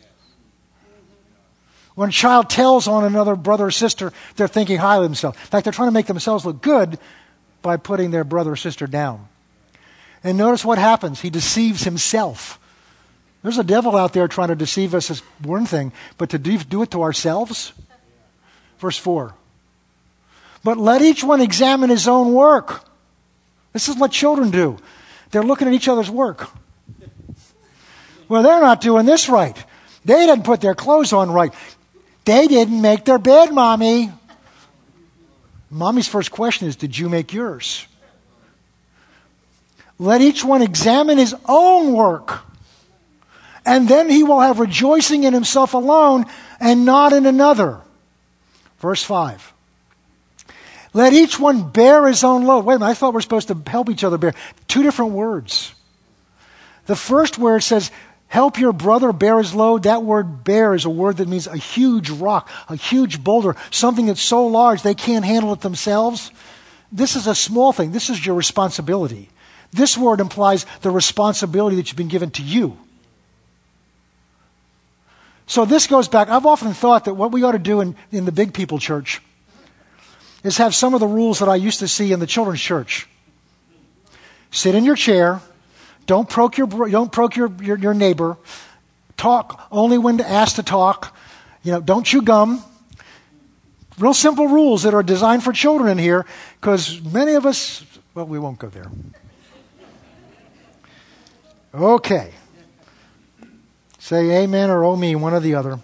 When 1.96 2.10
a 2.10 2.12
child 2.12 2.52
tells 2.52 2.88
on 2.88 3.04
another 3.04 3.36
brother 3.36 3.66
or 3.66 3.72
sister, 3.72 4.14
they're 4.36 4.48
thinking 4.48 4.78
highly 4.78 5.06
of 5.06 5.10
themselves. 5.10 5.40
In 5.40 5.48
fact, 5.48 5.64
they're 5.64 5.74
trying 5.74 5.88
to 5.88 5.94
make 5.94 6.06
themselves 6.06 6.46
look 6.46 6.62
good 6.62 7.00
by 7.64 7.78
putting 7.78 8.12
their 8.12 8.24
brother 8.24 8.52
or 8.52 8.56
sister 8.56 8.86
down. 8.86 9.28
And 10.24 10.38
notice 10.38 10.64
what 10.64 10.78
happens. 10.78 11.22
He 11.22 11.32
deceives 11.32 11.84
himself. 11.84 12.60
There's 13.42 13.58
a 13.58 13.64
devil 13.64 13.96
out 13.96 14.14
there 14.14 14.28
trying 14.28 14.50
to 14.50 14.56
deceive 14.56 14.94
us 14.94 15.10
as 15.10 15.20
one 15.42 15.66
thing, 15.66 15.94
but 16.20 16.30
to 16.30 16.38
do 16.38 16.84
it 16.84 16.92
to 16.92 17.02
ourselves? 17.02 17.74
Verse 18.78 19.00
4. 19.00 19.34
But 20.64 20.78
let 20.78 21.02
each 21.02 21.24
one 21.24 21.42
examine 21.42 21.90
his 21.90 22.08
own 22.08 22.34
work. 22.34 22.86
This 23.74 23.90
is 23.90 23.98
what 23.98 24.12
children 24.12 24.52
do. 24.52 24.78
They're 25.32 25.44
looking 25.44 25.68
at 25.68 25.74
each 25.74 25.88
other's 25.88 26.10
work. 26.10 26.50
Well, 28.30 28.44
they're 28.44 28.62
not 28.62 28.82
doing 28.82 29.06
this 29.06 29.28
right. 29.28 29.58
They 30.06 30.26
didn't 30.26 30.44
put 30.44 30.62
their 30.62 30.76
clothes 30.76 31.12
on 31.12 31.32
right. 31.32 31.54
They 32.26 32.48
didn't 32.48 32.82
make 32.82 33.04
their 33.06 33.20
bed, 33.20 33.54
Mommy. 33.54 34.12
Mommy's 35.70 36.08
first 36.08 36.32
question 36.32 36.68
is 36.68 36.76
Did 36.76 36.98
you 36.98 37.10
make 37.10 37.34
yours? 37.34 37.86
Let 40.00 40.22
each 40.22 40.44
one 40.44 40.62
examine 40.62 41.18
his 41.18 41.36
own 41.48 41.94
work. 41.94 42.42
And 43.66 43.88
then 43.88 44.10
he 44.10 44.24
will 44.24 44.42
have 44.42 44.60
rejoicing 44.60 45.24
in 45.24 45.34
himself 45.34 45.74
alone 45.74 46.26
and 46.60 46.86
not 46.86 47.14
in 47.14 47.26
another. 47.26 47.80
Verse 48.80 49.04
5. 49.04 49.53
Let 50.94 51.14
each 51.14 51.40
one 51.40 51.70
bear 51.70 52.08
his 52.08 52.24
own 52.24 52.46
load. 52.46 52.66
Wait 52.66 52.76
a 52.76 52.80
minute, 52.80 52.92
I 52.92 52.94
thought 52.94 53.14
we 53.14 53.18
are 53.18 53.22
supposed 53.22 53.48
to 53.48 53.58
help 53.66 53.90
each 53.90 54.04
other 54.04 54.18
bear. 54.18 54.34
Two 54.68 54.84
different 54.84 55.12
words. 55.12 55.74
The 56.86 56.96
first 56.96 57.38
word 57.40 57.62
says, 57.62 57.92
help 58.28 58.60
your 58.60 58.74
brother 58.74 59.12
bear 59.12 59.40
his 59.40 59.56
load. 59.56 59.84
That 59.84 60.04
word 60.04 60.44
bear 60.44 60.76
is 60.76 60.86
a 60.86 60.90
word 60.90 61.18
that 61.18 61.28
means 61.28 61.48
a 61.48 61.58
huge 61.58 62.12
rock, 62.12 62.50
a 62.70 62.76
huge 62.76 63.24
boulder, 63.24 63.56
something 63.72 64.06
that's 64.06 64.22
so 64.22 64.46
large 64.46 64.84
they 64.84 64.94
can't 64.94 65.26
handle 65.26 65.54
it 65.54 65.62
themselves. 65.62 66.32
This 66.92 67.16
is 67.16 67.26
a 67.26 67.34
small 67.34 67.72
thing. 67.72 67.92
This 67.92 68.12
is 68.12 68.24
your 68.24 68.36
responsibility. 68.36 69.30
This 69.72 69.98
word 69.98 70.20
implies 70.20 70.68
the 70.82 70.92
responsibility 70.92 71.78
that 71.78 71.88
you've 71.88 71.98
been 71.98 72.08
given 72.08 72.30
to 72.32 72.44
you. 72.44 72.78
So 75.48 75.66
this 75.66 75.88
goes 75.88 76.08
back. 76.08 76.30
I've 76.30 76.46
often 76.46 76.74
thought 76.74 77.06
that 77.06 77.16
what 77.16 77.32
we 77.32 77.44
ought 77.44 77.54
to 77.54 77.60
do 77.60 77.82
in, 77.82 77.96
in 78.12 78.26
the 78.26 78.32
big 78.32 78.54
people 78.54 78.78
church 78.78 79.22
is 80.44 80.58
have 80.58 80.76
some 80.76 80.94
of 80.94 81.00
the 81.00 81.08
rules 81.08 81.40
that 81.40 81.50
I 81.50 81.56
used 81.56 81.80
to 81.80 81.88
see 81.88 82.12
in 82.12 82.20
the 82.20 82.28
children's 82.28 82.62
church. 82.62 83.08
Sit 84.52 84.76
in 84.76 84.86
your 84.86 84.96
chair. 84.96 85.42
Don't 86.06 86.30
poke 86.30 86.58
your, 86.58 86.68
don't 86.68 87.12
poke 87.12 87.36
your, 87.36 87.52
your, 87.62 87.78
your 87.78 87.94
neighbor. 87.94 88.38
Talk 89.16 89.68
only 89.72 89.98
when 89.98 90.20
asked 90.20 90.58
to 90.58 90.64
talk. 90.64 91.16
You 91.64 91.72
know, 91.72 91.82
don't 91.82 92.06
chew 92.06 92.22
gum. 92.22 92.64
Real 93.98 94.14
simple 94.14 94.48
rules 94.48 94.84
that 94.84 94.94
are 94.94 95.04
designed 95.04 95.44
for 95.44 95.54
children 95.54 95.90
in 95.90 95.98
here 95.98 96.26
because 96.60 97.02
many 97.02 97.34
of 97.34 97.46
us, 97.46 97.86
well, 98.14 98.26
we 98.26 98.40
won't 98.40 98.60
go 98.60 98.68
there. 98.68 98.92
Okay. 101.74 102.32
Say 104.00 104.44
amen 104.44 104.70
or 104.70 104.84
oh 104.84 104.96
me, 104.96 105.16
one 105.16 105.34
or 105.34 105.40
the 105.40 105.56
other. 105.56 105.80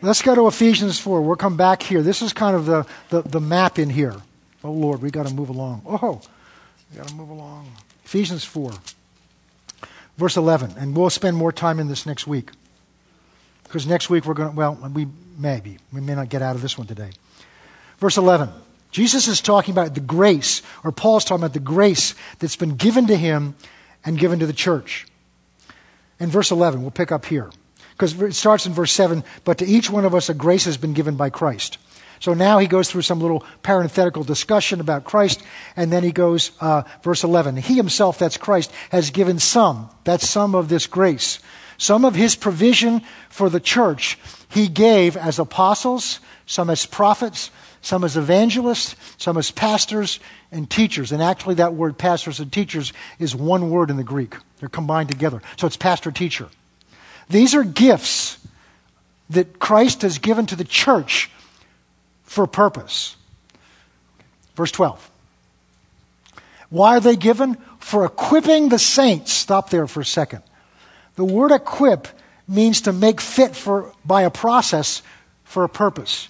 Let's 0.00 0.22
go 0.22 0.34
to 0.34 0.46
Ephesians 0.46 1.00
4. 1.00 1.22
We'll 1.22 1.36
come 1.36 1.56
back 1.56 1.82
here. 1.82 2.02
This 2.02 2.22
is 2.22 2.32
kind 2.32 2.54
of 2.54 2.66
the, 2.66 2.86
the, 3.08 3.22
the 3.22 3.40
map 3.40 3.78
in 3.78 3.90
here. 3.90 4.14
Oh, 4.62 4.70
Lord, 4.70 5.02
we 5.02 5.10
got 5.10 5.26
to 5.26 5.34
move 5.34 5.48
along. 5.48 5.82
Oh, 5.86 6.20
we 6.90 6.98
got 6.98 7.08
to 7.08 7.14
move 7.14 7.30
along. 7.30 7.70
Ephesians 8.04 8.44
4, 8.44 8.72
verse 10.16 10.36
11. 10.36 10.74
And 10.78 10.96
we'll 10.96 11.10
spend 11.10 11.36
more 11.36 11.52
time 11.52 11.80
in 11.80 11.88
this 11.88 12.06
next 12.06 12.26
week. 12.26 12.50
Because 13.64 13.86
next 13.86 14.08
week 14.08 14.24
we're 14.24 14.34
going 14.34 14.50
to, 14.50 14.56
well, 14.56 14.78
we 14.94 15.08
maybe. 15.36 15.78
We 15.92 16.00
may 16.00 16.14
not 16.14 16.28
get 16.28 16.42
out 16.42 16.54
of 16.56 16.62
this 16.62 16.78
one 16.78 16.86
today. 16.86 17.10
Verse 17.98 18.16
11. 18.16 18.50
Jesus 18.90 19.28
is 19.28 19.40
talking 19.40 19.72
about 19.72 19.94
the 19.94 20.00
grace, 20.00 20.62
or 20.82 20.92
Paul's 20.92 21.24
talking 21.24 21.42
about 21.42 21.52
the 21.52 21.60
grace 21.60 22.14
that's 22.38 22.56
been 22.56 22.76
given 22.76 23.06
to 23.08 23.16
him 23.16 23.54
and 24.04 24.18
given 24.18 24.38
to 24.38 24.46
the 24.46 24.52
church. 24.52 25.06
And 26.18 26.30
verse 26.30 26.50
11, 26.50 26.80
we'll 26.80 26.90
pick 26.90 27.12
up 27.12 27.26
here. 27.26 27.50
Because 27.98 28.22
it 28.22 28.34
starts 28.34 28.64
in 28.64 28.72
verse 28.72 28.92
7 28.92 29.24
but 29.42 29.58
to 29.58 29.66
each 29.66 29.90
one 29.90 30.04
of 30.04 30.14
us 30.14 30.28
a 30.28 30.34
grace 30.34 30.66
has 30.66 30.76
been 30.76 30.92
given 30.92 31.16
by 31.16 31.30
Christ. 31.30 31.78
So 32.20 32.32
now 32.32 32.58
he 32.58 32.66
goes 32.66 32.90
through 32.90 33.02
some 33.02 33.20
little 33.20 33.44
parenthetical 33.62 34.24
discussion 34.24 34.80
about 34.80 35.04
Christ, 35.04 35.42
and 35.76 35.92
then 35.92 36.02
he 36.02 36.12
goes, 36.12 36.50
uh, 36.60 36.82
verse 37.02 37.22
11. 37.22 37.56
He 37.56 37.74
himself, 37.74 38.18
that's 38.18 38.36
Christ, 38.36 38.72
has 38.90 39.10
given 39.10 39.38
some, 39.38 39.90
that's 40.04 40.28
some 40.28 40.54
of 40.54 40.68
this 40.68 40.86
grace. 40.86 41.38
Some 41.76 42.04
of 42.04 42.16
his 42.16 42.34
provision 42.34 43.02
for 43.28 43.48
the 43.48 43.60
church 43.60 44.18
he 44.48 44.66
gave 44.68 45.16
as 45.16 45.38
apostles, 45.38 46.18
some 46.46 46.70
as 46.70 46.86
prophets, 46.86 47.50
some 47.82 48.02
as 48.02 48.16
evangelists, 48.16 48.96
some 49.16 49.36
as 49.36 49.52
pastors 49.52 50.18
and 50.50 50.68
teachers. 50.68 51.12
And 51.12 51.22
actually, 51.22 51.56
that 51.56 51.74
word 51.74 51.96
pastors 51.96 52.40
and 52.40 52.52
teachers 52.52 52.92
is 53.20 53.36
one 53.36 53.70
word 53.70 53.90
in 53.90 53.96
the 53.96 54.04
Greek. 54.04 54.34
They're 54.58 54.68
combined 54.68 55.08
together. 55.08 55.40
So 55.56 55.68
it's 55.68 55.76
pastor 55.76 56.10
teacher. 56.10 56.48
These 57.28 57.54
are 57.54 57.64
gifts 57.64 58.38
that 59.30 59.58
Christ 59.58 60.02
has 60.02 60.18
given 60.18 60.46
to 60.46 60.56
the 60.56 60.64
church 60.64 61.30
for 62.24 62.46
purpose. 62.46 63.16
Verse 64.56 64.70
12. 64.72 65.10
Why 66.70 66.96
are 66.96 67.00
they 67.00 67.16
given? 67.16 67.56
For 67.78 68.04
equipping 68.04 68.68
the 68.68 68.78
saints. 68.78 69.32
Stop 69.32 69.70
there 69.70 69.86
for 69.86 70.00
a 70.00 70.04
second. 70.04 70.42
The 71.16 71.24
word 71.24 71.52
equip 71.52 72.08
means 72.46 72.82
to 72.82 72.92
make 72.92 73.20
fit 73.20 73.54
for, 73.54 73.92
by 74.04 74.22
a 74.22 74.30
process 74.30 75.02
for 75.44 75.64
a 75.64 75.68
purpose. 75.68 76.28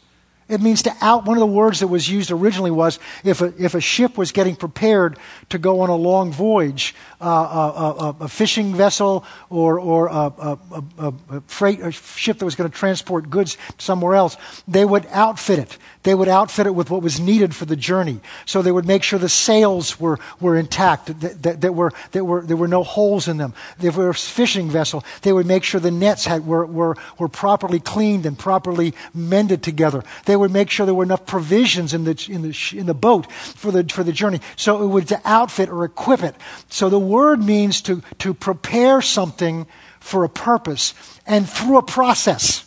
It 0.48 0.62
means 0.62 0.82
to 0.82 0.96
out. 1.02 1.26
One 1.26 1.36
of 1.36 1.40
the 1.40 1.46
words 1.46 1.80
that 1.80 1.88
was 1.88 2.08
used 2.08 2.30
originally 2.30 2.70
was 2.70 2.98
if 3.22 3.42
a, 3.42 3.52
if 3.62 3.74
a 3.74 3.80
ship 3.80 4.16
was 4.16 4.32
getting 4.32 4.56
prepared 4.56 5.18
to 5.50 5.58
go 5.58 5.80
on 5.80 5.90
a 5.90 5.94
long 5.94 6.32
voyage, 6.32 6.94
uh, 7.20 7.26
a, 7.26 8.04
a, 8.04 8.16
a, 8.20 8.28
fishing 8.28 8.74
vessel 8.74 9.26
or, 9.50 9.78
or 9.78 10.06
a, 10.06 10.58
a, 10.98 11.42
freight 11.46 11.92
ship 11.92 12.38
that 12.38 12.44
was 12.46 12.54
going 12.54 12.70
to 12.70 12.76
transport 12.76 13.28
goods 13.28 13.58
somewhere 13.76 14.14
else, 14.14 14.36
they 14.66 14.86
would 14.86 15.06
outfit 15.10 15.58
it. 15.58 15.78
They 16.04 16.14
would 16.14 16.28
outfit 16.28 16.66
it 16.66 16.74
with 16.74 16.90
what 16.90 17.02
was 17.02 17.18
needed 17.18 17.54
for 17.54 17.64
the 17.64 17.76
journey. 17.76 18.20
So 18.46 18.62
they 18.62 18.72
would 18.72 18.86
make 18.86 19.02
sure 19.02 19.18
the 19.18 19.28
sails 19.28 19.98
were, 19.98 20.18
were 20.40 20.56
intact, 20.56 21.20
that, 21.20 21.42
that, 21.42 21.60
that 21.60 21.74
were, 21.74 21.92
that 22.12 22.24
were, 22.24 22.42
there 22.42 22.56
were 22.56 22.68
no 22.68 22.84
holes 22.84 23.26
in 23.26 23.36
them. 23.36 23.52
If 23.78 23.84
it 23.84 23.96
were 23.96 24.10
a 24.10 24.14
fishing 24.14 24.70
vessel, 24.70 25.04
they 25.22 25.32
would 25.32 25.46
make 25.46 25.64
sure 25.64 25.80
the 25.80 25.90
nets 25.90 26.24
had, 26.24 26.46
were, 26.46 26.64
were, 26.64 26.96
were 27.18 27.28
properly 27.28 27.80
cleaned 27.80 28.26
and 28.26 28.38
properly 28.38 28.94
mended 29.12 29.62
together. 29.62 30.04
They 30.24 30.36
would 30.36 30.52
make 30.52 30.70
sure 30.70 30.86
there 30.86 30.94
were 30.94 31.04
enough 31.04 31.26
provisions 31.26 31.92
in 31.92 32.04
the, 32.04 32.26
in 32.28 32.42
the, 32.42 32.78
in 32.78 32.86
the 32.86 32.94
boat 32.94 33.30
for 33.32 33.72
the, 33.72 33.84
for 33.84 34.04
the 34.04 34.12
journey. 34.12 34.40
So 34.56 34.82
it 34.82 34.86
would 34.86 35.08
to 35.08 35.20
outfit 35.24 35.68
or 35.68 35.84
equip 35.84 36.22
it. 36.22 36.36
So 36.68 36.88
the 36.88 36.98
word 36.98 37.42
means 37.42 37.82
to, 37.82 38.02
to 38.18 38.34
prepare 38.34 39.02
something 39.02 39.66
for 40.00 40.24
a 40.24 40.28
purpose 40.28 40.94
and 41.26 41.48
through 41.48 41.78
a 41.78 41.82
process. 41.82 42.64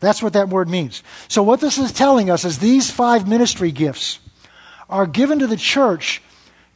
That's 0.00 0.22
what 0.22 0.34
that 0.34 0.48
word 0.48 0.68
means. 0.68 1.02
So 1.28 1.42
what 1.42 1.60
this 1.60 1.78
is 1.78 1.92
telling 1.92 2.30
us 2.30 2.44
is 2.44 2.58
these 2.58 2.90
five 2.90 3.26
ministry 3.26 3.72
gifts 3.72 4.18
are 4.90 5.06
given 5.06 5.38
to 5.38 5.46
the 5.46 5.56
church 5.56 6.22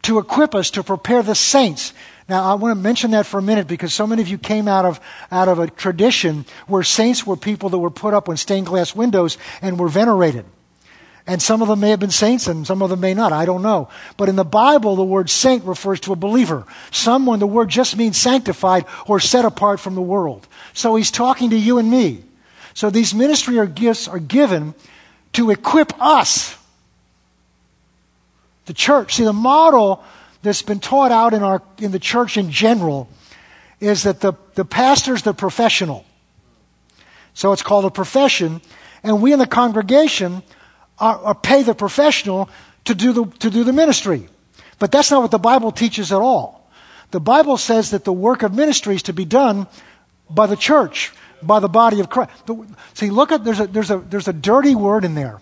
to 0.03 0.19
equip 0.19 0.55
us 0.55 0.71
to 0.71 0.83
prepare 0.83 1.23
the 1.23 1.35
saints 1.35 1.93
now, 2.31 2.45
I 2.45 2.55
want 2.55 2.79
to 2.79 2.81
mention 2.81 3.11
that 3.11 3.27
for 3.27 3.39
a 3.39 3.43
minute 3.43 3.67
because 3.67 3.93
so 3.93 4.07
many 4.07 4.23
of 4.23 4.29
you 4.29 4.39
came 4.39 4.69
out 4.69 4.85
of, 4.85 5.01
out 5.33 5.49
of 5.49 5.59
a 5.59 5.67
tradition 5.67 6.47
where 6.69 6.85
saints 6.85 7.27
were 7.27 7.37
people 7.37 7.71
that 7.71 7.79
were 7.79 7.91
put 7.91 8.15
up 8.15 8.29
on 8.29 8.37
stained 8.37 8.67
glass 8.67 8.95
windows 8.95 9.37
and 9.61 9.81
were 9.81 9.89
venerated. 9.89 10.45
And 11.27 11.43
some 11.43 11.61
of 11.61 11.67
them 11.67 11.81
may 11.81 11.91
have 11.91 11.99
been 11.99 12.13
saints 12.13 12.47
and 12.47 12.65
some 12.65 12.83
of 12.83 12.91
them 12.91 13.01
may 13.01 13.15
not. 13.15 13.33
I 13.33 13.47
don't 13.47 13.63
know. 13.63 13.89
But 14.17 14.29
in 14.29 14.37
the 14.37 14.45
Bible, 14.45 14.95
the 14.95 15.03
word 15.03 15.29
saint 15.29 15.65
refers 15.65 15.99
to 16.01 16.13
a 16.13 16.17
believer. 16.17 16.67
Someone, 16.93 17.41
the 17.41 17.49
word 17.49 17.69
just 17.69 17.97
means 17.97 18.17
sanctified 18.17 18.85
or 19.09 19.19
set 19.19 19.45
apart 19.45 19.81
from 19.81 19.97
the 19.97 20.01
world. 20.01 20.47
So 20.73 20.95
he's 20.95 21.11
talking 21.11 21.51
to 21.51 21.59
you 21.59 21.79
and 21.79 21.91
me. 21.91 22.23
So 22.75 22.91
these 22.91 23.15
ministry 23.15 23.59
or 23.59 23.67
gifts 23.67 24.09
are 24.09 24.19
given 24.19 24.75
to 25.35 25.51
equip 25.51 25.93
us. 26.01 26.57
The 28.67 28.75
church. 28.75 29.17
See, 29.17 29.25
the 29.25 29.33
model 29.33 30.05
that's 30.43 30.63
been 30.63 30.81
taught 30.81 31.13
out 31.13 31.35
in, 31.35 31.43
our, 31.43 31.63
in 31.79 31.91
the 31.91 31.99
church 31.99 32.37
in 32.37 32.51
general 32.51 33.09
is 33.81 34.05
that 34.05 34.21
the, 34.21 34.35
the 34.55 34.65
pastor's 34.65 35.23
the 35.23 35.35
professional. 35.35 36.05
So 37.35 37.53
it's 37.53 37.63
called 37.63 37.85
a 37.85 37.91
profession, 37.91 38.61
and 39.03 39.23
we 39.23 39.33
in 39.33 39.39
the 39.39 39.47
congregation 39.47 40.43
are, 40.99 41.19
are 41.19 41.35
pay 41.35 41.63
the 41.63 41.75
professional 41.75 42.51
to 42.85 42.95
do 42.95 43.13
the, 43.13 43.25
to 43.39 43.51
do 43.51 43.65
the 43.65 43.73
ministry. 43.73 44.29
But 44.79 44.93
that's 44.93 45.11
not 45.11 45.23
what 45.23 45.31
the 45.31 45.39
Bible 45.39 45.73
teaches 45.73 46.13
at 46.13 46.21
all. 46.21 46.71
The 47.11 47.21
Bible 47.21 47.57
says 47.57 47.91
that 47.91 48.05
the 48.05 48.13
work 48.13 48.43
of 48.43 48.55
ministry 48.55 48.95
is 48.95 49.03
to 49.05 49.13
be 49.13 49.25
done 49.25 49.67
by 50.29 50.47
the 50.47 50.57
church, 50.57 51.13
by 51.43 51.61
the 51.61 51.69
body 51.69 52.01
of 52.01 52.09
Christ. 52.09 52.31
See, 52.95 53.11
look 53.11 53.33
at 53.33 53.45
there's 53.45 53.61
a 53.61 53.67
there's 53.67 53.91
a 53.91 53.99
there's 53.99 54.29
a 54.29 54.33
dirty 54.33 54.75
word 54.75 55.05
in 55.05 55.15
there. 55.15 55.41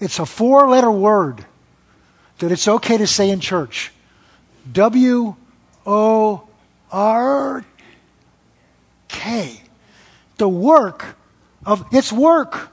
It's 0.00 0.18
a 0.18 0.26
four-letter 0.26 0.90
word 0.90 1.46
that 2.38 2.50
it's 2.50 2.66
okay 2.66 2.98
to 2.98 3.06
say 3.06 3.30
in 3.30 3.40
church. 3.40 3.92
W 4.72 5.36
O 5.86 6.48
R 6.90 7.64
K. 9.08 9.62
The 10.38 10.48
work 10.48 11.16
of 11.64 11.86
its 11.92 12.12
work. 12.12 12.70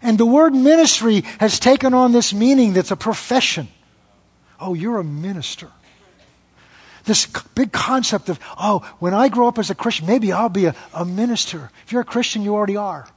And 0.00 0.18
the 0.18 0.26
word 0.26 0.54
ministry 0.54 1.24
has 1.38 1.58
taken 1.58 1.94
on 1.94 2.12
this 2.12 2.32
meaning 2.32 2.72
that's 2.72 2.90
a 2.90 2.96
profession. 2.96 3.68
Oh, 4.60 4.74
you're 4.74 4.98
a 4.98 5.04
minister. 5.04 5.68
This 7.04 7.26
big 7.54 7.72
concept 7.72 8.28
of, 8.28 8.38
oh, 8.58 8.80
when 9.00 9.12
I 9.12 9.28
grow 9.28 9.48
up 9.48 9.58
as 9.58 9.70
a 9.70 9.74
Christian, 9.74 10.06
maybe 10.06 10.32
I'll 10.32 10.48
be 10.48 10.66
a, 10.66 10.74
a 10.94 11.04
minister. 11.04 11.70
If 11.84 11.92
you're 11.92 12.02
a 12.02 12.04
Christian, 12.04 12.42
you 12.42 12.54
already 12.54 12.76
are. 12.76 13.08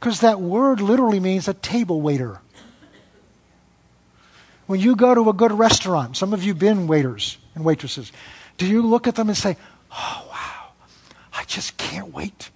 Because 0.00 0.20
that 0.20 0.40
word 0.40 0.80
literally 0.80 1.20
means 1.20 1.48
a 1.48 1.54
table 1.54 2.00
waiter. 2.00 2.40
When 4.66 4.80
you 4.80 4.96
go 4.96 5.14
to 5.14 5.28
a 5.28 5.32
good 5.32 5.52
restaurant, 5.52 6.16
some 6.16 6.32
of 6.32 6.42
you 6.42 6.52
have 6.52 6.58
been 6.58 6.86
waiters 6.86 7.38
and 7.54 7.64
waitresses, 7.64 8.10
do 8.58 8.66
you 8.66 8.82
look 8.82 9.06
at 9.06 9.14
them 9.14 9.28
and 9.28 9.36
say, 9.36 9.56
oh, 9.92 10.26
wow, 10.30 10.70
I 11.34 11.44
just 11.44 11.76
can't 11.76 12.12
wait 12.12 12.50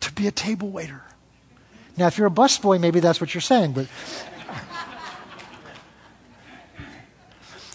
to 0.00 0.12
be 0.12 0.26
a 0.26 0.30
table 0.30 0.68
waiter? 0.68 1.02
Now, 1.96 2.08
if 2.08 2.18
you're 2.18 2.26
a 2.26 2.30
busboy, 2.30 2.78
maybe 2.80 3.00
that's 3.00 3.20
what 3.20 3.34
you're 3.34 3.40
saying, 3.40 3.72
but. 3.72 3.86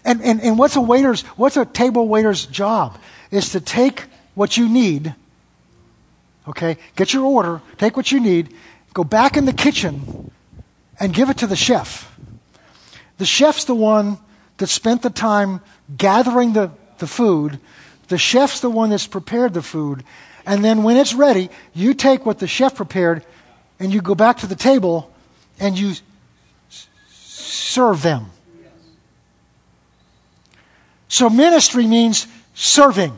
And, 0.09 0.23
and, 0.23 0.41
and 0.41 0.57
what's 0.57 0.75
a 0.75 0.81
waiter's, 0.81 1.21
what's 1.37 1.55
a 1.55 1.65
table 1.65 2.07
waiter's 2.07 2.47
job? 2.47 2.97
Is 3.29 3.51
to 3.51 3.59
take 3.59 4.05
what 4.33 4.57
you 4.57 4.67
need, 4.67 5.13
okay, 6.47 6.77
get 6.95 7.13
your 7.13 7.25
order, 7.25 7.61
take 7.77 7.95
what 7.95 8.11
you 8.11 8.19
need, 8.19 8.55
go 8.95 9.03
back 9.03 9.37
in 9.37 9.45
the 9.45 9.53
kitchen, 9.53 10.31
and 10.99 11.13
give 11.13 11.29
it 11.29 11.37
to 11.37 11.47
the 11.47 11.55
chef. 11.55 12.11
The 13.19 13.25
chef's 13.25 13.65
the 13.65 13.75
one 13.75 14.17
that 14.57 14.67
spent 14.67 15.03
the 15.03 15.11
time 15.11 15.61
gathering 15.95 16.53
the, 16.53 16.71
the 16.97 17.07
food. 17.07 17.59
The 18.07 18.17
chef's 18.17 18.61
the 18.61 18.69
one 18.69 18.89
that's 18.89 19.05
prepared 19.05 19.53
the 19.53 19.61
food. 19.61 20.03
And 20.43 20.65
then 20.65 20.81
when 20.81 20.97
it's 20.97 21.13
ready, 21.13 21.51
you 21.75 21.93
take 21.93 22.25
what 22.25 22.39
the 22.39 22.47
chef 22.47 22.73
prepared 22.73 23.23
and 23.79 23.93
you 23.93 24.01
go 24.01 24.15
back 24.15 24.37
to 24.37 24.47
the 24.47 24.55
table 24.55 25.13
and 25.59 25.77
you 25.77 25.91
s- 25.91 26.87
serve 27.09 28.01
them. 28.01 28.31
So 31.09 31.29
ministry 31.29 31.85
means 31.85 32.27
serving. 32.53 33.17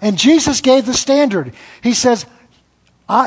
And 0.00 0.18
Jesus 0.18 0.60
gave 0.60 0.86
the 0.86 0.94
standard. 0.94 1.54
He 1.82 1.94
says, 1.94 2.26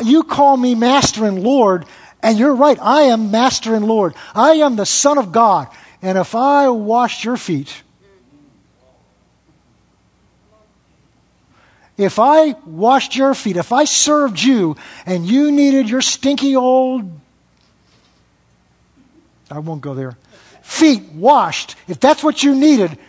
You 0.03 0.23
call 0.23 0.57
me 0.57 0.75
master 0.75 1.25
and 1.25 1.41
Lord, 1.41 1.85
and 2.21 2.37
you're 2.37 2.55
right, 2.55 2.77
I 2.81 3.03
am 3.03 3.31
master 3.31 3.75
and 3.75 3.85
Lord. 3.85 4.15
I 4.35 4.53
am 4.53 4.75
the 4.75 4.85
Son 4.85 5.17
of 5.17 5.31
God. 5.31 5.67
And 6.01 6.17
if 6.17 6.35
I 6.35 6.69
washed 6.69 7.23
your 7.23 7.37
feet, 7.37 7.83
if 11.95 12.19
I 12.19 12.51
washed 12.65 13.15
your 13.15 13.33
feet, 13.33 13.57
if 13.57 13.71
I 13.71 13.85
served 13.85 14.41
you, 14.41 14.75
and 15.05 15.25
you 15.25 15.51
needed 15.51 15.89
your 15.89 16.01
stinky 16.01 16.55
old, 16.55 17.09
I 19.49 19.59
won't 19.59 19.81
go 19.81 19.93
there, 19.93 20.17
feet 20.61 21.03
washed, 21.13 21.75
if 21.87 21.99
that's 21.99 22.23
what 22.23 22.43
you 22.43 22.55
needed, 22.55 22.99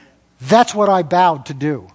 that's 0.41 0.75
what 0.75 0.89
I 0.89 1.03
bowed 1.03 1.47
to 1.47 1.55
do. 1.55 1.89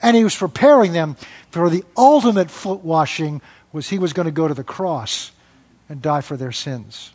And 0.00 0.16
he 0.16 0.24
was 0.24 0.36
preparing 0.36 0.92
them 0.92 1.16
for 1.50 1.70
the 1.70 1.84
ultimate 1.96 2.50
foot 2.50 2.80
washing 2.84 3.40
was 3.72 3.88
he 3.88 3.98
was 3.98 4.12
going 4.12 4.26
to 4.26 4.32
go 4.32 4.48
to 4.48 4.54
the 4.54 4.64
cross 4.64 5.32
and 5.88 6.02
die 6.02 6.20
for 6.20 6.36
their 6.36 6.52
sins. 6.52 7.12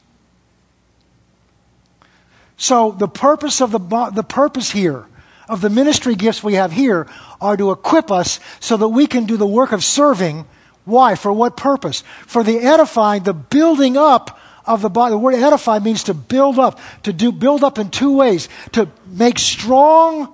So 2.57 2.91
the 2.91 3.07
purpose 3.07 3.61
of 3.61 3.71
the, 3.71 4.11
the 4.13 4.23
purpose 4.23 4.71
here 4.71 5.05
of 5.47 5.61
the 5.61 5.69
ministry 5.69 6.15
gifts 6.15 6.43
we 6.43 6.55
have 6.55 6.71
here 6.71 7.07
are 7.39 7.55
to 7.55 7.71
equip 7.71 8.11
us 8.11 8.39
so 8.59 8.77
that 8.77 8.89
we 8.89 9.07
can 9.07 9.25
do 9.25 9.38
the 9.38 9.47
work 9.47 9.71
of 9.71 9.83
serving. 9.83 10.45
Why? 10.85 11.15
For 11.15 11.31
what 11.31 11.55
purpose? 11.55 12.03
For 12.25 12.43
the 12.43 12.57
edifying, 12.57 13.23
the 13.23 13.33
building 13.33 13.97
up 13.97 14.39
of 14.68 14.82
the 14.82 14.89
body. 14.89 15.11
The 15.11 15.18
word 15.18 15.36
edify 15.36 15.80
means 15.80 16.03
to 16.03 16.13
build 16.13 16.59
up, 16.59 16.80
to 17.03 17.13
do 17.13 17.32
build 17.32 17.63
up 17.63 17.80
in 17.80 17.89
two 17.89 18.15
ways. 18.15 18.49
To 18.74 18.89
make 19.07 19.39
strong 19.39 20.34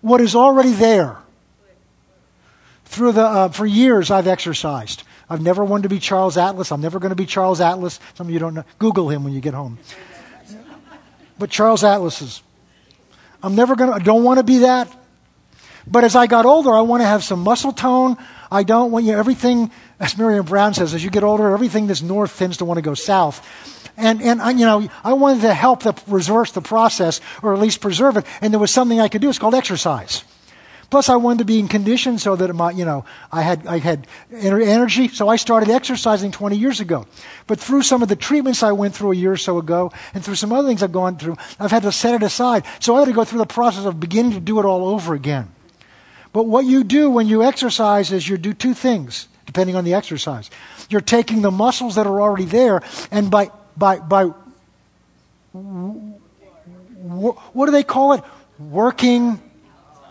what 0.00 0.20
is 0.20 0.34
already 0.36 0.72
there. 0.72 1.18
Through 2.84 3.12
the 3.12 3.24
uh, 3.24 3.48
for 3.48 3.66
years 3.66 4.10
I've 4.10 4.28
exercised. 4.28 5.02
I've 5.28 5.40
never 5.40 5.64
wanted 5.64 5.84
to 5.84 5.88
be 5.88 5.98
Charles 5.98 6.36
Atlas. 6.36 6.70
I'm 6.70 6.82
never 6.82 6.98
going 6.98 7.10
to 7.10 7.16
be 7.16 7.26
Charles 7.26 7.60
Atlas. 7.60 7.98
Some 8.14 8.26
of 8.26 8.32
you 8.32 8.38
don't 8.38 8.54
know. 8.54 8.64
Google 8.78 9.08
him 9.08 9.24
when 9.24 9.32
you 9.32 9.40
get 9.40 9.54
home. 9.54 9.78
But 11.38 11.50
Charles 11.50 11.82
Atlas 11.82 12.22
is. 12.22 12.42
I'm 13.42 13.54
never 13.54 13.76
going 13.76 13.90
to, 13.90 13.96
I 13.96 13.98
don't 13.98 14.24
want 14.24 14.38
to 14.38 14.44
be 14.44 14.58
that. 14.58 14.88
But 15.86 16.04
as 16.04 16.16
I 16.16 16.26
got 16.26 16.46
older, 16.46 16.72
I 16.72 16.80
want 16.80 17.02
to 17.02 17.06
have 17.06 17.22
some 17.22 17.40
muscle 17.40 17.72
tone. 17.72 18.16
I 18.50 18.62
don't 18.62 18.90
want 18.90 19.04
you 19.04 19.12
everything, 19.12 19.70
as 20.00 20.18
Miriam 20.18 20.44
Brown 20.44 20.74
says, 20.74 20.94
as 20.94 21.04
you 21.04 21.10
get 21.10 21.22
older, 21.22 21.52
everything 21.52 21.86
that's 21.86 22.02
north 22.02 22.36
tends 22.36 22.58
to 22.58 22.64
want 22.64 22.78
to 22.78 22.82
go 22.82 22.94
south. 22.94 23.40
And, 23.96 24.20
and 24.22 24.42
I, 24.42 24.50
you 24.50 24.66
know, 24.66 24.88
I 25.04 25.12
wanted 25.12 25.42
to 25.42 25.54
help 25.54 25.84
the, 25.84 25.94
reverse 26.08 26.52
the 26.52 26.60
process, 26.60 27.20
or 27.42 27.54
at 27.54 27.60
least 27.60 27.80
preserve 27.80 28.16
it. 28.16 28.26
And 28.40 28.52
there 28.52 28.60
was 28.60 28.72
something 28.72 29.00
I 29.00 29.08
could 29.08 29.20
do. 29.20 29.28
It's 29.28 29.38
called 29.38 29.54
exercise. 29.54 30.24
Plus, 30.90 31.08
I 31.08 31.16
wanted 31.16 31.38
to 31.38 31.44
be 31.44 31.58
in 31.58 31.68
condition 31.68 32.18
so 32.18 32.36
that 32.36 32.52
my, 32.54 32.70
you 32.70 32.84
know, 32.84 33.04
I 33.32 33.42
had, 33.42 33.66
I 33.66 33.78
had 33.78 34.06
energy. 34.32 35.08
So 35.08 35.28
I 35.28 35.36
started 35.36 35.70
exercising 35.70 36.30
20 36.30 36.56
years 36.56 36.80
ago. 36.80 37.06
But 37.46 37.58
through 37.58 37.82
some 37.82 38.02
of 38.02 38.08
the 38.08 38.16
treatments 38.16 38.62
I 38.62 38.72
went 38.72 38.94
through 38.94 39.12
a 39.12 39.16
year 39.16 39.32
or 39.32 39.36
so 39.36 39.58
ago, 39.58 39.92
and 40.12 40.24
through 40.24 40.36
some 40.36 40.52
other 40.52 40.68
things 40.68 40.82
I've 40.82 40.92
gone 40.92 41.16
through, 41.16 41.36
I've 41.58 41.70
had 41.70 41.82
to 41.84 41.92
set 41.92 42.14
it 42.14 42.22
aside. 42.22 42.64
So 42.80 42.94
I 42.96 43.00
had 43.00 43.06
to 43.06 43.12
go 43.12 43.24
through 43.24 43.40
the 43.40 43.46
process 43.46 43.86
of 43.86 43.98
beginning 43.98 44.32
to 44.32 44.40
do 44.40 44.58
it 44.58 44.64
all 44.64 44.86
over 44.88 45.14
again. 45.14 45.50
But 46.32 46.44
what 46.44 46.64
you 46.64 46.84
do 46.84 47.10
when 47.10 47.28
you 47.28 47.42
exercise 47.42 48.12
is 48.12 48.28
you 48.28 48.36
do 48.36 48.52
two 48.52 48.74
things, 48.74 49.28
depending 49.46 49.76
on 49.76 49.84
the 49.84 49.94
exercise. 49.94 50.50
You're 50.88 51.00
taking 51.00 51.42
the 51.42 51.50
muscles 51.50 51.96
that 51.96 52.06
are 52.06 52.20
already 52.20 52.44
there, 52.44 52.82
and 53.10 53.30
by, 53.30 53.50
by, 53.76 53.98
by 53.98 54.32
what 55.54 57.66
do 57.66 57.72
they 57.72 57.84
call 57.84 58.14
it? 58.14 58.24
Working 58.58 59.40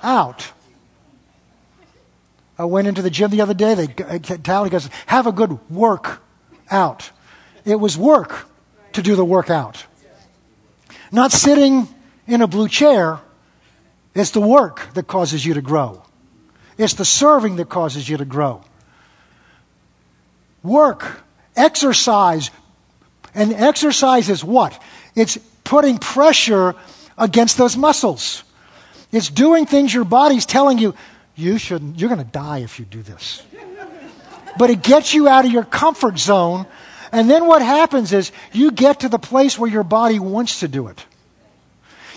out. 0.01 0.51
I 2.57 2.65
went 2.65 2.87
into 2.87 3.01
the 3.01 3.09
gym 3.09 3.31
the 3.31 3.41
other 3.41 3.53
day. 3.53 3.73
They 3.73 4.03
uh, 4.03 4.19
tell 4.19 4.63
he 4.63 4.69
goes, 4.69 4.89
"Have 5.07 5.27
a 5.27 5.31
good 5.31 5.59
work 5.69 6.21
out." 6.69 7.11
It 7.65 7.79
was 7.79 7.97
work 7.97 8.47
to 8.93 9.01
do 9.01 9.15
the 9.15 9.25
workout, 9.25 9.85
not 11.11 11.31
sitting 11.31 11.87
in 12.27 12.41
a 12.41 12.47
blue 12.47 12.67
chair. 12.67 13.19
It's 14.13 14.31
the 14.31 14.41
work 14.41 14.93
that 14.93 15.07
causes 15.07 15.45
you 15.45 15.55
to 15.55 15.61
grow. 15.61 16.03
It's 16.77 16.93
the 16.93 17.05
serving 17.05 17.55
that 17.55 17.69
causes 17.69 18.07
you 18.07 18.17
to 18.17 18.25
grow. 18.25 18.61
Work, 20.63 21.21
exercise, 21.55 22.49
and 23.35 23.53
exercise 23.53 24.29
is 24.29 24.43
what? 24.43 24.81
It's 25.15 25.37
putting 25.63 25.97
pressure 25.97 26.75
against 27.17 27.57
those 27.57 27.77
muscles. 27.77 28.43
It's 29.11 29.29
doing 29.29 29.65
things 29.65 29.93
your 29.93 30.05
body's 30.05 30.45
telling 30.45 30.79
you, 30.79 30.95
you 31.35 31.57
shouldn't, 31.57 31.99
you're 31.99 32.09
going 32.09 32.23
to 32.23 32.31
die 32.31 32.59
if 32.59 32.79
you 32.79 32.85
do 32.85 33.01
this. 33.01 33.43
But 34.57 34.69
it 34.69 34.81
gets 34.83 35.13
you 35.13 35.27
out 35.27 35.45
of 35.45 35.51
your 35.51 35.63
comfort 35.63 36.17
zone. 36.19 36.65
And 37.11 37.29
then 37.29 37.45
what 37.45 37.61
happens 37.61 38.13
is 38.13 38.31
you 38.51 38.71
get 38.71 39.01
to 39.01 39.09
the 39.09 39.19
place 39.19 39.57
where 39.57 39.69
your 39.69 39.83
body 39.83 40.19
wants 40.19 40.61
to 40.61 40.67
do 40.67 40.87
it. 40.87 41.05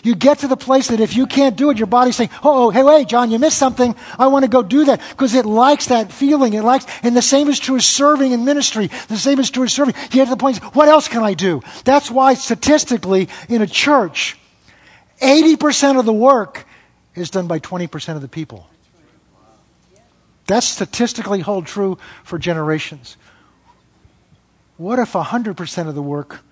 You 0.06 0.14
get 0.14 0.38
to 0.38 0.46
the 0.46 0.56
place 0.56 0.86
that 0.86 1.00
if 1.00 1.16
you 1.16 1.26
can't 1.26 1.56
do 1.56 1.68
it, 1.70 1.78
your 1.78 1.88
body's 1.88 2.14
saying, 2.14 2.30
oh, 2.44 2.70
hey, 2.70 2.84
wait, 2.84 3.08
John, 3.08 3.32
you 3.32 3.40
missed 3.40 3.58
something. 3.58 3.92
I 4.16 4.28
want 4.28 4.44
to 4.44 4.48
go 4.48 4.62
do 4.62 4.84
that 4.84 5.00
because 5.10 5.34
it 5.34 5.44
likes 5.44 5.86
that 5.86 6.12
feeling. 6.12 6.54
It 6.54 6.62
likes, 6.62 6.86
and 7.02 7.16
the 7.16 7.20
same 7.20 7.48
is 7.48 7.58
true 7.58 7.74
as 7.74 7.84
serving 7.84 8.30
in 8.30 8.44
ministry. 8.44 8.88
The 9.08 9.16
same 9.16 9.40
is 9.40 9.50
true 9.50 9.64
as 9.64 9.72
serving. 9.72 9.96
You 10.04 10.10
get 10.10 10.26
to 10.26 10.30
the 10.30 10.36
point, 10.36 10.58
what 10.76 10.86
else 10.86 11.08
can 11.08 11.24
I 11.24 11.34
do? 11.34 11.60
That's 11.82 12.08
why 12.08 12.34
statistically 12.34 13.28
in 13.48 13.62
a 13.62 13.66
church, 13.66 14.38
80% 15.20 15.98
of 15.98 16.06
the 16.06 16.12
work 16.12 16.66
is 17.16 17.28
done 17.28 17.48
by 17.48 17.58
20% 17.58 18.14
of 18.14 18.22
the 18.22 18.28
people. 18.28 18.68
That's 20.46 20.68
statistically 20.68 21.40
hold 21.40 21.66
true 21.66 21.98
for 22.22 22.38
generations. 22.38 23.16
What 24.76 25.00
if 25.00 25.14
100% 25.14 25.88
of 25.88 25.96
the 25.96 26.02
work 26.02 26.44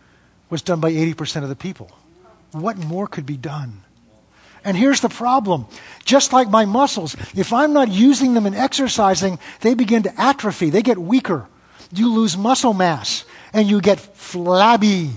was 0.51 0.61
done 0.61 0.81
by 0.81 0.91
80% 0.91 1.45
of 1.45 1.49
the 1.49 1.55
people? 1.55 1.93
What 2.55 2.79
more 2.79 3.09
could 3.09 3.27
be 3.27 3.37
done? 3.37 3.83
And 4.65 4.77
here's 4.77 5.01
the 5.01 5.09
problem. 5.09 5.67
Just 6.05 6.33
like 6.33 6.49
my 6.49 6.65
muscles, 6.65 7.17
if 7.35 7.53
I'm 7.53 7.73
not 7.73 7.89
using 7.89 8.35
them 8.35 8.47
and 8.47 8.55
exercising, 8.55 9.41
they 9.61 9.75
begin 9.75 10.05
to 10.05 10.21
atrophy. 10.21 10.71
They 10.71 10.83
get 10.83 10.97
weaker. 10.97 11.49
You 11.93 12.13
lose 12.13 12.37
muscle 12.37 12.73
mass 12.73 13.25
and 13.53 13.69
you 13.69 13.81
get 13.81 13.99
flabby. 13.99 15.11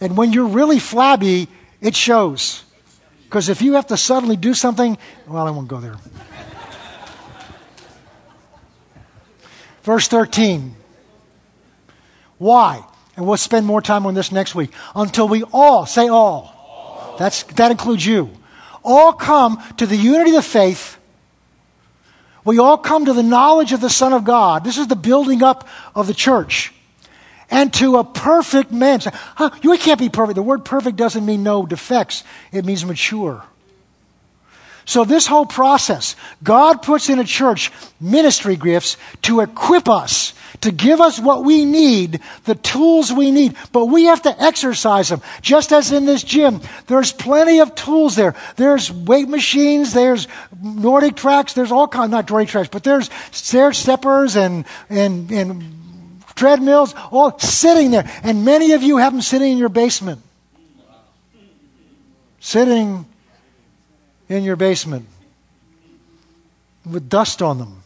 And 0.00 0.16
when 0.16 0.32
you're 0.32 0.46
really 0.48 0.78
flabby, 0.78 1.48
it 1.80 1.94
shows. 1.94 2.64
Because 3.24 3.50
if 3.50 3.60
you 3.60 3.74
have 3.74 3.88
to 3.88 3.98
suddenly 3.98 4.36
do 4.36 4.54
something, 4.54 4.96
well, 5.26 5.46
I 5.46 5.50
won't 5.50 5.68
go 5.68 5.78
there. 5.78 5.96
Verse 9.82 10.08
13. 10.08 10.74
Why? 12.38 12.84
And 13.16 13.26
we'll 13.26 13.36
spend 13.36 13.66
more 13.66 13.82
time 13.82 14.06
on 14.06 14.14
this 14.14 14.32
next 14.32 14.54
week. 14.54 14.70
Until 14.94 15.28
we 15.28 15.42
all, 15.52 15.86
say 15.86 16.08
all. 16.08 16.54
all. 16.56 17.16
That's, 17.18 17.42
that 17.44 17.70
includes 17.70 18.04
you. 18.06 18.30
All 18.82 19.12
come 19.12 19.62
to 19.76 19.86
the 19.86 19.96
unity 19.96 20.30
of 20.30 20.36
the 20.36 20.42
faith. 20.42 20.96
We 22.44 22.58
all 22.58 22.78
come 22.78 23.04
to 23.04 23.12
the 23.12 23.22
knowledge 23.22 23.72
of 23.72 23.80
the 23.80 23.90
Son 23.90 24.12
of 24.12 24.24
God. 24.24 24.64
This 24.64 24.78
is 24.78 24.88
the 24.88 24.96
building 24.96 25.42
up 25.42 25.68
of 25.94 26.06
the 26.06 26.14
church. 26.14 26.72
And 27.50 27.72
to 27.74 27.98
a 27.98 28.04
perfect 28.04 28.72
man. 28.72 29.00
Huh, 29.04 29.50
you 29.62 29.76
can't 29.76 30.00
be 30.00 30.08
perfect. 30.08 30.36
The 30.36 30.42
word 30.42 30.64
perfect 30.64 30.96
doesn't 30.96 31.24
mean 31.24 31.42
no 31.42 31.66
defects. 31.66 32.24
It 32.50 32.64
means 32.64 32.84
mature. 32.84 33.44
So, 34.84 35.04
this 35.04 35.26
whole 35.26 35.46
process, 35.46 36.16
God 36.42 36.82
puts 36.82 37.08
in 37.08 37.18
a 37.18 37.24
church 37.24 37.70
ministry 38.00 38.56
gifts 38.56 38.96
to 39.22 39.40
equip 39.40 39.88
us, 39.88 40.34
to 40.62 40.72
give 40.72 41.00
us 41.00 41.20
what 41.20 41.44
we 41.44 41.64
need, 41.64 42.20
the 42.44 42.56
tools 42.56 43.12
we 43.12 43.30
need, 43.30 43.56
but 43.70 43.86
we 43.86 44.04
have 44.04 44.22
to 44.22 44.42
exercise 44.42 45.08
them. 45.08 45.22
Just 45.40 45.72
as 45.72 45.92
in 45.92 46.04
this 46.04 46.24
gym, 46.24 46.60
there's 46.88 47.12
plenty 47.12 47.60
of 47.60 47.74
tools 47.76 48.16
there. 48.16 48.34
There's 48.56 48.90
weight 48.90 49.28
machines, 49.28 49.92
there's 49.92 50.26
Nordic 50.60 51.14
tracks, 51.14 51.52
there's 51.52 51.72
all 51.72 51.86
kinds, 51.86 52.10
not 52.10 52.26
NordicTrack, 52.26 52.72
but 52.72 52.82
there's 52.82 53.08
stair 53.30 53.72
steppers 53.72 54.34
and, 54.36 54.64
and, 54.90 55.30
and 55.30 56.22
treadmills, 56.34 56.94
all 57.12 57.38
sitting 57.38 57.92
there. 57.92 58.10
And 58.24 58.44
many 58.44 58.72
of 58.72 58.82
you 58.82 58.96
have 58.96 59.12
them 59.12 59.22
sitting 59.22 59.52
in 59.52 59.58
your 59.58 59.68
basement. 59.68 60.20
Sitting 62.40 63.06
in 64.32 64.44
your 64.44 64.56
basement 64.56 65.06
with 66.86 67.08
dust 67.08 67.42
on 67.42 67.58
them. 67.58 67.82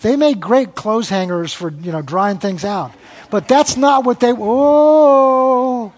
They 0.00 0.16
make 0.16 0.40
great 0.40 0.74
clothes 0.74 1.08
hangers 1.08 1.52
for, 1.52 1.70
you 1.70 1.92
know, 1.92 2.02
drying 2.02 2.38
things 2.38 2.64
out. 2.64 2.92
But 3.30 3.48
that's 3.48 3.76
not 3.76 4.04
what 4.04 4.20
they 4.20 4.32
Oh. 4.32 5.92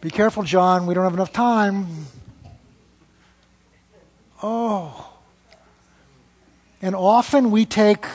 Be 0.00 0.10
careful, 0.10 0.42
John. 0.42 0.86
We 0.86 0.94
don't 0.94 1.04
have 1.04 1.14
enough 1.14 1.32
time. 1.32 1.86
Oh. 4.42 5.10
And 6.80 6.94
often 6.94 7.50
we 7.50 7.64
take 7.64 8.06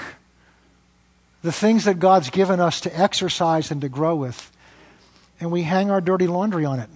the 1.42 1.52
things 1.52 1.86
that 1.86 2.00
God's 2.00 2.30
given 2.30 2.60
us 2.60 2.82
to 2.82 3.00
exercise 3.00 3.72
and 3.72 3.82
to 3.82 3.90
grow 3.90 4.16
with, 4.16 4.52
and 5.40 5.52
we 5.52 5.64
hang 5.64 5.90
our 5.90 6.02
dirty 6.02 6.28
laundry 6.28 6.66
on 6.66 6.80
it 6.80 6.90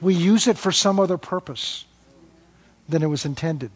we 0.00 0.14
use 0.14 0.46
it 0.46 0.58
for 0.58 0.72
some 0.72 0.98
other 0.98 1.18
purpose 1.18 1.84
than 2.88 3.02
it 3.02 3.06
was 3.06 3.24
intended. 3.24 3.70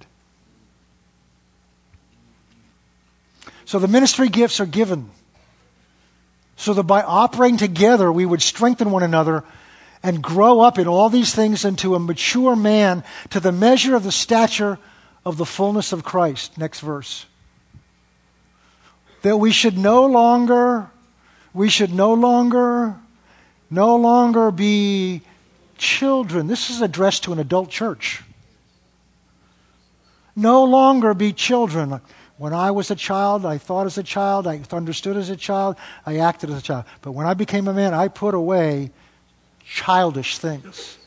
So 3.64 3.78
the 3.78 3.88
ministry 3.88 4.28
gifts 4.28 4.60
are 4.60 4.66
given 4.66 5.10
so 6.56 6.74
that 6.74 6.84
by 6.84 7.02
operating 7.02 7.56
together 7.56 8.10
we 8.12 8.26
would 8.26 8.42
strengthen 8.42 8.90
one 8.90 9.02
another 9.02 9.44
and 10.02 10.22
grow 10.22 10.60
up 10.60 10.78
in 10.78 10.86
all 10.86 11.08
these 11.08 11.34
things 11.34 11.64
into 11.64 11.94
a 11.94 11.98
mature 11.98 12.54
man 12.54 13.02
to 13.30 13.40
the 13.40 13.52
measure 13.52 13.96
of 13.96 14.04
the 14.04 14.12
stature 14.12 14.78
of 15.24 15.38
the 15.38 15.46
fullness 15.46 15.92
of 15.92 16.04
Christ. 16.04 16.58
Next 16.58 16.80
verse. 16.80 17.26
That 19.22 19.38
we 19.38 19.50
should 19.50 19.78
no 19.78 20.04
longer, 20.04 20.90
we 21.54 21.70
should 21.70 21.92
no 21.92 22.12
longer, 22.12 22.96
no 23.70 23.96
longer 23.96 24.50
be 24.50 25.22
children. 25.78 26.46
This 26.46 26.70
is 26.70 26.80
addressed 26.80 27.24
to 27.24 27.32
an 27.32 27.38
adult 27.38 27.70
church. 27.70 28.22
No 30.36 30.64
longer 30.64 31.14
be 31.14 31.32
children. 31.32 32.00
When 32.36 32.52
I 32.52 32.72
was 32.72 32.90
a 32.90 32.96
child, 32.96 33.46
I 33.46 33.58
thought 33.58 33.86
as 33.86 33.96
a 33.96 34.02
child, 34.02 34.46
I 34.46 34.60
understood 34.72 35.16
as 35.16 35.30
a 35.30 35.36
child, 35.36 35.76
I 36.04 36.18
acted 36.18 36.50
as 36.50 36.58
a 36.58 36.62
child. 36.62 36.84
But 37.02 37.12
when 37.12 37.26
I 37.26 37.34
became 37.34 37.68
a 37.68 37.72
man, 37.72 37.94
I 37.94 38.08
put 38.08 38.34
away 38.34 38.90
childish 39.64 40.38
things. 40.38 40.98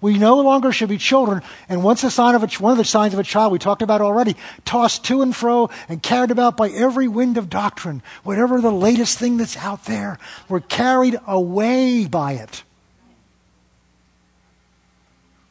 We 0.00 0.16
no 0.16 0.40
longer 0.40 0.72
should 0.72 0.88
be 0.88 0.96
children. 0.96 1.42
And 1.68 1.84
once 1.84 2.02
a 2.02 2.10
sign 2.10 2.34
of 2.34 2.42
a, 2.42 2.46
one 2.62 2.72
of 2.72 2.78
the 2.78 2.84
signs 2.84 3.12
of 3.12 3.20
a 3.20 3.24
child 3.24 3.52
we 3.52 3.58
talked 3.58 3.82
about 3.82 4.00
already, 4.00 4.34
tossed 4.64 5.04
to 5.04 5.20
and 5.20 5.36
fro 5.36 5.68
and 5.90 6.02
carried 6.02 6.30
about 6.30 6.56
by 6.56 6.70
every 6.70 7.06
wind 7.06 7.36
of 7.36 7.50
doctrine, 7.50 8.02
whatever 8.22 8.62
the 8.62 8.72
latest 8.72 9.18
thing 9.18 9.36
that's 9.36 9.58
out 9.58 9.84
there, 9.84 10.18
we're 10.48 10.60
carried 10.60 11.20
away 11.26 12.06
by 12.06 12.32
it 12.32 12.62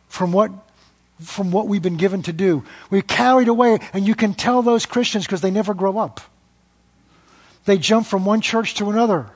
from 0.09 0.33
what 0.33 0.51
from 1.21 1.51
what 1.51 1.67
we've 1.67 1.81
been 1.81 1.97
given 1.97 2.21
to 2.23 2.33
do. 2.33 2.63
We're 2.89 3.01
carried 3.01 3.49
away, 3.49 3.79
and 3.91 4.07
you 4.07 4.15
can 4.15 4.33
tell 4.33 4.61
those 4.61 4.85
Christians 4.85 5.25
because 5.25 5.41
they 5.41 5.51
never 5.51 5.73
grow 5.73 5.97
up. 5.97 6.21
They 7.65 7.77
jump 7.77 8.07
from 8.07 8.23
one 8.25 8.41
church 8.41 8.75
to 8.75 8.89
another 8.89 9.27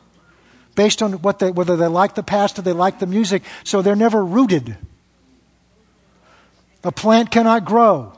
based 0.75 1.01
on 1.01 1.13
what 1.21 1.39
they, 1.39 1.51
whether 1.51 1.75
they 1.75 1.87
like 1.87 2.15
the 2.15 2.23
pastor, 2.23 2.61
they 2.61 2.71
like 2.71 2.99
the 2.99 3.05
music, 3.05 3.43
so 3.63 3.81
they're 3.81 3.95
never 3.95 4.23
rooted. 4.23 4.77
A 6.83 6.91
plant 6.91 7.31
cannot 7.31 7.65
grow 7.65 8.17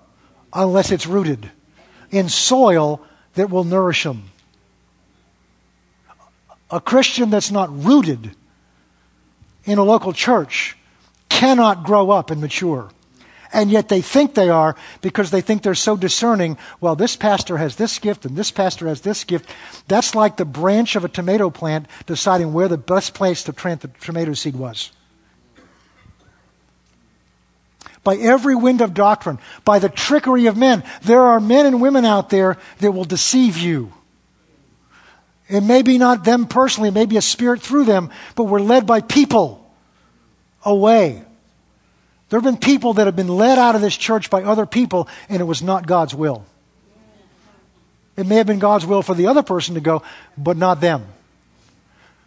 unless 0.53 0.91
it's 0.91 1.05
rooted 1.05 1.51
in 2.11 2.29
soil 2.29 3.01
that 3.33 3.49
will 3.49 3.63
nourish 3.63 4.03
them. 4.03 4.29
A 6.71 6.79
Christian 6.79 7.29
that's 7.29 7.51
not 7.51 7.83
rooted 7.83 8.35
in 9.65 9.77
a 9.77 9.83
local 9.83 10.13
church 10.13 10.77
cannot 11.30 11.84
grow 11.84 12.11
up 12.11 12.32
and 12.32 12.41
mature. 12.41 12.89
And 13.53 13.71
yet 13.71 13.88
they 13.88 14.01
think 14.01 14.34
they 14.34 14.49
are 14.49 14.76
because 15.01 15.32
they 15.32 15.39
think 15.39 15.63
they're 15.63 15.76
so 15.76 15.95
discerning. 15.95 16.57
Well, 16.82 16.95
this 16.95 17.15
pastor 17.15 17.57
has 17.57 17.78
this 17.78 17.99
gift 17.99 18.26
and 18.26 18.36
this 18.36 18.51
pastor 18.51 18.88
has 18.88 19.01
this 19.01 19.23
gift. 19.23 19.49
That's 19.88 20.13
like 20.13 20.36
the 20.36 20.45
branch 20.45 20.97
of 20.97 21.05
a 21.05 21.09
tomato 21.09 21.49
plant 21.49 21.88
deciding 22.05 22.51
where 22.51 22.67
the 22.67 22.78
best 22.78 23.13
place 23.13 23.43
to 23.43 23.53
plant 23.53 23.82
the 23.82 23.88
tomato 23.88 24.34
seed 24.34 24.55
was. 24.57 24.91
By 28.03 28.17
every 28.17 28.55
wind 28.55 28.82
of 28.82 28.93
doctrine, 28.93 29.39
by 29.63 29.80
the 29.80 29.89
trickery 29.89 30.47
of 30.47 30.57
men, 30.57 30.84
there 31.01 31.21
are 31.21 31.39
men 31.39 31.65
and 31.65 31.82
women 31.82 32.03
out 32.05 32.30
there 32.30 32.57
that 32.80 32.91
will 32.91 33.05
deceive 33.05 33.57
you. 33.57 33.93
It 35.47 35.61
may 35.61 35.82
be 35.82 35.97
not 35.97 36.23
them 36.23 36.45
personally, 36.47 36.89
it 36.89 36.93
may 36.93 37.05
be 37.05 37.17
a 37.17 37.21
spirit 37.21 37.61
through 37.61 37.86
them, 37.86 38.09
but 38.36 38.43
we're 38.43 38.59
led 38.59 38.86
by 38.86 39.01
people 39.01 39.64
away. 40.66 41.24
There 42.30 42.39
have 42.39 42.43
been 42.43 42.57
people 42.57 42.93
that 42.93 43.05
have 43.05 43.16
been 43.16 43.30
led 43.30 43.57
out 43.57 43.76
of 43.76 43.82
this 43.82 43.95
church 43.95 44.30
by 44.30 44.43
other 44.43 44.66
people, 44.66 45.07
and 45.30 45.39
it 45.39 45.45
was 45.45 45.61
not 45.61 45.88
God's 45.88 46.16
will. 46.16 46.45
It 48.18 48.26
may 48.26 48.36
have 48.36 48.47
been 48.47 48.59
God's 48.59 48.86
will 48.86 49.01
for 49.01 49.13
the 49.13 49.28
other 49.28 49.43
person 49.43 49.76
to 49.76 49.82
go, 49.82 50.01
but 50.38 50.57
not 50.57 50.82
them. 50.82 51.05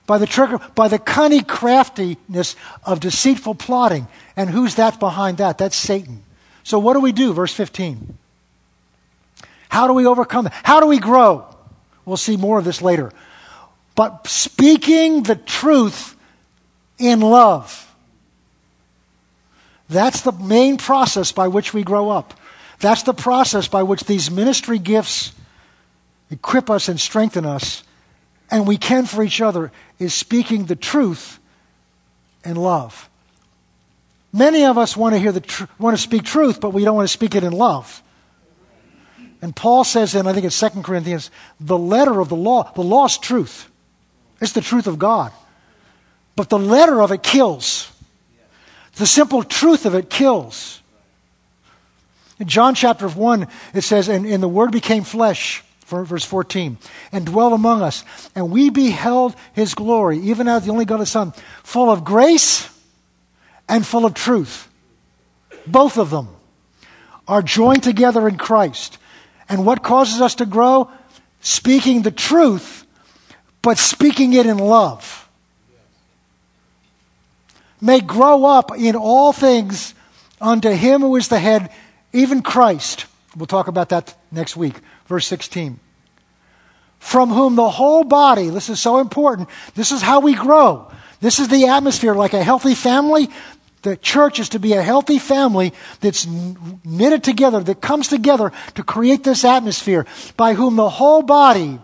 By 0.07 0.19
the 0.19 0.27
trick, 0.27 0.51
by 0.75 0.89
the 0.89 0.99
cunning 0.99 1.45
craftiness 1.45 2.57
of 2.85 3.01
deceitful 3.01 3.57
plotting. 3.57 4.07
And 4.37 4.49
who's 4.49 4.77
that 4.77 4.99
behind 5.01 5.39
that? 5.39 5.59
That's 5.59 5.77
Satan. 5.77 6.23
So 6.63 6.79
what 6.79 6.95
do 6.95 7.01
we 7.01 7.13
do? 7.13 7.33
Verse 7.33 7.53
15. 7.53 8.17
How 9.69 9.87
do 9.87 9.93
we 9.93 10.07
overcome 10.07 10.45
that? 10.45 10.55
How 10.63 10.81
do 10.81 10.87
we 10.87 10.99
grow? 10.99 11.45
We'll 12.05 12.17
see 12.17 12.37
more 12.37 12.59
of 12.59 12.65
this 12.65 12.81
later. 12.81 13.13
But 13.95 14.27
speaking 14.29 15.25
the 15.25 15.37
truth 15.37 16.17
in 16.99 17.21
love. 17.21 17.88
That's 19.89 20.21
the 20.21 20.33
main 20.33 20.77
process 20.77 21.33
by 21.33 21.49
which 21.49 21.73
we 21.73 21.83
grow 21.83 22.11
up. 22.11 22.35
That's 22.81 23.03
the 23.03 23.15
process 23.15 23.69
by 23.69 23.83
which 23.83 24.05
these 24.05 24.31
ministry 24.31 24.79
gifts 24.79 25.33
equip 26.31 26.71
us 26.71 26.89
and 26.89 27.01
strengthen 27.01 27.47
us, 27.47 27.83
and 28.51 28.67
we 28.67 28.77
can 28.77 29.07
for 29.07 29.23
each 29.23 29.41
other, 29.41 29.73
is 29.99 30.15
speaking 30.15 30.67
the 30.67 30.77
truth 30.77 31.39
in 32.45 32.57
love. 32.57 33.09
Many 34.33 34.65
of 34.65 34.77
us 34.77 34.97
want 34.97 35.15
to 35.15 35.19
hear 35.19 35.33
the 35.33 35.41
tr- 35.41 35.65
want 35.79 35.97
to 35.97 36.03
speak 36.03 36.23
truth, 36.23 36.61
but 36.61 36.71
we 36.71 36.85
don't 36.85 36.95
want 36.95 37.09
to 37.09 37.13
speak 37.13 37.35
it 37.35 37.43
in 37.43 37.53
love. 37.53 38.03
And 39.41 39.55
Paul 39.55 39.85
says 39.85 40.15
in, 40.15 40.27
I 40.27 40.33
think 40.33 40.45
it's 40.45 40.59
2 40.59 40.83
Corinthians, 40.83 41.31
the 41.61 41.79
letter 41.79 42.21
of 42.21 42.29
the 42.29 42.37
law, 42.37 42.71
the 42.75 42.83
is 42.83 43.23
truth. 43.23 43.71
It's 44.41 44.53
the 44.53 44.61
truth 44.61 44.87
of 44.87 44.99
God. 44.99 45.33
But 46.37 46.49
the 46.49 46.59
letter 46.59 47.01
of 47.01 47.13
it 47.13 47.23
kills. 47.23 47.91
The 48.99 49.07
simple 49.07 49.45
truth 49.45 49.87
of 49.87 49.95
it 49.95 50.11
kills. 50.11 50.83
In 52.41 52.49
John 52.49 52.75
chapter 52.75 53.09
1, 53.09 53.47
it 53.75 53.83
says, 53.83 54.09
and, 54.09 54.27
and 54.27 54.43
the 54.43 54.49
Word 54.49 54.73
became 54.73 55.05
flesh, 55.05 55.63
verse 55.87 56.25
14, 56.25 56.79
and 57.13 57.27
dwelt 57.27 57.53
among 57.53 57.81
us. 57.81 58.05
And 58.35 58.51
we 58.51 58.71
beheld 58.71 59.37
his 59.53 59.75
glory, 59.75 60.19
even 60.19 60.49
as 60.49 60.65
the 60.65 60.73
only 60.73 60.85
God 60.85 60.99
the 60.99 61.07
Son, 61.07 61.33
full 61.63 61.91
of 61.91 62.05
grace 62.05 62.69
and 63.69 63.87
full 63.87 64.05
of 64.05 64.15
truth. 64.15 64.69
Both 65.67 65.97
of 65.97 66.11
them 66.11 66.29
are 67.29 67.43
joined 67.43 67.85
together 67.85 68.27
in 68.27 68.37
Christ. 68.37 68.99
And 69.49 69.65
what 69.65 69.85
causes 69.85 70.21
us 70.21 70.37
to 70.37 70.47
grow? 70.47 70.91
Speaking 71.41 72.03
the 72.03 72.11
truth, 72.11 72.85
but 73.63 73.79
speaking 73.79 74.33
it 74.33 74.47
in 74.47 74.59
love. 74.59 75.28
May 77.81 78.01
grow 78.01 78.45
up 78.45 78.77
in 78.77 78.97
all 78.97 79.33
things 79.33 79.95
unto 80.41 80.71
him 80.71 81.01
who 81.01 81.17
is 81.17 81.29
the 81.29 81.39
head, 81.39 81.71
even 82.13 82.43
Christ. 82.43 83.07
We'll 83.37 83.47
talk 83.47 83.69
about 83.69 83.91
that 83.91 84.15
next 84.31 84.57
week. 84.57 84.77
Verse 85.07 85.27
16. 85.27 85.81
From 86.99 87.31
whom 87.31 87.57
the 87.57 87.71
whole 87.71 88.05
body, 88.05 88.51
this 88.51 88.69
is 88.69 88.81
so 88.81 88.99
important, 88.99 89.49
this 89.75 89.93
is 89.93 90.03
how 90.03 90.21
we 90.21 90.35
grow. 90.35 90.91
This 91.21 91.39
is 91.39 91.49
the 91.49 91.67
atmosphere 91.67 92.15
like 92.15 92.35
a 92.35 92.43
healthy 92.43 92.75
family. 92.75 93.29
The 93.83 93.97
church 93.97 94.41
is 94.41 94.49
to 94.51 94.59
be 94.59 94.73
a 94.73 94.83
healthy 94.83 95.19
family 95.19 95.73
that's 96.01 96.27
knitted 96.27 97.23
together, 97.23 97.61
that 97.61 97.81
comes 97.81 98.09
together 98.09 98.53
to 98.75 98.83
create 98.83 99.23
this 99.23 99.45
atmosphere 99.45 100.07
by 100.37 100.55
whom 100.55 100.77
the 100.77 100.91
whole 100.91 101.23
body, 101.23 101.79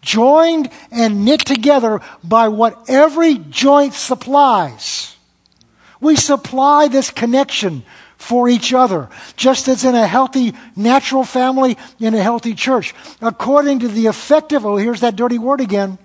joined 0.00 0.70
and 0.90 1.24
knit 1.24 1.40
together 1.40 2.00
by 2.22 2.48
what 2.48 2.88
every 2.88 3.36
joint 3.38 3.94
supplies. 3.94 5.13
We 6.00 6.16
supply 6.16 6.88
this 6.88 7.10
connection 7.10 7.84
for 8.16 8.48
each 8.48 8.72
other, 8.72 9.08
just 9.36 9.68
as 9.68 9.84
in 9.84 9.94
a 9.94 10.06
healthy 10.06 10.54
natural 10.76 11.24
family, 11.24 11.76
in 12.00 12.14
a 12.14 12.22
healthy 12.22 12.54
church, 12.54 12.94
according 13.20 13.80
to 13.80 13.88
the 13.88 14.06
effective, 14.06 14.64
oh, 14.64 14.76
here's 14.76 15.00
that 15.00 15.16
dirty 15.16 15.38
word 15.38 15.60
again, 15.60 15.98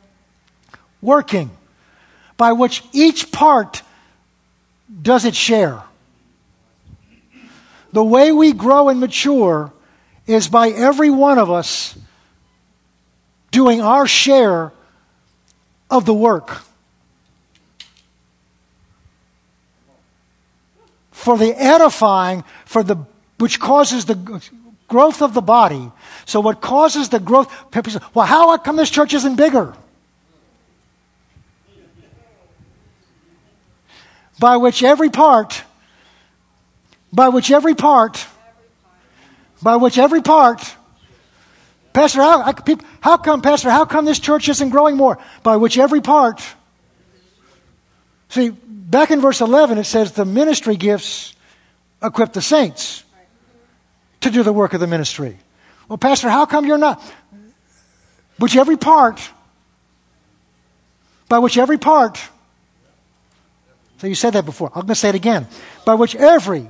working, 1.02 1.50
by 2.36 2.52
which 2.52 2.84
each 2.92 3.32
part 3.32 3.84
does 5.02 5.24
its 5.24 5.38
share. 5.38 5.82
The 7.94 8.04
way 8.04 8.32
we 8.32 8.54
grow 8.54 8.90
and 8.90 9.00
mature 9.00 9.72
is 10.28 10.48
by 10.48 10.70
every 10.70 11.10
one 11.10 11.38
of 11.38 11.50
us 11.50 11.98
doing 13.52 13.82
our 13.82 14.08
share 14.08 14.72
of 15.90 16.06
the 16.06 16.14
work. 16.14 16.62
For 21.20 21.38
the 21.38 21.54
edifying, 21.56 22.44
for 22.66 22.82
the, 22.82 22.96
which 23.38 23.60
causes 23.60 24.06
the 24.06 24.16
growth 24.88 25.22
of 25.22 25.34
the 25.34 25.42
body. 25.42 25.92
So 26.26 26.40
what 26.40 26.62
causes 26.62 27.10
the 27.10 27.20
growth, 27.20 27.50
people 27.72 27.92
say, 27.92 28.00
well, 28.14 28.26
how 28.26 28.56
come 28.58 28.78
this 28.78 28.90
church 28.90 29.14
isn't 29.14 29.36
bigger? 29.36 29.74
By 34.40 34.56
which 34.58 34.82
every 34.84 35.10
part, 35.10 35.64
by 37.12 37.28
which 37.28 37.52
every 37.52 37.76
part, 37.76 38.26
by 39.62 39.76
which 39.76 39.98
every 39.98 40.22
part 40.22 40.76
Pastor, 41.94 42.22
how, 42.22 42.54
how 43.02 43.18
come, 43.18 43.42
Pastor, 43.42 43.70
how 43.70 43.86
come 43.86 44.06
this 44.06 44.20
church 44.20 44.48
isn't 44.48 44.70
growing 44.70 44.96
more? 44.96 45.18
By 45.44 45.58
which 45.58 45.78
every 45.78 46.02
part. 46.02 46.42
See, 48.30 48.52
back 48.90 49.12
in 49.12 49.22
verse 49.22 49.42
11, 49.42 49.78
it 49.78 49.84
says 49.86 50.12
the 50.14 50.26
ministry 50.26 50.76
gifts 50.76 51.36
equip 52.02 52.34
the 52.34 52.42
saints 52.42 53.04
to 54.22 54.30
do 54.30 54.44
the 54.44 54.52
work 54.52 54.74
of 54.74 54.80
the 54.80 54.88
ministry. 54.88 55.38
Well, 55.88 55.98
Pastor, 55.98 56.30
how 56.30 56.46
come 56.46 56.66
you're 56.66 56.78
not? 56.78 57.02
Which 58.38 58.56
every 58.56 58.78
part, 58.78 59.30
by 61.28 61.40
which 61.40 61.58
every 61.58 61.78
part, 61.78 62.20
so 64.00 64.08
you 64.08 64.16
said 64.16 64.34
that 64.34 64.46
before. 64.46 64.70
I'm 64.70 64.82
going 64.82 64.88
to 64.88 64.96
say 64.96 65.10
it 65.10 65.16
again. 65.16 65.46
By 65.84 65.96
which 65.96 66.16
every 66.16 66.70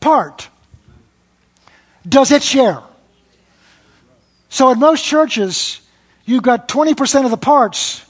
part 0.00 0.48
does 2.08 2.32
its 2.32 2.44
share. 2.44 2.82
So 4.48 4.70
in 4.70 4.80
most 4.80 5.04
churches, 5.04 5.80
you've 6.24 6.42
got 6.42 6.66
20% 6.66 7.24
of 7.24 7.30
the 7.30 7.36
parts 7.36 8.04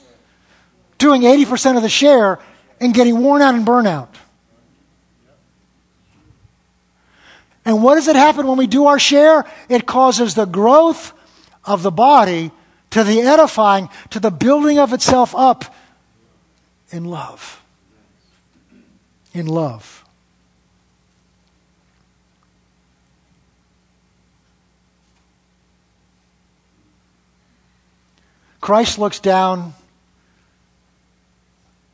doing 0.97 1.21
80% 1.21 1.77
of 1.77 1.83
the 1.83 1.89
share 1.89 2.39
and 2.79 2.93
getting 2.93 3.19
worn 3.19 3.41
out 3.41 3.55
and 3.55 3.65
burnout. 3.65 4.09
And 7.65 7.83
what 7.83 7.95
does 7.95 8.07
it 8.07 8.15
happen 8.15 8.47
when 8.47 8.57
we 8.57 8.67
do 8.67 8.85
our 8.85 8.99
share? 8.99 9.45
It 9.67 9.85
causes 9.85 10.35
the 10.35 10.45
growth 10.45 11.11
of 11.65 11.83
the 11.83 11.91
body 11.91 12.51
to 12.91 13.03
the 13.03 13.19
edifying, 13.21 13.89
to 14.11 14.19
the 14.19 14.31
building 14.31 14.79
of 14.79 14.93
itself 14.93 15.35
up 15.35 15.65
in 16.91 17.05
love. 17.05 17.61
In 19.33 19.47
love. 19.47 20.05
Christ 28.61 28.97
looks 28.97 29.19
down 29.19 29.73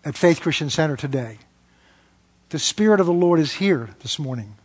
at 0.06 0.16
Faith 0.16 0.41
Christian 0.41 0.70
Center 0.70 0.95
today. 0.95 1.38
The 2.49 2.60
Spirit 2.60 2.99
of 2.99 3.06
the 3.06 3.14
Lord 3.14 3.39
is 3.39 3.54
here 3.54 3.89
this 4.01 4.20
morning 4.20 4.56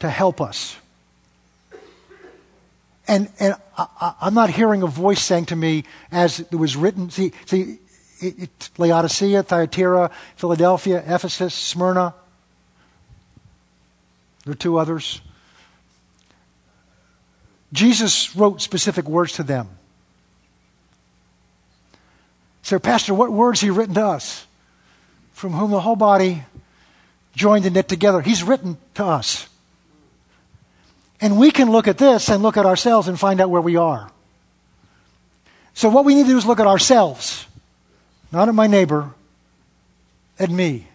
to 0.00 0.10
help 0.10 0.40
us. 0.40 0.76
And, 3.06 3.30
and 3.38 3.54
I, 3.76 4.14
am 4.22 4.34
not 4.34 4.50
hearing 4.50 4.82
a 4.82 4.86
voice 4.86 5.22
saying 5.22 5.46
to 5.46 5.56
me, 5.56 5.84
as 6.10 6.40
it 6.40 6.54
was 6.54 6.74
written, 6.74 7.10
see, 7.10 7.32
see 7.44 7.78
it, 8.20 8.38
it, 8.38 8.70
Laodicea, 8.78 9.42
Thyatira, 9.42 10.10
Philadelphia, 10.36 11.02
Ephesus, 11.06 11.54
Smyrna. 11.54 12.14
There 14.44 14.52
are 14.52 14.56
two 14.56 14.78
others. 14.78 15.20
Jesus 17.72 18.34
wrote 18.36 18.62
specific 18.62 19.06
words 19.06 19.32
to 19.34 19.42
them. 19.42 19.68
So, 22.64 22.78
Pastor, 22.78 23.12
what 23.12 23.30
words 23.30 23.60
he 23.60 23.68
written 23.68 23.94
to 23.94 24.06
us? 24.06 24.46
From 25.34 25.52
whom 25.52 25.70
the 25.70 25.80
whole 25.80 25.96
body 25.96 26.44
joined 27.36 27.66
and 27.66 27.74
knit 27.74 27.88
together. 27.88 28.22
He's 28.22 28.42
written 28.42 28.78
to 28.94 29.04
us. 29.04 29.48
And 31.20 31.38
we 31.38 31.50
can 31.50 31.70
look 31.70 31.86
at 31.86 31.98
this 31.98 32.30
and 32.30 32.42
look 32.42 32.56
at 32.56 32.64
ourselves 32.64 33.06
and 33.06 33.20
find 33.20 33.40
out 33.42 33.50
where 33.50 33.60
we 33.60 33.76
are. 33.76 34.10
So, 35.74 35.90
what 35.90 36.06
we 36.06 36.14
need 36.14 36.22
to 36.22 36.30
do 36.30 36.38
is 36.38 36.46
look 36.46 36.58
at 36.58 36.66
ourselves, 36.66 37.46
not 38.32 38.48
at 38.48 38.54
my 38.54 38.66
neighbor, 38.66 39.12
at 40.38 40.48
me. 40.48 40.88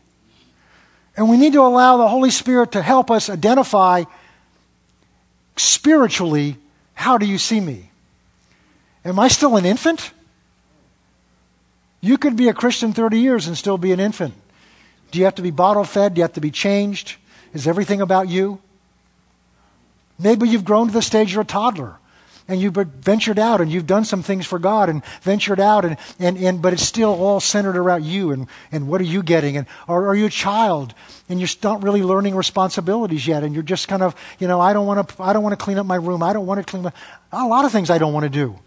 And 1.15 1.30
we 1.30 1.38
need 1.38 1.53
to 1.53 1.61
allow 1.61 1.97
the 1.97 2.07
Holy 2.07 2.32
Spirit 2.32 2.72
to 2.72 2.82
help 2.82 3.11
us 3.11 3.30
identify 3.30 4.05
spiritually 5.55 6.57
how 6.95 7.20
do 7.20 7.28
you 7.28 7.38
see 7.38 7.59
me? 7.59 7.91
Am 9.05 9.20
I 9.20 9.28
still 9.28 9.55
an 9.55 9.65
infant? 9.65 10.13
You 12.02 12.18
could 12.18 12.36
be 12.36 12.47
a 12.47 12.54
Christian 12.54 12.93
30 12.93 13.20
years 13.20 13.47
and 13.47 13.58
still 13.58 13.78
be 13.78 13.91
an 13.91 14.00
infant. 14.00 14.34
Do 15.12 15.20
you 15.20 15.26
have 15.26 15.36
to 15.36 15.41
be 15.41 15.52
bottle 15.52 15.84
fed? 15.84 16.14
Do 16.14 16.20
you 16.20 16.24
have 16.24 16.34
to 16.34 16.41
be 16.41 16.52
changed? 16.52 17.16
Is 17.54 17.68
everything 17.68 18.02
about 18.02 18.30
you? 18.30 18.62
Maybe 20.18 20.47
you've 20.47 20.66
grown 20.66 20.88
to 20.88 20.93
the 20.93 21.02
stage 21.02 21.34
you're 21.34 21.41
a 21.41 21.45
toddler 21.45 21.95
and 22.50 22.60
you've 22.60 22.74
ventured 22.74 23.38
out 23.38 23.62
and 23.62 23.72
you've 23.72 23.86
done 23.86 24.04
some 24.04 24.24
things 24.24 24.45
for 24.45 24.60
God 24.60 24.89
and 24.89 25.06
ventured 25.22 25.60
out 25.60 25.86
and, 25.86 25.97
and, 26.18 26.38
and 26.38 26.62
but 26.62 26.74
it's 26.74 26.84
still 26.84 27.12
all 27.12 27.39
centered 27.39 27.78
around 27.78 28.04
you 28.04 28.32
and, 28.32 28.47
and 28.72 28.88
what 28.88 29.00
are 29.00 29.06
you 29.06 29.24
getting 29.24 29.56
and 29.56 29.68
or 29.88 30.08
are 30.08 30.16
you 30.16 30.26
a 30.26 30.30
child 30.30 30.93
and 31.30 31.39
you're 31.39 31.47
not 31.64 31.84
really 31.84 32.02
learning 32.02 32.36
responsibilities 32.36 33.28
yet 33.28 33.43
and 33.43 33.54
you're 33.54 33.64
just 33.64 33.88
kind 33.88 34.02
of 34.02 34.16
you 34.39 34.47
know 34.47 34.60
I 34.60 34.74
don't 34.74 34.88
want 34.88 35.08
to 35.08 35.24
I 35.24 35.32
don't 35.32 35.43
want 35.43 35.58
to 35.58 35.64
clean 35.64 35.78
up 35.78 35.86
my 35.86 35.95
room 35.95 36.24
I 36.24 36.34
don't 36.34 36.47
want 36.47 36.60
to 36.60 36.70
clean 36.70 36.84
my, 36.84 36.91
a 37.32 37.45
lot 37.45 37.66
of 37.66 37.72
things 37.72 37.89
I 37.89 38.00
don't 38.00 38.14
want 38.14 38.24
to 38.24 38.30
do 38.30 38.60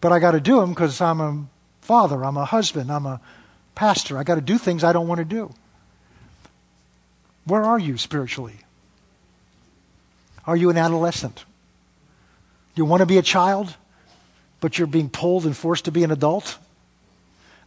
but 0.00 0.10
I 0.10 0.18
got 0.18 0.32
to 0.32 0.40
do 0.40 0.58
them 0.58 0.70
because 0.70 1.00
I'm 1.00 1.20
a 1.20 1.44
father, 1.82 2.24
I'm 2.24 2.36
a 2.36 2.44
husband, 2.46 2.90
I'm 2.90 3.04
a 3.04 3.20
pastor. 3.74 4.16
I 4.16 4.24
got 4.24 4.36
to 4.36 4.40
do 4.40 4.56
things 4.56 4.82
I 4.82 4.92
don't 4.92 5.08
want 5.08 5.18
to 5.18 5.24
do. 5.24 5.52
Where 7.44 7.62
are 7.62 7.78
you 7.78 7.98
spiritually? 7.98 8.56
Are 10.46 10.56
you 10.56 10.70
an 10.70 10.78
adolescent? 10.78 11.44
You 12.74 12.84
want 12.84 13.00
to 13.00 13.06
be 13.06 13.18
a 13.18 13.22
child, 13.22 13.74
but 14.60 14.78
you're 14.78 14.86
being 14.86 15.10
pulled 15.10 15.44
and 15.44 15.56
forced 15.56 15.84
to 15.84 15.92
be 15.92 16.04
an 16.04 16.10
adult? 16.10 16.58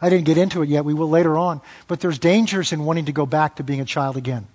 I 0.01 0.09
didn't 0.09 0.25
get 0.25 0.37
into 0.37 0.61
it 0.61 0.69
yet. 0.69 0.85
We 0.85 0.93
will 0.93 1.09
later 1.09 1.37
on. 1.37 1.61
But 1.87 1.99
there's 1.99 2.19
dangers 2.19 2.73
in 2.73 2.85
wanting 2.85 3.05
to 3.05 3.11
go 3.11 3.25
back 3.25 3.57
to 3.57 3.63
being 3.63 3.81
a 3.81 3.85
child 3.85 4.17
again. 4.17 4.47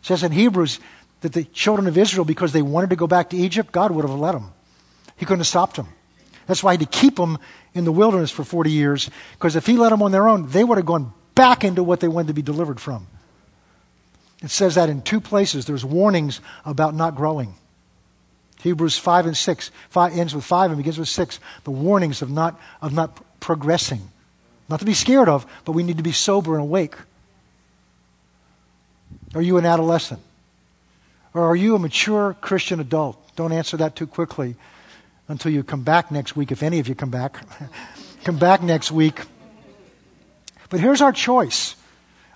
It 0.00 0.06
says 0.06 0.22
in 0.22 0.32
Hebrews 0.32 0.80
that 1.20 1.32
the 1.32 1.44
children 1.44 1.86
of 1.86 1.96
Israel, 1.96 2.24
because 2.24 2.52
they 2.52 2.62
wanted 2.62 2.90
to 2.90 2.96
go 2.96 3.06
back 3.06 3.30
to 3.30 3.36
Egypt, 3.36 3.70
God 3.72 3.90
would 3.92 4.04
have 4.04 4.18
let 4.18 4.32
them. 4.32 4.52
He 5.16 5.24
couldn't 5.24 5.40
have 5.40 5.46
stopped 5.46 5.76
them. 5.76 5.88
That's 6.52 6.62
why 6.62 6.74
he 6.74 6.82
had 6.82 6.92
to 6.92 6.98
keep 6.98 7.16
them 7.16 7.38
in 7.72 7.86
the 7.86 7.92
wilderness 7.92 8.30
for 8.30 8.44
40 8.44 8.70
years, 8.70 9.08
because 9.38 9.56
if 9.56 9.64
he 9.64 9.78
let 9.78 9.88
them 9.88 10.02
on 10.02 10.12
their 10.12 10.28
own, 10.28 10.50
they 10.50 10.62
would 10.62 10.76
have 10.76 10.84
gone 10.84 11.14
back 11.34 11.64
into 11.64 11.82
what 11.82 12.00
they 12.00 12.08
wanted 12.08 12.26
to 12.26 12.34
be 12.34 12.42
delivered 12.42 12.78
from. 12.78 13.06
It 14.42 14.50
says 14.50 14.74
that 14.74 14.90
in 14.90 15.00
two 15.00 15.18
places. 15.18 15.64
There's 15.64 15.82
warnings 15.82 16.42
about 16.66 16.94
not 16.94 17.16
growing. 17.16 17.54
Hebrews 18.60 18.98
5 18.98 19.24
and 19.24 19.34
6 19.34 19.70
five, 19.88 20.12
ends 20.12 20.34
with 20.34 20.44
5 20.44 20.72
and 20.72 20.76
begins 20.76 20.98
with 20.98 21.08
6. 21.08 21.40
The 21.64 21.70
warnings 21.70 22.20
of 22.20 22.30
not, 22.30 22.60
of 22.82 22.92
not 22.92 23.18
progressing. 23.40 24.02
Not 24.68 24.80
to 24.80 24.84
be 24.84 24.92
scared 24.92 25.30
of, 25.30 25.46
but 25.64 25.72
we 25.72 25.82
need 25.82 25.96
to 25.96 26.02
be 26.02 26.12
sober 26.12 26.52
and 26.52 26.60
awake. 26.60 26.96
Are 29.34 29.40
you 29.40 29.56
an 29.56 29.64
adolescent? 29.64 30.20
Or 31.32 31.46
are 31.46 31.56
you 31.56 31.76
a 31.76 31.78
mature 31.78 32.36
Christian 32.42 32.78
adult? 32.78 33.16
Don't 33.36 33.52
answer 33.52 33.78
that 33.78 33.96
too 33.96 34.06
quickly 34.06 34.54
until 35.28 35.52
you 35.52 35.62
come 35.62 35.82
back 35.82 36.10
next 36.10 36.36
week, 36.36 36.52
if 36.52 36.62
any 36.62 36.78
of 36.78 36.88
you 36.88 36.94
come 36.94 37.10
back. 37.10 37.38
come 38.24 38.38
back 38.38 38.62
next 38.62 38.92
week. 38.92 39.20
But 40.68 40.80
here's 40.80 41.00
our 41.00 41.12
choice. 41.12 41.76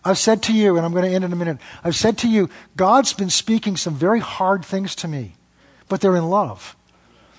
I've 0.04 0.18
said 0.18 0.42
to 0.44 0.52
you, 0.52 0.76
and 0.76 0.86
I'm 0.86 0.92
going 0.92 1.04
to 1.04 1.10
end 1.10 1.24
in 1.24 1.32
a 1.32 1.36
minute, 1.36 1.58
I've 1.82 1.96
said 1.96 2.16
to 2.18 2.28
you, 2.28 2.48
God's 2.76 3.12
been 3.12 3.30
speaking 3.30 3.76
some 3.76 3.94
very 3.94 4.20
hard 4.20 4.64
things 4.64 4.94
to 4.96 5.08
me, 5.08 5.34
but 5.88 6.00
they're 6.00 6.16
in 6.16 6.28
love. 6.28 6.76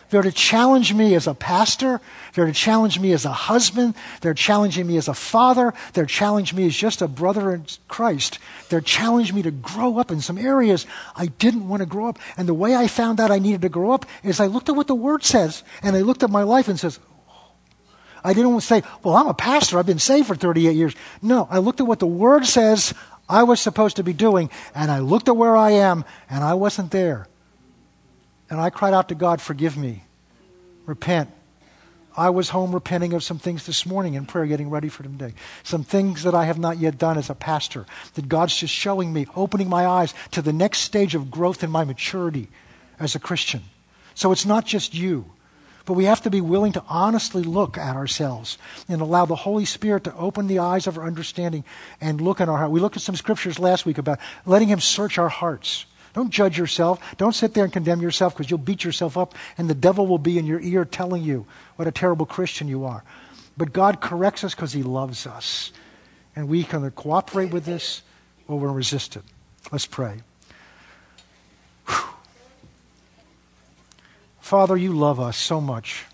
They're 0.09 0.21
to 0.21 0.31
challenge 0.31 0.93
me 0.93 1.15
as 1.15 1.27
a 1.27 1.33
pastor. 1.33 1.99
They're 2.33 2.45
to 2.45 2.53
challenge 2.53 2.99
me 2.99 3.11
as 3.11 3.25
a 3.25 3.31
husband. 3.31 3.95
They're 4.21 4.33
challenging 4.33 4.87
me 4.87 4.97
as 4.97 5.07
a 5.07 5.13
father. 5.13 5.73
They're 5.93 6.05
challenging 6.05 6.57
me 6.57 6.65
as 6.67 6.75
just 6.75 7.01
a 7.01 7.07
brother 7.07 7.53
in 7.53 7.65
Christ. 7.87 8.39
They're 8.69 8.81
challenging 8.81 9.35
me 9.35 9.41
to 9.43 9.51
grow 9.51 9.97
up 9.97 10.11
in 10.11 10.21
some 10.21 10.37
areas 10.37 10.85
I 11.15 11.27
didn't 11.27 11.67
want 11.67 11.81
to 11.81 11.85
grow 11.85 12.07
up. 12.07 12.19
And 12.37 12.47
the 12.47 12.53
way 12.53 12.75
I 12.75 12.87
found 12.87 13.19
out 13.19 13.31
I 13.31 13.39
needed 13.39 13.61
to 13.63 13.69
grow 13.69 13.91
up 13.91 14.05
is 14.23 14.39
I 14.39 14.47
looked 14.47 14.69
at 14.69 14.75
what 14.75 14.87
the 14.87 14.95
Word 14.95 15.23
says, 15.23 15.63
and 15.81 15.95
I 15.95 16.01
looked 16.01 16.23
at 16.23 16.29
my 16.29 16.43
life 16.43 16.67
and 16.67 16.79
says, 16.79 16.99
I 18.23 18.33
didn't 18.33 18.61
say, 18.61 18.83
well, 19.03 19.15
I'm 19.15 19.27
a 19.27 19.33
pastor. 19.33 19.77
I've 19.77 19.85
been 19.85 19.99
saved 19.99 20.27
for 20.27 20.35
38 20.35 20.75
years. 20.75 20.95
No, 21.21 21.47
I 21.49 21.59
looked 21.59 21.79
at 21.79 21.87
what 21.87 21.99
the 21.99 22.07
Word 22.07 22.45
says 22.45 22.93
I 23.29 23.43
was 23.43 23.59
supposed 23.59 23.97
to 23.97 24.03
be 24.03 24.13
doing, 24.13 24.49
and 24.73 24.89
I 24.89 24.99
looked 24.99 25.27
at 25.27 25.35
where 25.35 25.55
I 25.55 25.71
am, 25.71 26.05
and 26.29 26.43
I 26.43 26.53
wasn't 26.53 26.91
there. 26.91 27.27
And 28.49 28.59
I 28.59 28.69
cried 28.69 28.93
out 28.93 29.09
to 29.09 29.15
God, 29.15 29.41
Forgive 29.41 29.77
me. 29.77 30.03
Repent. 30.85 31.29
I 32.15 32.31
was 32.31 32.49
home 32.49 32.73
repenting 32.73 33.13
of 33.13 33.23
some 33.23 33.37
things 33.37 33.67
this 33.67 33.85
morning 33.85 34.15
in 34.15 34.25
prayer, 34.25 34.47
getting 34.47 34.71
ready 34.71 34.89
for 34.89 35.03
today. 35.03 35.35
Some 35.61 35.83
things 35.83 36.23
that 36.23 36.33
I 36.33 36.45
have 36.45 36.57
not 36.57 36.79
yet 36.79 36.97
done 36.97 37.17
as 37.17 37.29
a 37.29 37.35
pastor, 37.35 37.85
that 38.15 38.27
God's 38.27 38.57
just 38.57 38.73
showing 38.73 39.13
me, 39.13 39.27
opening 39.35 39.69
my 39.69 39.85
eyes 39.85 40.15
to 40.31 40.41
the 40.41 40.51
next 40.51 40.79
stage 40.79 41.13
of 41.13 41.29
growth 41.29 41.63
in 41.63 41.69
my 41.69 41.83
maturity 41.83 42.47
as 42.99 43.13
a 43.13 43.19
Christian. 43.19 43.61
So 44.15 44.31
it's 44.31 44.47
not 44.47 44.65
just 44.65 44.95
you, 44.95 45.29
but 45.85 45.93
we 45.93 46.05
have 46.05 46.21
to 46.23 46.31
be 46.31 46.41
willing 46.41 46.71
to 46.71 46.83
honestly 46.89 47.43
look 47.43 47.77
at 47.77 47.95
ourselves 47.95 48.57
and 48.89 48.99
allow 48.99 49.25
the 49.25 49.35
Holy 49.35 49.65
Spirit 49.65 50.03
to 50.05 50.15
open 50.15 50.47
the 50.47 50.59
eyes 50.59 50.87
of 50.87 50.97
our 50.97 51.05
understanding 51.05 51.63
and 52.01 52.19
look 52.19 52.41
in 52.41 52.49
our 52.49 52.57
heart. 52.57 52.71
We 52.71 52.79
looked 52.79 52.97
at 52.97 53.03
some 53.03 53.15
scriptures 53.15 53.59
last 53.59 53.85
week 53.85 53.99
about 53.99 54.19
letting 54.43 54.69
Him 54.69 54.79
search 54.79 55.19
our 55.19 55.29
hearts. 55.29 55.85
Don't 56.17 56.31
judge 56.31 56.57
yourself. 56.57 56.99
Don't 57.17 57.35
sit 57.35 57.53
there 57.53 57.63
and 57.63 57.71
condemn 57.71 58.01
yourself 58.01 58.33
because 58.33 58.49
you'll 58.49 58.57
beat 58.57 58.83
yourself 58.83 59.19
up 59.19 59.35
and 59.55 59.69
the 59.69 59.75
devil 59.75 60.07
will 60.07 60.17
be 60.17 60.39
in 60.39 60.47
your 60.47 60.59
ear 60.59 60.83
telling 60.83 61.21
you 61.21 61.45
what 61.75 61.87
a 61.87 61.91
terrible 61.91 62.25
Christian 62.25 62.67
you 62.67 62.85
are. 62.85 63.03
But 63.55 63.71
God 63.71 64.01
corrects 64.01 64.43
us 64.43 64.55
because 64.55 64.73
he 64.73 64.81
loves 64.81 65.27
us. 65.27 65.71
And 66.35 66.49
we 66.49 66.63
can 66.63 66.89
cooperate 66.89 67.51
with 67.51 67.65
this 67.65 68.01
or 68.47 68.67
resist 68.71 69.15
it. 69.15 69.21
Let's 69.71 69.85
pray. 69.85 70.21
Whew. 71.85 72.09
Father, 74.39 74.75
you 74.75 74.93
love 74.93 75.19
us 75.19 75.37
so 75.37 75.61
much. 75.61 76.05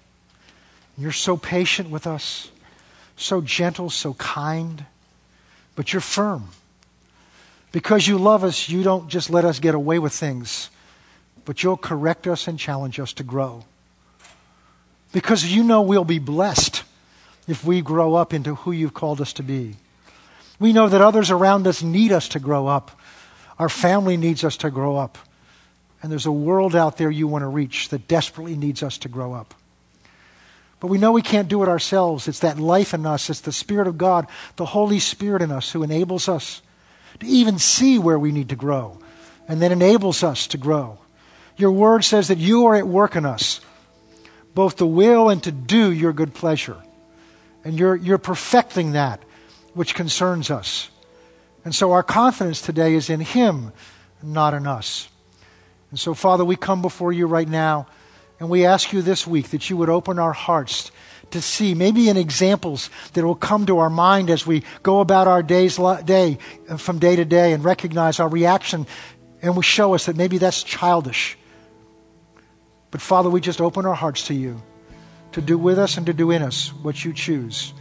You're 0.98 1.14
so 1.14 1.38
patient 1.38 1.90
with 1.90 2.06
us, 2.06 2.52
so 3.16 3.40
gentle, 3.40 3.90
so 3.90 4.16
kind, 4.16 4.84
but 5.78 5.94
you're 5.94 6.02
firm. 6.02 6.50
Because 7.74 8.08
you 8.08 8.20
love 8.20 8.44
us, 8.44 8.70
you 8.70 8.84
don't 8.84 9.10
just 9.10 9.32
let 9.32 9.44
us 9.44 9.60
get 9.60 9.74
away 9.74 9.98
with 9.98 10.14
things, 10.14 10.70
but 11.44 11.64
you'll 11.64 11.76
correct 11.76 12.28
us 12.28 12.48
and 12.48 12.58
challenge 12.58 13.00
us 13.00 13.12
to 13.14 13.24
grow. 13.24 13.66
Because 15.12 15.44
you 15.44 15.64
know 15.64 15.82
we'll 15.82 16.06
be 16.06 16.20
blessed 16.20 16.84
if 17.48 17.66
we 17.66 17.82
grow 17.82 18.14
up 18.14 18.32
into 18.32 18.54
who 18.56 18.72
you've 18.72 18.94
called 18.94 19.20
us 19.20 19.34
to 19.34 19.44
be. 19.44 19.76
We 20.60 20.72
know 20.72 20.88
that 20.88 21.02
others 21.02 21.32
around 21.32 21.66
us 21.66 21.82
need 21.82 22.12
us 22.12 22.30
to 22.30 22.40
grow 22.40 22.68
up. 22.68 22.92
Our 23.58 23.70
family 23.70 24.18
needs 24.18 24.44
us 24.44 24.56
to 24.58 24.70
grow 24.70 24.96
up. 24.96 25.18
And 26.04 26.12
there's 26.12 26.28
a 26.28 26.32
world 26.32 26.76
out 26.76 26.98
there 26.98 27.10
you 27.10 27.28
want 27.28 27.42
to 27.42 27.48
reach 27.48 27.90
that 27.90 28.08
desperately 28.08 28.56
needs 28.56 28.84
us 28.84 29.00
to 29.00 29.10
grow 29.10 29.34
up. 29.34 29.56
But 30.80 30.88
we 30.88 31.00
know 31.00 31.12
we 31.12 31.24
can't 31.24 31.48
do 31.48 31.64
it 31.64 31.70
ourselves. 31.70 32.28
It's 32.28 32.40
that 32.40 32.60
life 32.60 32.94
in 32.94 33.08
us, 33.08 33.32
it's 33.32 33.42
the 33.42 33.52
Spirit 33.52 33.88
of 33.88 33.98
God, 33.98 34.28
the 34.58 34.66
Holy 34.66 35.00
Spirit 35.00 35.42
in 35.42 35.52
us 35.52 35.72
who 35.72 35.82
enables 35.82 36.30
us 36.30 36.62
even 37.26 37.60
see 37.60 38.00
where 38.00 38.20
we 38.20 38.32
need 38.32 38.50
to 38.50 38.56
grow 38.56 39.00
and 39.48 39.62
then 39.62 39.72
enables 39.72 40.24
us 40.24 40.48
to 40.48 40.58
grow. 40.58 40.98
Your 41.58 41.72
word 41.72 42.04
says 42.04 42.30
that 42.30 42.38
you 42.38 42.66
are 42.66 42.76
at 42.76 42.88
work 42.88 43.16
in 43.16 43.26
us, 43.26 43.62
both 44.56 44.78
to 44.78 44.86
will 44.86 45.30
and 45.30 45.44
to 45.44 45.52
do 45.52 45.92
your 45.92 46.14
good 46.14 46.34
pleasure. 46.34 46.78
And 47.64 47.78
you're, 47.78 47.96
you're 47.96 48.18
perfecting 48.18 48.94
that 48.94 49.22
which 49.74 49.96
concerns 49.96 50.52
us. 50.52 50.90
And 51.66 51.74
so 51.74 51.92
our 51.92 52.04
confidence 52.04 52.62
today 52.62 52.94
is 52.94 53.10
in 53.10 53.22
Him, 53.22 53.72
not 54.22 54.54
in 54.54 54.68
us. 54.68 55.10
And 55.92 56.00
so, 56.00 56.14
Father, 56.14 56.44
we 56.44 56.56
come 56.56 56.82
before 56.82 57.14
you 57.14 57.28
right 57.28 57.48
now 57.48 57.88
and 58.40 58.50
we 58.50 58.66
ask 58.66 58.92
you 58.92 59.02
this 59.02 59.26
week 59.26 59.52
that 59.52 59.70
you 59.70 59.78
would 59.78 59.90
open 59.90 60.20
our 60.20 60.34
hearts 60.34 60.92
to 61.34 61.42
see, 61.42 61.74
maybe 61.74 62.10
in 62.10 62.18
examples 62.18 62.90
that 63.14 63.24
will 63.24 63.36
come 63.36 63.66
to 63.66 63.80
our 63.80 63.90
mind 63.90 64.30
as 64.30 64.48
we 64.48 64.64
go 64.82 65.00
about 65.00 65.28
our 65.28 65.44
day's 65.44 65.78
day 66.06 66.38
uh, 66.70 66.78
from 66.78 67.00
day 67.00 67.16
to 67.16 67.26
day 67.26 67.54
and 67.54 67.64
recognize 67.64 68.20
our 68.20 68.30
reaction 68.30 68.88
and 69.42 69.56
will 69.56 69.62
show 69.62 69.94
us 69.94 70.06
that 70.06 70.16
maybe 70.16 70.38
that's 70.38 70.64
childish. 70.64 71.38
But 72.92 73.02
Father, 73.02 73.30
we 73.30 73.42
just 73.42 73.60
open 73.60 73.86
our 73.86 73.96
hearts 73.96 74.28
to 74.28 74.34
you 74.34 74.62
to 75.32 75.42
do 75.42 75.58
with 75.58 75.80
us 75.80 75.98
and 75.98 76.06
to 76.06 76.14
do 76.14 76.30
in 76.30 76.44
us 76.44 76.72
what 76.84 77.04
you 77.04 77.12
choose. 77.12 77.74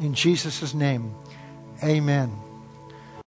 In 0.00 0.12
Jesus' 0.12 0.74
name, 0.74 1.14
amen. 1.84 2.49